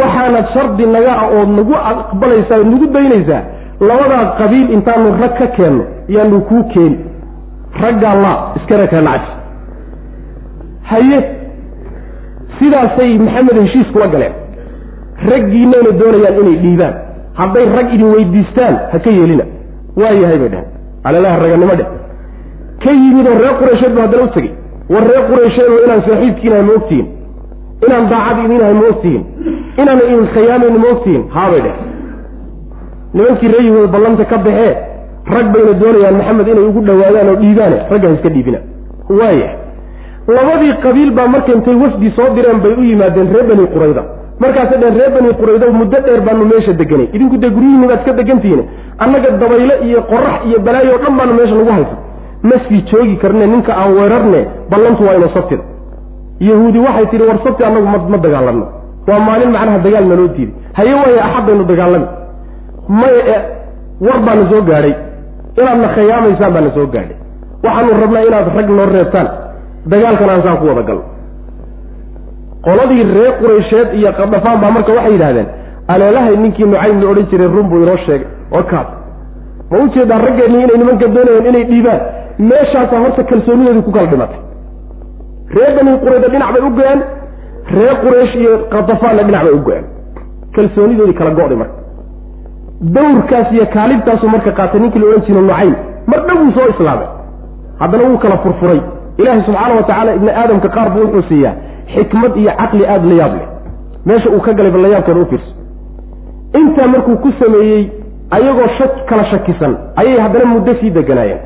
[0.00, 3.42] waxaanad shardi naga ah ood nagu aqbalaysaa ood nagu daynaysaa
[3.88, 5.84] labadaa qabiil intaanu rag ka keenno
[6.16, 6.98] yaanu kuu keeni
[7.82, 9.32] raggaa laa iskana kaa nacfi
[10.90, 11.18] haye
[12.58, 14.34] sidaasay maxamed heshiis kula galeen
[15.30, 16.94] raggiinayna doonayaan inay dhiibaan.
[17.40, 19.44] Hadday rag idin weydiistaan ha ka yeelina.
[19.96, 20.68] Waa yahay bay dheheen
[21.04, 21.88] alalaha raganimo dheh
[22.84, 24.52] ka yimid oo reer qureysheed buu haddana u tegey.
[24.92, 27.06] War reer qureysheed oo inaan saaxiibkiinahay ma ogtihiin
[27.86, 29.24] inaan daacad idinahay ma ogtihiin
[29.82, 31.76] inaan idin khiyaamayno ma ogtihiin haabay dheh
[33.14, 34.72] nimankii ree yahuud ballanta ka baxee
[35.34, 38.58] rag bayna doonayaan maxamed inay ugu dhawaadaan oo dhiibaane ragga ha iska dhiibina.
[39.20, 39.48] Waaya
[40.36, 44.02] labadii qabiil baa marka intay wafdi soo direen bay u yimaadeen reer bani qurayda
[44.42, 47.08] markaasay dheen reer bani qurayda muddo dheer baanu meesha deganay.
[47.16, 48.62] Idinku dee guryihiinni baad iska degantihiin.
[49.04, 51.96] Annaga dabayle iyo qorax iyo balaayo o dhan baanu meesha lagu haysa
[52.48, 55.62] ma sii joogi karne ninka aan weerarne ballantu waa inu sabtida
[56.40, 58.66] yahuudi waxay tihi war sabti annagu ma ma dagaalanno.
[59.08, 62.06] Waa maalin macnaha dagaal naloo diiday haye waaye axadaynu dagaalami.
[62.88, 63.36] Maya e
[64.06, 64.94] war baana soo gaadhay.
[65.60, 67.16] Inaadna khiyaamaysaan baana soo gaadhay.
[67.64, 69.28] Waxaanu rabnaa inaad rag noo reebtaan.
[69.92, 71.02] Dagaalkan aan saan ku wada galno
[72.66, 75.46] qoladii reer quraysheed iyo qadhafaan baa marka waxay yidhahdeen
[75.92, 78.26] aleelahay ninkii nucaym la odhan jiray run buu inoo sheegay.
[78.56, 78.86] Oo kaas.
[79.70, 82.00] Ma u jeedaa raggeennii inay nimanka doonayeen inay dhiibaan?
[82.48, 84.40] Meeshaasaa horta kalsoonidoodii ku kala dhimatay.
[85.56, 87.00] Reer bani qurayda dhinac bay u go'aan
[87.76, 89.84] reer quraysh iyo qadafaanna dhinac bay u go'aan
[90.56, 91.76] kalsoonidoodii kala go'day marka.
[92.96, 95.74] Dawrkaas iyo kaalibtaasuu marka qaatay ninkii la odhan jiro nucaym.
[96.10, 97.08] Mar dhow wuu soo islaamay.
[97.80, 98.80] Haddana wuu kala furfuray.
[99.18, 101.54] Ilaahay subxaana wa tacaala ibni aadamka qaar buu wuxuu siiyaa
[101.94, 103.46] xikmad iyo caqli aada la yaab leh.
[104.06, 105.52] Meesha uu ka galay bal layaabkeeda u fiirso.
[106.60, 107.82] Intaa markuu ku sameeyey
[108.30, 111.40] ayagoo shak kala shakisan ayay haddana muddo sii deganaayeen.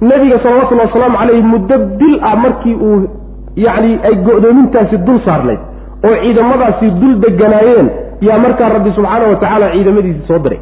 [0.00, 3.08] Nebiga salawatullahi wasalaamu caleyh muddo bil ah markii uu
[3.56, 5.60] yacni ay go'doomintaasi dul saarnayd
[6.06, 7.88] oo ciidamadaasi dul deganaayeen
[8.20, 10.60] yaa markaa rabbi subxaana wa tacaala ciidamadiisii soo diray.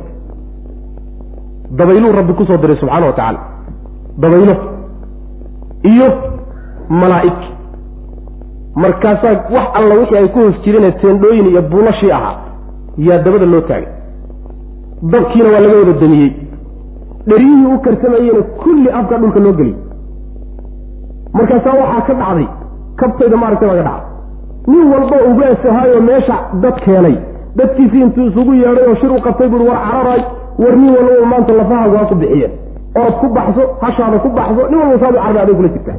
[1.78, 3.40] Dabayluu rabbi ku soo diray subxaana wa tacaala.
[4.22, 4.54] Dabaylo.
[5.92, 6.08] Iyo
[6.88, 7.40] malaa'ig
[8.82, 12.34] markaasaa wax alla wixii ay ku hoos jireen teendhooyin iyo buulashii ahaa
[12.98, 13.88] yaa dabada loo taagay.
[15.12, 16.30] Dabkiina waa laga wada damiyey
[17.28, 19.76] dheryihii u karsamayeyna kulli afka dhulka loo geliyey.
[21.34, 22.46] Markaasaa waxaa ka dhacday
[22.96, 24.10] kabtayda maaragtay baa ka dhacday.
[24.66, 27.16] Nin walba ugaasahayoo meesha dad keenay.
[27.56, 30.22] Dadkiisii intuu isugu yeedhay oo shir u qabtay buui war cararay.
[30.58, 32.52] War nin walba maanta lafahaagu ha ku bixiyeen
[33.02, 35.98] ood ku baxso hashaada ku baxso nin walba saadu carba aday kula jirtaa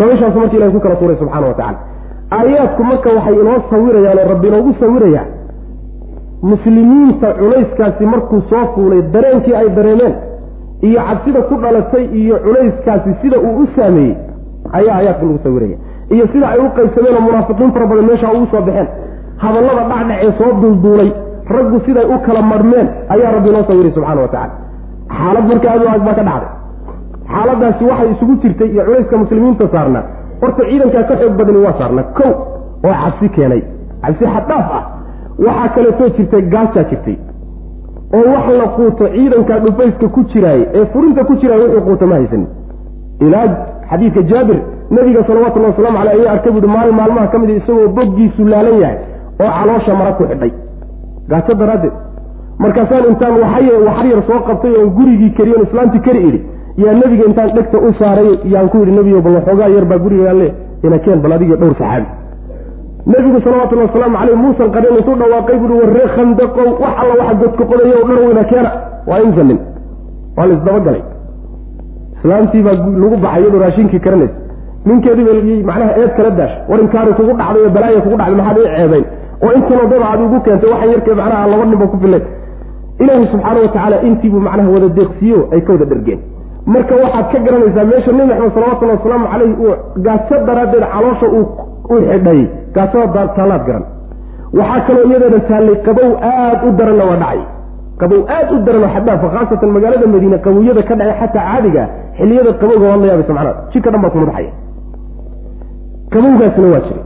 [0.00, 1.78] dabayshaasu marka ilahay ku kala tuuray subxana wa tacala
[2.38, 5.26] aayaadku marka waxay inoo sawirayaan oo rabbi inoogu sawirayaa
[6.50, 10.14] muslimiinta culayskaasi markuu soo fuulay dareenkii ay dareemeen
[10.88, 14.16] iyo cabsida ku dhalatay iyo culayskaasi sida uu u saameeyey
[14.78, 15.76] ayaa aayaadka lagu sawiraya
[16.14, 18.88] iyo sida ay u qaybsameen oo munaafiqiin fara badan meesha ugu soo baxeen.
[19.42, 21.10] Hadallada dhacdhacee soo duulduulay
[21.56, 24.54] raggu siday u kala marmeen ayaa rabbi inoo sawiray subxana wa tacala
[25.18, 26.50] xaalad marka aad u aag baa ka dhacday
[27.32, 30.04] xaaladaasi waxay isugu jirtay iyo culayska muslimiinta saarnaa
[30.42, 32.30] horta ciidankaa ka xoog badani waa saarnaa kow
[32.88, 33.62] oo cabsi keenay.
[34.04, 34.82] Cabsi xaddhaaf ah.
[35.46, 37.16] Waxaa kaleetoo jirtay gaajaa jirtay.
[38.16, 42.14] Oo wax la quuto ciidankaa dhufayska ku jiraaye ee furinta ku jiraay wuxuu quuto ma
[42.18, 42.46] haysanin
[43.26, 43.46] ilaa
[43.90, 44.58] xadiidka jaabir
[44.90, 48.98] nebiga salawatullahi waslamu caleyh ayaa arkay buuhi maalin maalmaha ka mid isagoo boggiisu laalan yahay
[49.44, 50.52] oo caloosha mara ku xidhay.
[51.30, 51.92] Gaajo daraaddeed.
[52.62, 56.40] Markaasaan intaan waxar yar soo qabtay oon gurigii kariyon islaamtii kari idhi
[56.76, 60.32] yaa nebiga intaan dhegta u saaray yaan ku yidhi nebigo bal waxoogaa yar baa guriga
[60.40, 60.48] le
[60.86, 62.06] ina keen bal adiga dhowr saxaabi
[63.12, 67.64] nebigu salawatullhi wasalaamu caleyh muusan qarin intuu dhawaaqay buui warree khandaqow wax alla waxa godka
[67.70, 68.70] qodaya o dhan weyna keena.
[69.10, 69.58] Waa insa nin
[70.36, 71.02] waa la isdabagalay.
[72.18, 74.34] Islaamtii baa lagu baxay iyadoo raashinkii karanaysa
[74.86, 78.72] ninkeedii macnaha eed kala daasha war inkaari kugu dhacday oo balaaya kugu dhacday maxaad ii
[78.76, 79.04] ceebayn?
[79.44, 82.24] Oo intanoo daba aad igu keentay waxaan yarkee macnaha laba ninba ku filayn
[83.02, 86.20] ilaahi subxaana watacaala intiibuu macnaha wada deeqsiiyo ay ka wada dhergeen
[86.66, 89.74] marka waxaad ka garanaysaa meesha nebi maxamed salawatullhi wasalaamu caleyh uu
[90.06, 91.40] gaajo daraaddeed caloosha u
[91.90, 92.40] xidhay
[92.74, 93.84] gaajada taallaad garan.
[94.58, 97.40] Waxaa kaloo iyadeeda taallay qabow aad u daranna waa dhacay.
[98.00, 101.82] Qabow aad u daran oo xadaafa khaasatan magaalada madiine qabowyada ka dhacay xataa caadiga
[102.18, 104.52] xilliyada qabowga waad la yaabaysa macnaha jidka dhan baa kuma baxaya
[106.12, 107.04] qabowgaasna waa jiray.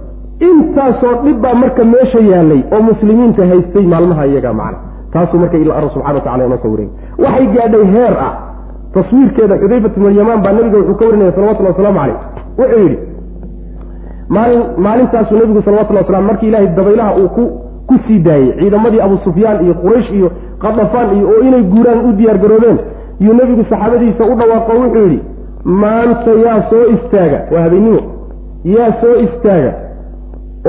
[0.49, 4.79] Intaasoo dhib baa marka meesha yaalay oo muslimiinta haystay maalmaha iyaga macna
[5.13, 6.89] taasuu marka ila alla subxana watacala inoo sawiraya
[7.25, 8.33] waxay gaadhay heer ah
[8.95, 12.17] taswiirkeeda xudayfat ibn alyamaan baa nabiga wuxuu ka warinaya salawatulli wasalaamu caleyh
[12.59, 12.99] wuxuu yidhi
[14.29, 17.45] maalin maalintaasuu nebigu salawatulli waslam markii ilaahay dabaylaha uu ku
[17.89, 22.13] ku sii daayey ciidamadii abu sufyaan iyo quraysh iyo qadafaan iyo oo inay guuraan u
[22.13, 22.79] diyaar garoobeen
[23.21, 25.21] yuu nebigu saxaabadiisa u dhawaaqo wuxuu yidhi
[25.65, 28.01] maanta yaa soo istaaga waa habeennimo
[28.65, 29.73] yaa soo istaaga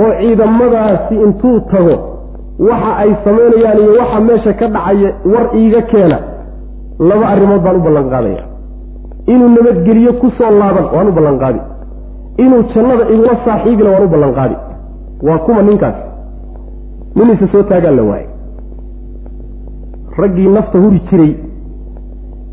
[0.03, 1.95] oo ciidamadaasi intuu tago
[2.69, 6.17] waxa ay samaynayaan iyo waxa meesha ka dhacaya war iiga keena
[6.99, 8.43] laba arrimood baan u ballan qaadaya
[9.33, 11.59] inuu nabadgeliyo ku soo laaban waan u ballan qaadi
[12.43, 14.55] inuu jannada igula saaxiibina waan u ballan qaadi
[15.27, 15.95] waa kuma ninkaas.
[17.15, 18.27] Nin isa soo taagaan la waayey
[20.17, 21.33] raggii nafta huri jiray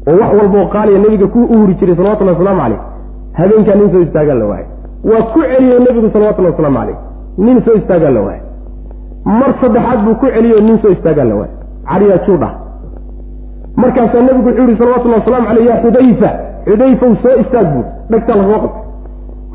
[0.08, 2.80] oo wax walbaoo qaaliya nebiga ku u huri jiray salawatullahi wasalaamu caleyh
[3.38, 4.66] habeenkaa nin soo istaagaa la waayay
[5.10, 6.96] waa ku celiyey nebigu salawatullahi wasalaamu calayh
[7.38, 8.42] nin soo istaagaa la waayay
[9.24, 11.56] mar saddexaad buu ku celiyey nin soo istaagaa la waayay
[11.90, 12.48] cariyaa juudha
[13.76, 16.30] markaasaa nebigu wuxuu yihi salawatullahi waslamu caleyh ya xudayfa
[16.66, 18.82] xudayfaw soo istaag buud dhegtaa la soo qabtay.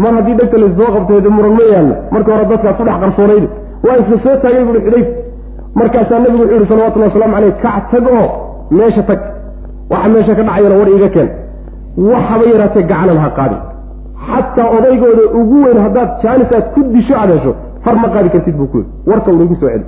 [0.04, 1.96] Mar haddii dhegta la soo qabtay de muran ma yaallo.
[2.12, 3.48] Marka hore dadkaa ku dhex qarsoonayda
[3.86, 5.12] waa isla soo taagay buui xudayfa.
[5.80, 8.28] Markaasaa nebigu wuxuu yihi salawatullahi waslamu caleyh kac tag oo
[8.78, 9.20] meesha tag.
[9.92, 11.30] Waxa meesha ka dhacayana war iiga keen.
[12.12, 13.62] Waxaba yaraatee gacanan ha qaadin.
[14.28, 17.52] Xataa odaygooda ugu weyn haddaad jaanis aad ku disho aad hesho
[17.84, 18.92] far ma qaadi kartid buu ku yidhi.
[19.10, 19.86] Warka una igu soo celi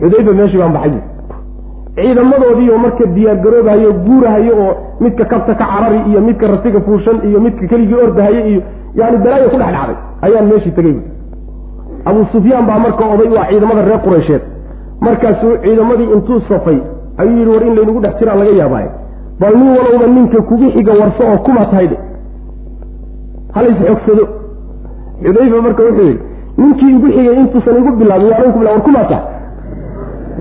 [0.00, 1.00] xudayfa meeshii baan baxay
[1.96, 7.66] ciidamadoodiioo marka diyaargaroobahayo guurahayo oo midka kabta ka carari iyo midka rasiga fuushan iyo midka
[7.66, 8.62] keligii ordahaye iyo
[8.94, 9.96] yani balaayo ku dhex dhacday
[10.26, 10.96] ayaan meeshii tegey
[12.04, 14.42] abu sufyaan baa marka oday ah ciidamada reer qureysheed.
[15.00, 16.78] Markaasuu ciidamadii intuu safay
[17.18, 18.88] ayuu yidhi war in laynagu dhex jiraan laga yaabaaye
[19.40, 21.96] bal nin walowba ninka kugu xiga warso oo kuma tahayde
[23.54, 24.24] halays xogsado
[25.24, 26.20] xudayfa marka wuxuu yidhi
[26.58, 29.24] ninkii igu xigay intuusan igu bilaabin waa ku bila war kumaa tahay.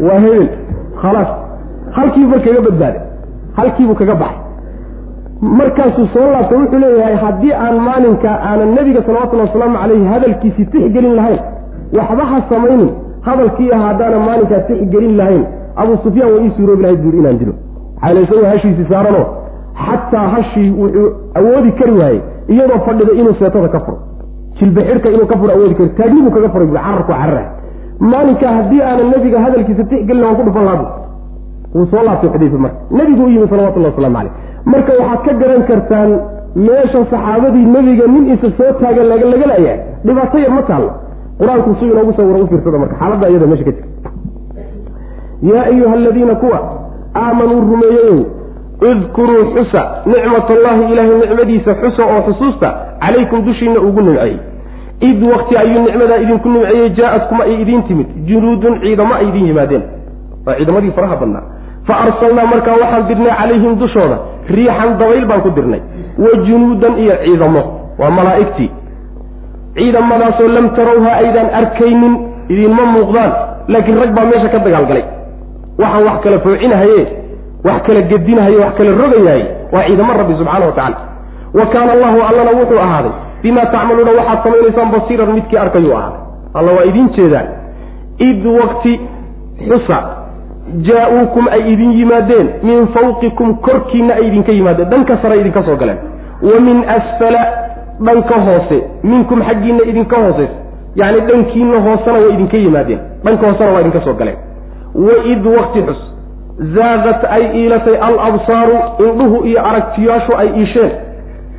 [0.07, 0.47] Waa hebel.
[1.01, 1.29] Khalaas
[1.97, 3.01] halkiiba kaga badbaaday.
[3.57, 4.39] Halkiibuu kaga baxay.
[5.59, 11.15] Markaasuu soo laabtay wuxuu leeyahay haddii aan maalinka aanan nebiga salawatullahi wasalaamu calayhi hadalkiisii tixgelin
[11.19, 11.39] lahayn
[11.97, 12.89] waxba ha samaynin.
[13.27, 15.43] Hadalkii ah haddaanan maalinkaa tixgelin lahayn
[15.81, 17.53] abuu sufyaan waa ii suuroobi lahayd buuri inaan dilo
[18.01, 19.25] xaala isagoo hashiisii saaranoo
[19.85, 21.07] xataa hashii wuxuu
[21.39, 22.21] awoodi kari waayey
[22.53, 23.97] iyadoo fadhida inuu seetada ka furo.
[24.59, 27.43] Jilbaxirka inuu ka furo awoodi kari taagnibuu kaga furay bui cararku carara
[28.11, 30.85] maalinkaa haddii aanan nebiga hadalkiisa tixgelin waan ku dhufan lahabu
[31.75, 32.77] wuu soo laabtay xudayfa marka.
[32.97, 34.31] Nebigu u yimi salawatullahi waslamu caleyh
[34.65, 36.09] marka waxaad ka garan kartaan
[36.55, 40.91] meesha saxaabadii nebiga nin isa soo taagan laga laayahay dhibaato yar ma taallo
[41.39, 44.09] qur'aanku su inoogu sawira u fiirsada marka xaaladda iyada meesha ka jirta
[45.49, 46.59] yaa ayuha aladiina kuwa
[47.15, 48.19] aamanuu rumeeyeyow
[48.91, 52.69] idkuruu xusa nicmat allahi ilaahay nicmadiisa xusa oo xusuusta
[53.03, 54.37] calaykum dushiina ugu nimceeyey
[55.09, 58.07] id wakti ayuu nicmadaa idinku nimceeyey jaa-adkum ay idiin timid.
[58.27, 59.83] Junuudun ciidamo ay idiin yimaadeen.
[60.45, 61.43] Waa ciidamadii faraha badnaa
[61.87, 64.17] fa arsalnaa markaa waxaan dirnay calayhim dushooda
[64.57, 65.81] riixan dabayl baan ku dirnay
[66.23, 67.61] wa junuudan iyo ciidamo.
[67.99, 68.69] Waa malaa'igtii.
[69.77, 72.13] Ciidamadaasoo lam tarawha aydaan arkaynin
[72.53, 73.31] idinma muuqdaan
[73.73, 75.03] laakiin rag baa meesha ka dagaalgalay.
[75.81, 77.01] Waxaan wax kala foocinahaye
[77.67, 79.43] wax kala gedinahaye wax kala rogayahay
[79.73, 80.97] waa ciidamo rabbi subxaana wa tacala
[81.57, 86.19] wa kaana allahu allana wuxuu ahaaday bimaa tacmaluuna waxaad samaynaysaan basiiran midkii arkayuu ahaaday.
[86.57, 87.47] Alla waa idiin jeedaan
[88.29, 88.93] id wakti
[89.69, 89.97] xusa
[90.87, 95.97] jaa-uukum ay idin yimaadeen min fawqikum korkiinna ay idinka yimaadeen dhanka sare idinka soo galeen.
[96.41, 97.41] Wa min asfala
[97.99, 100.53] dhanka hoose minkum xaggiinna idinka hooseysa
[100.95, 104.37] yacni dhankiinna hoosena way idinka yimaadeen dhanka hoosena waa idinka soo galeen.
[104.95, 106.01] Waid wakti xus
[106.75, 110.91] zaaqat ay iilatay alabsaaru indhuhu iyo aragtiyaashu ay iisheen.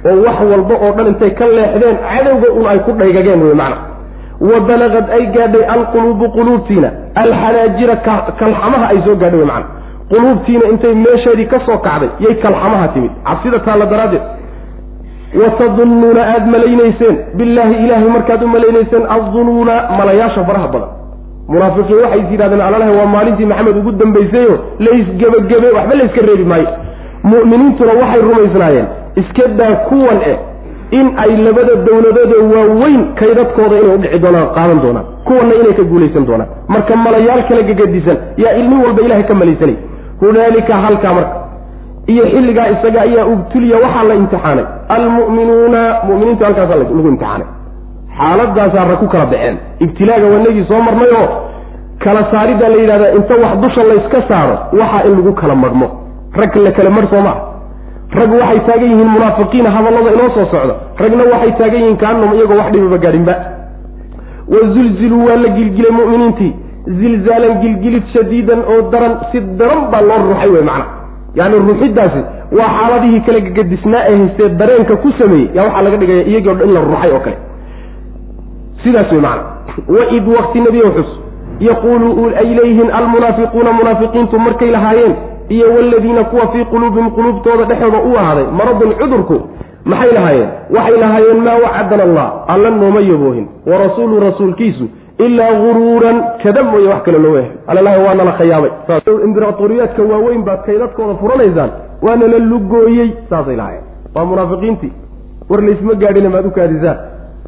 [0.07, 3.94] Oo wax walba oo dhan intay ka leexdeen cadowga un ay ku dhaygageen wey macna
[4.41, 7.97] wa balagad ay gaadhay alquluubu quluubtiina alxanaajira
[8.41, 9.67] kalxamaha ay soo gaadhay macna
[10.11, 13.11] quluubtiina intay meesheedii ka soo kacday yay kalxamaha timid.
[13.25, 14.23] Cabsida taalla daraaddeed.
[15.41, 20.89] Wa tadunnuuna aada malaynayseen billaahi ilaahay markaad u malaynayseen addunuuna malayaasha faraha badan.
[21.49, 24.55] Munaafiqiin waxay is yidhahdeen alalaha waa maalintii maxamed ugu dambaysayo.
[24.79, 26.69] Laysgebagebe waxba layska reebi maayo.
[27.33, 28.87] Mu'miniintuna waxay rumaysnaayeen
[29.17, 30.37] iska daa kuwan eh
[30.91, 36.25] in ay labada dowladoodee waaweyn kaydadkooda inay udhici doonaan qaadan doonaan kuwanna inay ka guulaysan
[36.29, 36.49] doonaan.
[36.69, 39.77] Marka malayaal kala gegadisan yaa ilmin walba ilahay ka malaysanay
[40.21, 41.35] hunaalika halkaa marka.
[42.13, 44.65] Iyo xilligaa isaga ayaa ubtuliya waxaa la imtixaanay.
[44.97, 47.47] Almu'minuuna mu'miniinta halkaasa lagu imtixaanay.
[48.19, 49.57] Xaaladaasaa rag ku kala baxeen.
[49.85, 51.29] Ibtilaaga wanagii soo marnay oo
[52.05, 55.87] kala saariddaa la yidhahdaa inta wax dusha layska saaro waxaa in lagu kala marhmo
[56.41, 57.37] rag la kala marh soo maa
[58.13, 62.59] rag waxay taagan yihiin munaafiqiina hadallada inoo soo socda ragna waxay taagan yihiin kaanum iyagoo
[62.61, 63.35] wax dhibaba gaadhinba.
[64.49, 66.53] Wazulziluu waa la gilgilay mu'miniintii.
[67.01, 70.85] Zilzaalan gilgilid shadiidan oo daran si daran baa loo ruuxay wey macna.
[71.35, 72.21] Yacni ruuxiddaasi
[72.59, 75.49] waa xaaladihii kala gagadisnaa ee haystee dareenka ku sameeyey.
[75.55, 77.37] Yaa waxaa laga dhigaya iyagii o dhan in la ruuxay oo kale.
[78.83, 79.45] Sidaas wey macna.
[79.89, 81.11] Waid wakti nebiyow xus
[81.61, 85.15] yaquulu ay leeyihiin almunaafiquuna munaafiqiintu markay lahaayeen
[85.49, 89.41] iyo waladiina kuwa fii quluubihim quluubtooda dhexooda u ahaaday maradun cudurku
[89.85, 90.49] maxay lahaayeen?
[90.77, 94.85] Waxay lahaayeen maa wacadana allah alla nooma yaboohin wa rasuulu rasuulkiisu
[95.19, 98.71] ilaa guruuran kada mooye wax kale loo yahay alalaha waa nala khayaamay
[99.25, 101.71] imbiratoriyaadka waaweyn baad kaydadkooda furanaysaan
[102.03, 103.85] waana la lugooyey saasay lahaayeen.
[104.15, 104.93] Waa munaafiqiintii
[105.51, 106.97] war laysma gaadhina maad u kaadisaan.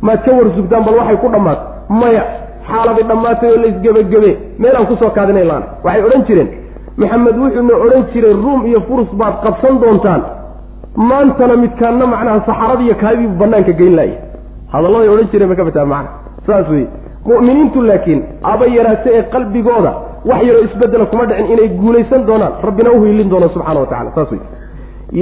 [0.01, 1.65] Maad ka war sugtaan bal waxay ku dhammaatay
[2.01, 2.23] maya
[2.69, 5.67] xaaladay dhammaatay oo laysgebagebe meelaan ku soo kaadinay laana.
[5.85, 6.49] Waxay odhan jireen
[7.01, 10.23] maxamed wuxuuna odhan jiray ruum iyo furus baad qabsan doontaan.
[11.09, 14.19] Maantana midkaanna macnaha saxaradiiyo kaadiibu banaanka geyn laaya
[14.73, 16.11] hadalladay odhan jireen bay ka bataa macna.
[16.47, 16.85] Saas wey
[17.29, 18.21] mu'miniintu laakiin
[18.53, 19.93] aba yaraate ee qalbigooda
[20.31, 22.53] wax yaroo isbedela kuma dhicin inay guulaysan doonaan.
[22.67, 24.41] Rabbina u hiilin doono subxana wa tacala saas wey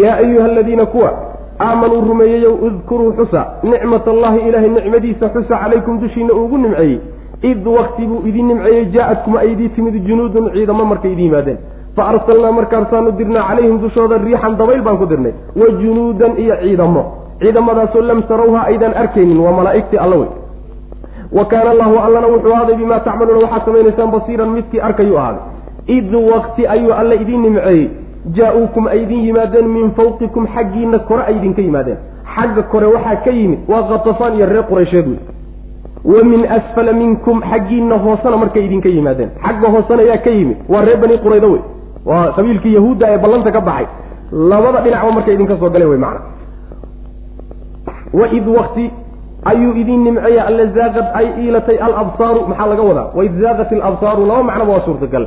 [0.02, 1.10] yaa ayuha aladiina kuwa
[1.60, 3.40] aamanuu rumeeyeyow idkuruu xusa.
[3.62, 6.98] Nicmat allahi ilaahay nicmadiisa xusa calaykum dushiina uugu nimceeyey
[7.50, 11.58] id wakti buu idin nimceeyey jaa-adkum ay idii timid junuudun ciidamo markay idin yimaadeen.
[11.96, 15.32] Fa arsalnaa markaasaanu dirnaa calayhim dushooda riixan dabayl baan ku dirnay.
[15.56, 17.02] Wa junuudan iyo ciidamo.
[17.40, 20.30] Ciidamadaasoo lam tarawha aydan arkaynin waa malaa'igtii alla wey.
[21.32, 25.42] Wa kaana allahu allana wuxuu ahaaday bimaa tacmaluuna waxaad samaynaysaan basiiran midkii arkayuu ahaaday
[25.96, 27.88] id wakti ayuu alle idiin nimceeyey.
[28.36, 31.98] Jaa-uukum ay idin yimaadeen min fawqikum xaggiina kore ay idinka yimaadeen.
[32.34, 35.18] Xagga kore waxaa ka yimid waa katafaan iyo reer quraysheed wey
[36.12, 40.82] wa min asfala minkum xaggiina hoosena markay idinka yimaadeen xagga hoosena ayaa ka yimid waa
[40.88, 41.62] reer bani quraydo wey
[42.10, 43.86] waa qabiilkii yahuudda ee ballanta ka baxay
[44.52, 46.20] labada dhinacba markay idinka soo galeen wey macana
[48.20, 48.84] waid wakti
[49.52, 54.42] ayuu idin nimceeya alla zaaqad ay iilatay alabsaaru maxaa laga wadaa waid zaaqat alabsaaru laba
[54.50, 55.24] macnaba waa suurtagal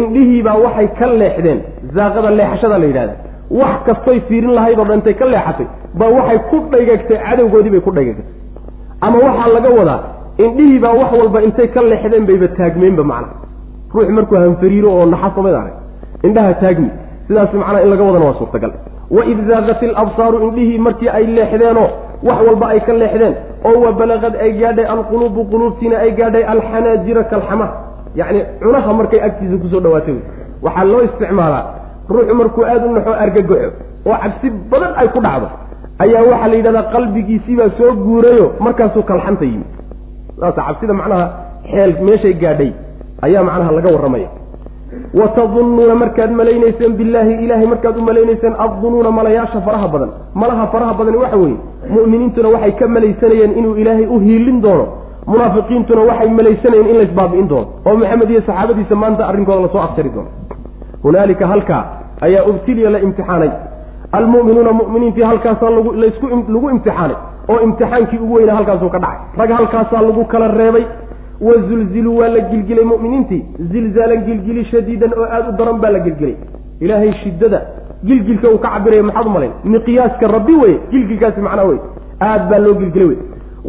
[0.00, 1.60] indhihiibaa waxay ka leexdeen
[1.96, 3.14] zaaqada leexashada la yidhahda
[3.60, 5.66] wax kastoy fiirin lahayd oo dhan intay ka leexatay
[6.00, 8.26] ba waxay ku dhagagtay cadowgoodii bay ku dhagagtay
[9.06, 10.00] ama waxaa laga wadaa
[10.44, 13.28] indhihiibaa wax walba intay ka leexdeen bayba taagmeenba macna.
[13.94, 15.74] Ruux markuu hanfariiro oo naxasamad arag
[16.26, 16.88] indhaha taagmi
[17.28, 18.72] sidaas macnaa in laga wadana waa suurtagal.
[19.16, 21.88] Waid zaaqat ilabsaaru indhihii markii ay leexdeenoo
[22.28, 23.34] wax walba ay ka leexdeen
[23.68, 27.66] oo wa balaqad ay gaadhay alquluubu quluubtiina ay gaadhay alxanaajira kalxama.
[28.20, 30.16] Yacni cunaha markay agtiisa ku soo dhawaatay
[30.64, 31.64] waxaa loo isticmaalaa
[32.10, 33.70] ruuxu markuu aada u naxo argagaxo
[34.08, 35.46] oo cabsi badan ay ku dhacdo
[35.98, 39.68] ayaa waxaa la yidhahdaa qalbigiisiibaa soo guurayo markaasuu kalxanta yimid.
[40.40, 41.24] Saasa cabsida macnaha
[41.70, 42.70] xeel meeshay gaadhay
[43.26, 44.28] ayaa macnaha laga warramaya.
[45.18, 50.10] Wa tadunnuuna markaad malaynayseen billaahi ilaahay markaad u malaynayseen addunuuna malayaasha faraha badan.
[50.34, 51.56] Malaha faraha badani waxa weeye
[51.94, 54.86] mu'miniintuna waxay ka malaysanayeen inuu ilaahay u hiilin doono.
[55.26, 57.66] Munaafiqiintuna waxay malaysanayeen in laysbaabi'in doono.
[57.86, 60.30] Oo maxamed iyo saxaabadiisa maanta arrinkooda la soo aftari doono.
[61.04, 61.82] Hunaalika halkaa
[62.26, 63.50] ayaa ubtiliya la imtixaanay
[64.16, 67.16] almu'minuuna mu'miniintii halkaasaa lagu imtixaanay.
[67.48, 69.18] Oo imtixaankii ugu weynaa halkaasuu ka dhacay.
[69.38, 70.84] Rag halkaasaa lagu kala reebay.
[71.40, 73.42] Wazulziluu waa la gilgilay mu'miniintii.
[73.72, 76.36] Zilzaalan gilgili shadiidan oo aada u daran baa la gilgilay.
[76.80, 77.60] Ilaahay shiddada
[78.04, 79.52] gilgilka uu ka cabiraya maxaad u malayn?
[79.64, 81.78] Miqyaaska rabbi weye gilgilkaasi macnaa wey
[82.20, 83.18] aad baa loo gilgilay wey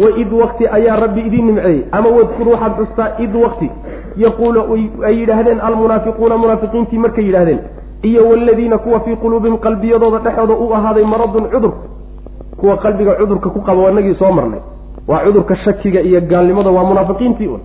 [0.04, 1.82] waid wakti ayaa rabbi idiin nimceeyey.
[1.92, 3.70] Ama wadkur waxaad xustaa id wakti
[4.18, 4.62] yaquulu
[5.08, 7.60] ay yidhaahdeen almunaafiquuna munaafiqiintii markay yidhaahdeen
[8.10, 11.74] iyo waladiina kuwa fii quluubihim qalbiyadooda dhexooda u ahaaday maradun cudur
[12.60, 14.60] kuwa qalbiga cudurka ku qaba wanagii soo marnay.
[15.08, 17.60] Waa cudurka shakiga iyo gaalnimada waa munaafiqiintii un.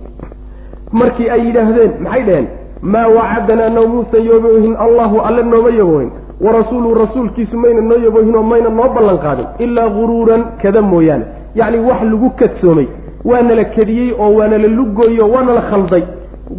[0.91, 2.47] Markii ay yidhaahdeen maxay dhaheen?
[2.81, 6.11] Maa wacadanaa noomuusan yoobohin allahu alle nooma yaboohin
[6.41, 11.25] warasuuluhu rasuulkiisu mayna noo yaboohin oo mayna noo ballan qaadin ilaa guruuran kada mooyaane.
[11.55, 12.87] Yacni wax lagu kadsoomay
[13.25, 16.03] waana la kediyey oo waana la lugooyey oo waana la khalday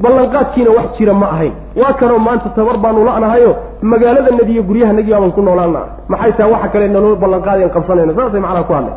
[0.02, 1.52] ballanqaadkiina wax jira ma ahayn.
[1.76, 6.68] Waa kanoo maanta tabar baanu la'nahayo magaaladanadi iyo guryahanagii baaban ku noolaana maxay tahay waxa
[6.68, 8.14] kale naloo ballanqaadayan qabsanayna?
[8.16, 8.94] Saasay macnaha ku hadlay.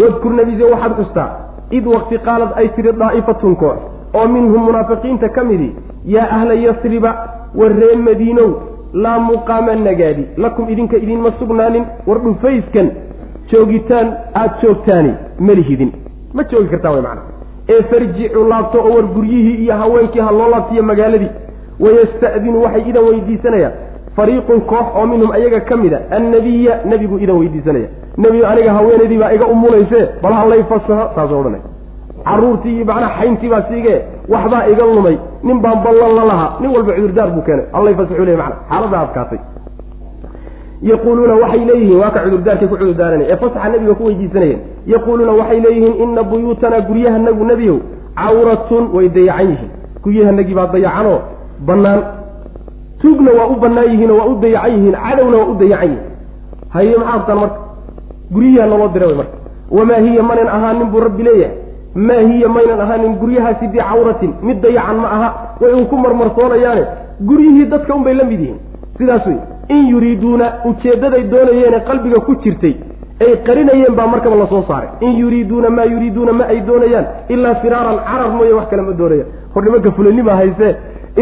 [0.00, 1.28] Wadkur nebise waxaad xustaa
[1.70, 3.78] id wakti qaalad ay tiri daa'ifatun koox
[4.14, 5.74] oo minhum munaafiqiinta ka midi
[6.14, 7.10] yaa ahla yasriba
[7.54, 8.48] war ree madiinow
[8.92, 12.90] laa muqaama nagaadi lakum idinka idinma sugnaanin war dhufayskan
[13.52, 15.92] joogitaan aada joogtaani malihidin
[16.34, 17.22] ma joogi kartaan way macana
[17.68, 21.30] ee farjicuu laabto oo war guryihii iyo haweenkii ha loo laabtiyo magaaladii.
[21.80, 23.72] Wayasta'dinu waxay idan weydiisanayaan
[24.16, 27.88] fariiqun koox oo minhum ayaga ka mid a annabiya nebigu idan weydiisanaya.
[28.18, 31.60] Nebigu aniga haweenaydii baa iga umulayse bal halay fasaho saasoo odhanay.
[32.24, 33.98] Carruurtii iyo macnaha xayntii baa siigee
[34.28, 35.16] waxbaa iga lumay.
[35.42, 37.66] Nin baan ballan la lahaa nin walba cudurdaar buu keenay.
[37.72, 39.38] Allay fasaxu ley mana xaaladda adkaatay
[40.90, 44.60] yaquuluuna waxay leeyihiin waa ka cudurdaarkay ku cudurdaaranay ee fasaxa nebiga ku weydiisanayeen
[44.94, 47.78] yaquuluuna waxay leeyihiin ina buyuutanaa guryahanagu nebiyow
[48.20, 49.70] cawratun way dayacan yihiin
[50.04, 51.18] guryahanagii baa dayacanoo
[51.68, 52.00] bannaan
[53.02, 56.10] tuugna waa u bannaan yihiinoo waa u dayacan yihiin cadowna waa u dayacan yihiin
[56.74, 57.58] haye maxaa artaan marka
[58.34, 59.36] guryihiha naloo dira way marka
[59.76, 61.56] wamaa hiya manan ahaanin buu rabbi leeyahay
[62.08, 65.28] maa hiya maynan ahaanin guryahaasi bicawratin mid dayacan ma aha
[65.62, 66.84] way un ku marmarsoonayaane
[67.28, 68.58] guryihii dadka un bay la mid yihiin
[69.02, 69.38] sidaas wey
[69.74, 72.74] in yuriiduuna ujeeddaday doonayeene qalbiga ku jirtay
[73.24, 74.88] ay qarinayeen baa markaba la soo saaray.
[75.06, 79.28] In yuriiduuna maa yuriiduuna ma ay doonayaan ilaa firaaran carar mooye wax kale ma doonayaan.
[79.54, 80.72] Hor nimanka fulanima haysee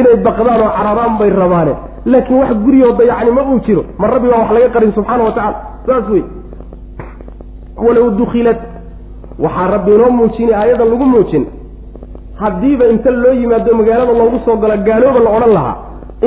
[0.01, 1.75] inay baqdaan oo cararaan bay rabaane.
[2.13, 5.33] Laakiin wax guriyoo dayacni ma uu jiro ma rabbi baa wax laga qarin subxaana wa
[5.33, 6.25] tacala saas wey
[7.85, 8.59] walow dukilat
[9.45, 11.45] waxaa rabbi inoo muujinay aayadan lagu muujin.
[12.41, 15.77] Haddiiba inta loo yimaado magaalada loogu soo galo gaalooba la odhan lahaa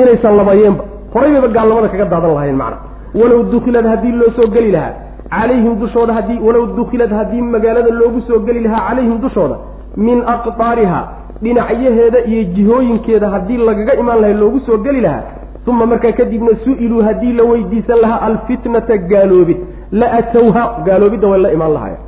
[0.00, 0.84] inaysan labayeenba
[1.14, 2.78] horay bayba gaalnimada kaga daadan lahayn macna.
[3.20, 4.92] Walow dukilad haddii loo soo geli lahaa
[5.30, 9.56] calayhim dushooda haddii walow dukilad haddii magaalada loogu soo geli lahaa calayhim dushooda
[9.96, 11.00] min aqtaariha
[11.42, 15.22] dhinacyaheeda iyo jihooyinkeeda haddii lagaga imaan lahay loogu soo geli lahaa
[15.66, 19.56] uma markaa kadibna su'iluu haddii la weydiisan lahaa alfitnata gaaloobid.
[19.92, 21.98] La atowha gaaloobidda way la imaan lahayen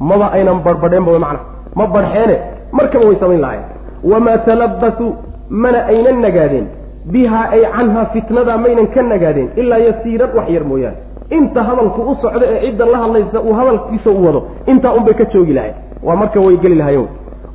[0.00, 1.40] maba aynan barbadheenba macna.
[1.76, 2.36] Ma barxeene
[2.72, 3.64] markaba way samayn lahayen
[4.12, 5.10] wamaa talabasuu
[5.50, 6.66] mana aynan nagaadeen
[7.12, 10.96] bihaa ay canha fitnada maynan ka nagaadeen ilaa yasiiran wax yar mooyaane.
[11.30, 15.24] Inta hadalku u socdo ee cidda la hadlaysa uu hadalkiisa u wado intaa unbay ka
[15.24, 17.06] joogi lahayen waa marka way geli lahayen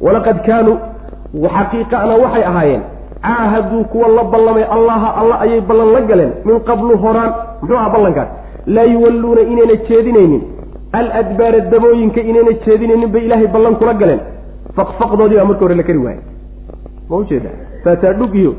[0.01, 0.77] walaqad kaanuu
[1.55, 2.81] xaqiiqana waxay ahaayeen
[3.27, 7.89] caahaduu kuwa la ballamay allaha alla ayay ballan la galeen min qablu horaan muxuu aha
[7.95, 8.29] ballankaas?
[8.75, 10.41] Laa yuwalluuna inayna jeedinaynin.
[10.99, 14.19] Aladbaara dabooyinka inayna jeedinaynin bay ilaahay ballan kula galeen.
[14.75, 16.21] Faqfaqdoodii baa marka hore la kari waayey.
[17.09, 17.49] Ma ujeeda
[17.83, 18.51] saataadhug iyo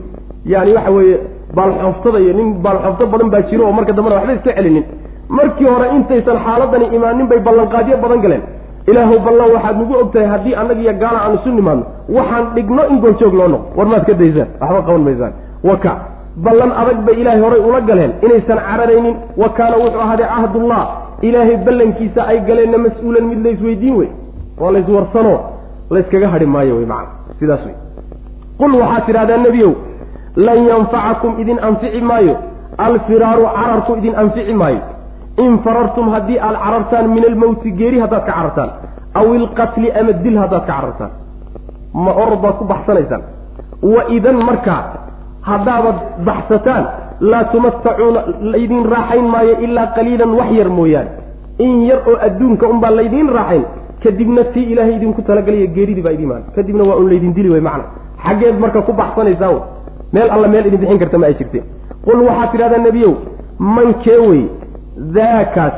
[0.45, 1.19] yani waxa weeye
[1.57, 4.85] baalxooftada iyo nin baalxoofto badan baa jiro oo marka dambena waxba iska celinin.
[5.29, 8.43] Markii hore intaysan xaaladani imaanin bay ballanqaadyo badan galeen.
[8.91, 11.85] Ilaahu ballan waxaad nagu ogtahay haddii annaga iyo gaala aan isu nimaadno
[12.17, 15.33] waxaan dhigno in gooljoog loo noqo war maad ka daysaan waxba qaban maysaan.
[15.69, 15.93] Waka
[16.45, 18.13] ballan adag bay ilaahay horay ula galeen.
[18.25, 20.83] Inaysan cararaynin wa kaana wuxuu ahaaday cahdullah
[21.23, 24.09] ilaahay ballankiisa ay galeenna mas'uulan mid laysweydiin wey.
[24.61, 25.35] Waa layswarsano
[25.91, 27.75] layskaga hadhi maayo wey macana sidaas wey.
[28.59, 29.73] Qul waxaad tidhahdaa nebiyow
[30.47, 32.35] lan yanfacakum idin anfici maayo.
[32.87, 34.81] Alfiraaru cararku idin anfici maayo.
[35.45, 38.71] In farartum haddii aad carartaan min almowti geeri haddaad ka carartaan.
[39.19, 41.11] Aw ilqatli ama dil haddaad ka carartaan.
[42.05, 43.23] Ma orod baad ku baxsanaysaan.
[43.83, 44.83] Wa idan markaa
[45.51, 45.97] haddaabad
[46.29, 46.85] baxsataan
[47.31, 48.21] laa tumatacuuna
[48.53, 51.11] laydin raaxayn maayo ilaa qaliilan wax yar mooyaane.
[51.59, 53.65] In yar oo adduunka unbaa laydiin raaxayn
[54.03, 57.85] kadibna tii ilaahay idinku talagelaya geeridii baa idimaan kadibna waa un laydin dili wey macna.
[58.25, 59.59] Xaggeed marka ku baxsanaysaan
[60.13, 61.65] meel alla meel idin bixin karta ma ay jirteen
[62.05, 63.13] qul waxaad tidhahdaa nebiyow
[63.59, 64.43] man kee wey?
[65.15, 65.73] Daakaas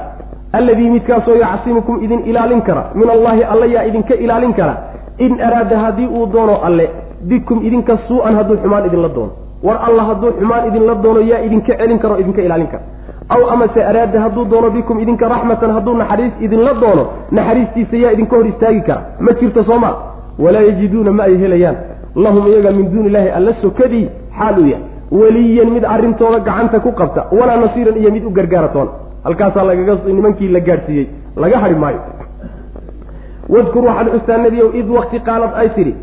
[0.53, 2.85] alladii midkaasoo yacsimukum idin ilaalin kara.
[2.95, 4.75] Min allaahi alla yaa idinka ilaalin kara.
[5.19, 6.91] In araada haddii uu doono alle
[7.29, 9.33] bikum idinka suu-an hadduu xumaan idinla doono.
[9.63, 12.83] War alla hadduu xumaan idinla doono yaa idinka celin kara o idinka ilaalin kara.
[13.29, 18.37] Aw amase araada hadduu doono bikum idinka raxmatan hadduu naxariis idinla doono naxariistiisa yaa idinka
[18.37, 19.03] hor istaagi kara.
[19.21, 19.91] Ma jirto sooma
[20.39, 21.77] walaa yajiduuna ma ay helayaan
[22.15, 24.07] lahum iyaga min duuni illaahi alla sokadii
[24.39, 24.85] xaal u yahay
[25.21, 28.91] weliyan mid arrintooda gacanta ku qabta walaa nasiiran iyo mid u gargaara toona
[29.25, 31.07] halkaasaa lagaga nimankii la gaadhsiiyey
[31.37, 32.01] laga hadhi maayo.
[33.49, 35.95] Wadkur waxaad xustaa nebiyow id wakti qaalad ay tidhi.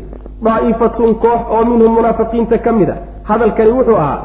[0.44, 2.96] Daa'ifatun koox oo minhum munaafiqiinta ka mid a.
[3.28, 4.20] Hadalkani wuxuu ahaa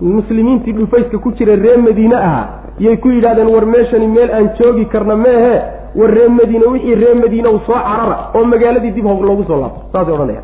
[0.00, 2.46] muslimiintii dhufayska ku jira reer madiine ahaa.
[2.78, 5.54] Yay ku yidhahdeen war meeshani meel aan joogi karna meehe.
[5.98, 9.60] War reer madiine wixii reer madiine u soo carara oo magaaladii dib hog loogu soo
[9.60, 9.80] laabto.
[9.92, 10.42] Saasay odhanaya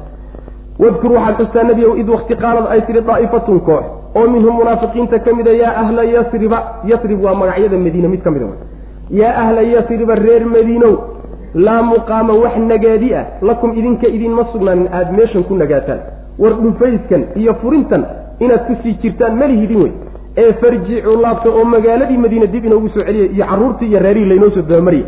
[0.82, 3.85] wadkur waxaad xustaa nebiyow id wakti qaalad ay tidhi daa'ifatun koox
[4.19, 6.59] oo minhum munaafiqiinta ka mida yaa ahla yasriba
[6.90, 8.47] yasrib waa magacyada madiine mid ka mida
[9.20, 10.94] yaa ahla yasriba reer madiinow
[11.55, 16.01] laa muqaama wax nagaadi ah lakum idinka idinma sugnaanin aada meeshan ku nagaataan.
[16.39, 18.02] War dhufayskan iyo furintan
[18.40, 19.93] inaad ku sii jirtaan malihidin wey
[20.43, 24.51] ee farjicuu laabta oo magaaladii madiina dib inoogu soo celiya iyo carruurtii iyo reerihii laynoo
[24.55, 25.07] soo dabamariya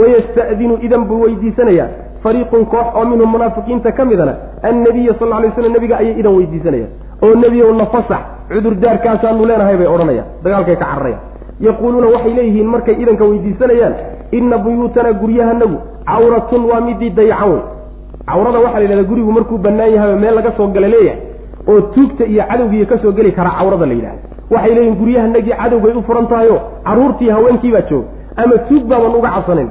[0.00, 1.88] wayasta'dinu idan buu weydiisanayaa
[2.22, 4.34] fariiqun koox oo minhum munaafiqiinta ka midana
[4.70, 6.90] annabiya sal lla lay slam nabiga ayay idan weydiisanayaan
[7.24, 8.22] oo nebiyow na fasax
[8.52, 11.22] cudurdaalkaasaanu leenahay bay odhanayaan dagaalkay ka cararayaan
[11.66, 13.94] yaquuluuna waxay leeyihiin markay idanka weydiisanayaan
[14.38, 15.78] inna buyuutana guryahanagu
[16.10, 17.62] cawratun waa midii dayacan wey
[18.30, 21.20] cawrada waxaa la yidhahdaa gurigu markuu bannaan yahay meel laga soo gala leeyahay
[21.70, 24.20] oo tuugta iyo cadowgiiya ka soo geli karaa cawrada la yidhahda
[24.54, 28.08] waxay leeyihiin guryahanagii cadowgay u furan tahayo carruurtii haweenkiibaa jooga
[28.42, 29.70] ama tuug baaban uga cabsanayn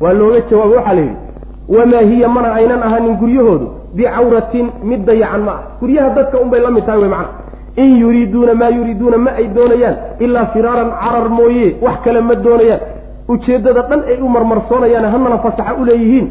[0.00, 1.16] waa looga jawaabo waxaa la yidhi
[1.68, 5.60] wamaa hiya mana aynan ahanin guryahoodu bicawratin mid dayacan ma ah.
[5.80, 7.28] Guryaha dadka unbay la mid tahay wey macana
[7.76, 12.80] in yuriiduuna maa yuriiduuna ma ay doonayaan ilaa firaaran carar mooye wax kale ma doonayaan.
[13.28, 16.28] Ujeeddada dhan ay u marmarsoonayaan hanana fasaxa u leeyihiin.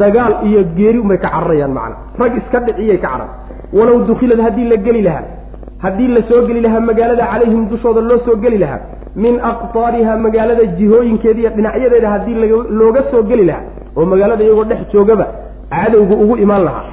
[0.00, 3.28] Dagaal iyo geeri unbay ka cararayaan macana rag iska dhiciyay ka carar
[3.72, 5.24] walow dukhilad haddii la geli lahaa
[5.84, 8.80] haddii la soo geli lahaa magaalada calayhim dushooda loo soo geli lahaa
[9.16, 12.36] min aqtaariha magaalada jihooyinkeeda iyo dhinacyadeeda haddii
[12.80, 15.26] looga soo geli lahaa oo magaalada iyagoo dhex joogaba
[15.70, 16.84] cadowga ugu imaan lahaa.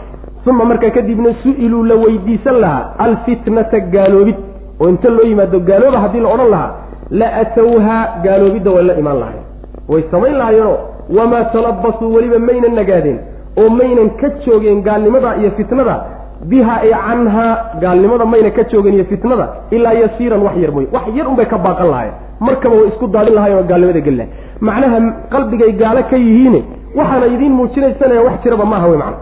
[0.50, 4.36] Uma markaa kadibna su'iluu la weydiisan lahaa alfitnata gaaloobid.
[4.82, 6.72] Oo inta loo yimaado gaalooba haddii la odhan lahaa
[7.20, 9.44] la atowhaa gaaloobidda way la imaan lahayen
[9.92, 10.78] way samayn lahaayeenoo
[11.18, 13.20] wamaa talabasuu weliba maynan nagaadeen
[13.62, 15.96] oo maynan ka joogeen gaalnimada iyo fitnada
[16.52, 17.52] biha ay canhaa
[17.84, 20.88] gaalnimada mayna ka joogeen iyo fitnada ilaa yasiiran wax yar mooye.
[20.96, 24.32] Wax yar unbay ka baaqan lahayen markaba way isku daadin lahayen oo gaalnimada geli lahay
[24.68, 24.98] macnaha
[25.34, 26.62] qalbigay gaalo ka yihiine
[26.98, 29.18] waxaana idiin muujinaysanaya wax jiraba maaha wey macana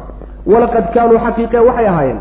[0.54, 2.20] walaqad kaanuu xaqiiqe waxay ahaayeen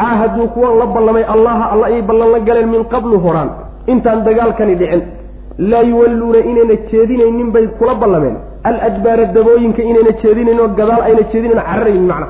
[0.00, 3.50] caahaduu kuwan la ballamay allaha alla ayay ballan la galeen min qablu horaan.
[3.92, 5.02] Intaan dagaalkani dhicin.
[5.70, 8.36] Laa yuwalluuna inayna jeedinaynin bay kula ballameen.
[8.68, 12.26] Aladbaara dabooyinka inayna jeedinayn oo gadaal ayna jeedinayn cararaynin macna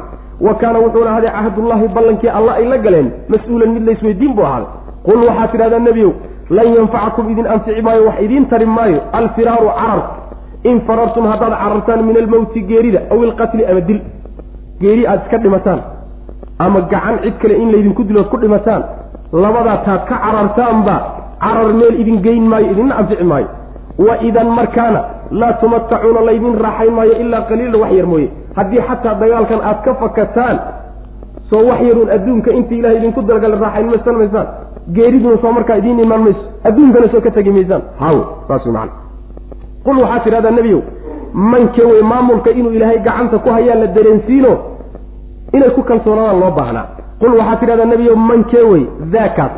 [0.47, 4.69] wa kaana wuxuuna ahday cahdullaahi ballankii alla ay la galeen mas'uulan mid laysweydiin buu ahaaday.
[5.07, 6.13] Qul waxaad tidhahdaa nebiyow
[6.57, 8.99] lan yanfacakum idin anfici maayo wax idiin tari maayo.
[9.13, 10.01] Alfiraaru carar
[10.65, 14.01] in farartum haddaad carartaan min almowti geerida aw ilqatli ama dil
[14.81, 15.81] geeri aada iska dhimataan
[16.59, 18.83] ama gacan cid kale in laydinku dilood ku dhimataan
[19.33, 20.97] labadaa taad ka carartaanba
[21.45, 23.49] carar meel idin geyn maayo idinna anfici maayo
[24.07, 25.01] wa idan markaana
[25.41, 28.29] laa tumatacuuna laydin raaxayn maayo ilaa qaliila wax yar mooye
[28.59, 30.57] haddii xataa dagaalkan aad ka fakataan
[31.51, 34.47] soo wax yaruun adduunka inta ilahay idinku dalgala raaxayn maysan maysaan
[34.97, 38.17] geeriduna soo markaa idiin imaan mayso adduunkana soo ka tegi maysaan haw
[38.49, 39.10] saas wey macana
[39.85, 40.81] qul waxaad tidhahdaa nebiyow
[41.53, 44.53] manke wey maamulka inuu ilaahay gacanta ku hayaa la dareensiino
[45.53, 46.87] inay ku kalsoonaadaan loo baahnaa.
[47.21, 48.83] Qul waxaad tidhahdaa nebiyow mankee wey
[49.13, 49.53] daakaas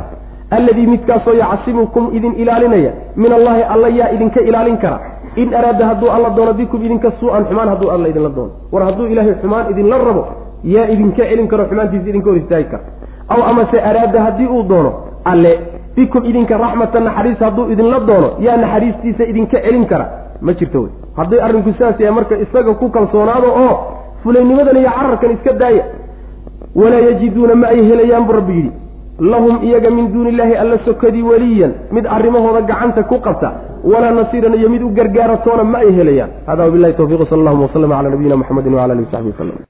[0.56, 4.98] alladii midkaasoo yacsimukum idin ilaalinaya min allahi alla yaa idinka ilaalin kara.
[5.36, 8.52] In araada hadduu alla doono bikum idinka suu-an xumaan hadduu alla idinla doono.
[8.72, 10.26] War hadduu ilaahay xumaan idinla rabo
[10.74, 12.84] yaa idinka celin karo xumaantiisa idinka hor istaagi kara.
[13.28, 14.92] Aw amase araada haddii uu doono
[15.24, 15.52] alle
[15.96, 20.06] bikum idinka raxmatan naxariis hadduu idinla doono yaa naxariistiisa idinka celin kara.
[20.40, 20.90] Ma jirto wey.
[21.16, 23.74] Hadday arrinku saas yahay marka isaga ku kalsoonaado oo
[24.22, 25.84] fulaynimadan iyo cararkan iska daaya
[26.74, 28.72] walaa yajiduuna ma ay helayaan buu rabbi yidhi.
[29.20, 33.50] Lahum iyaga min duuni illaahi alla sokadii weliyan mid arrimahooda gacanta ku qabta
[33.84, 36.30] walaa nasiiran iyo mid u gargaara toona ma ay helayaan.
[36.46, 39.32] Hada wabilahi tawfiq sal allahuma waslama cala nabiyina muxamedin wala alihi w saxbi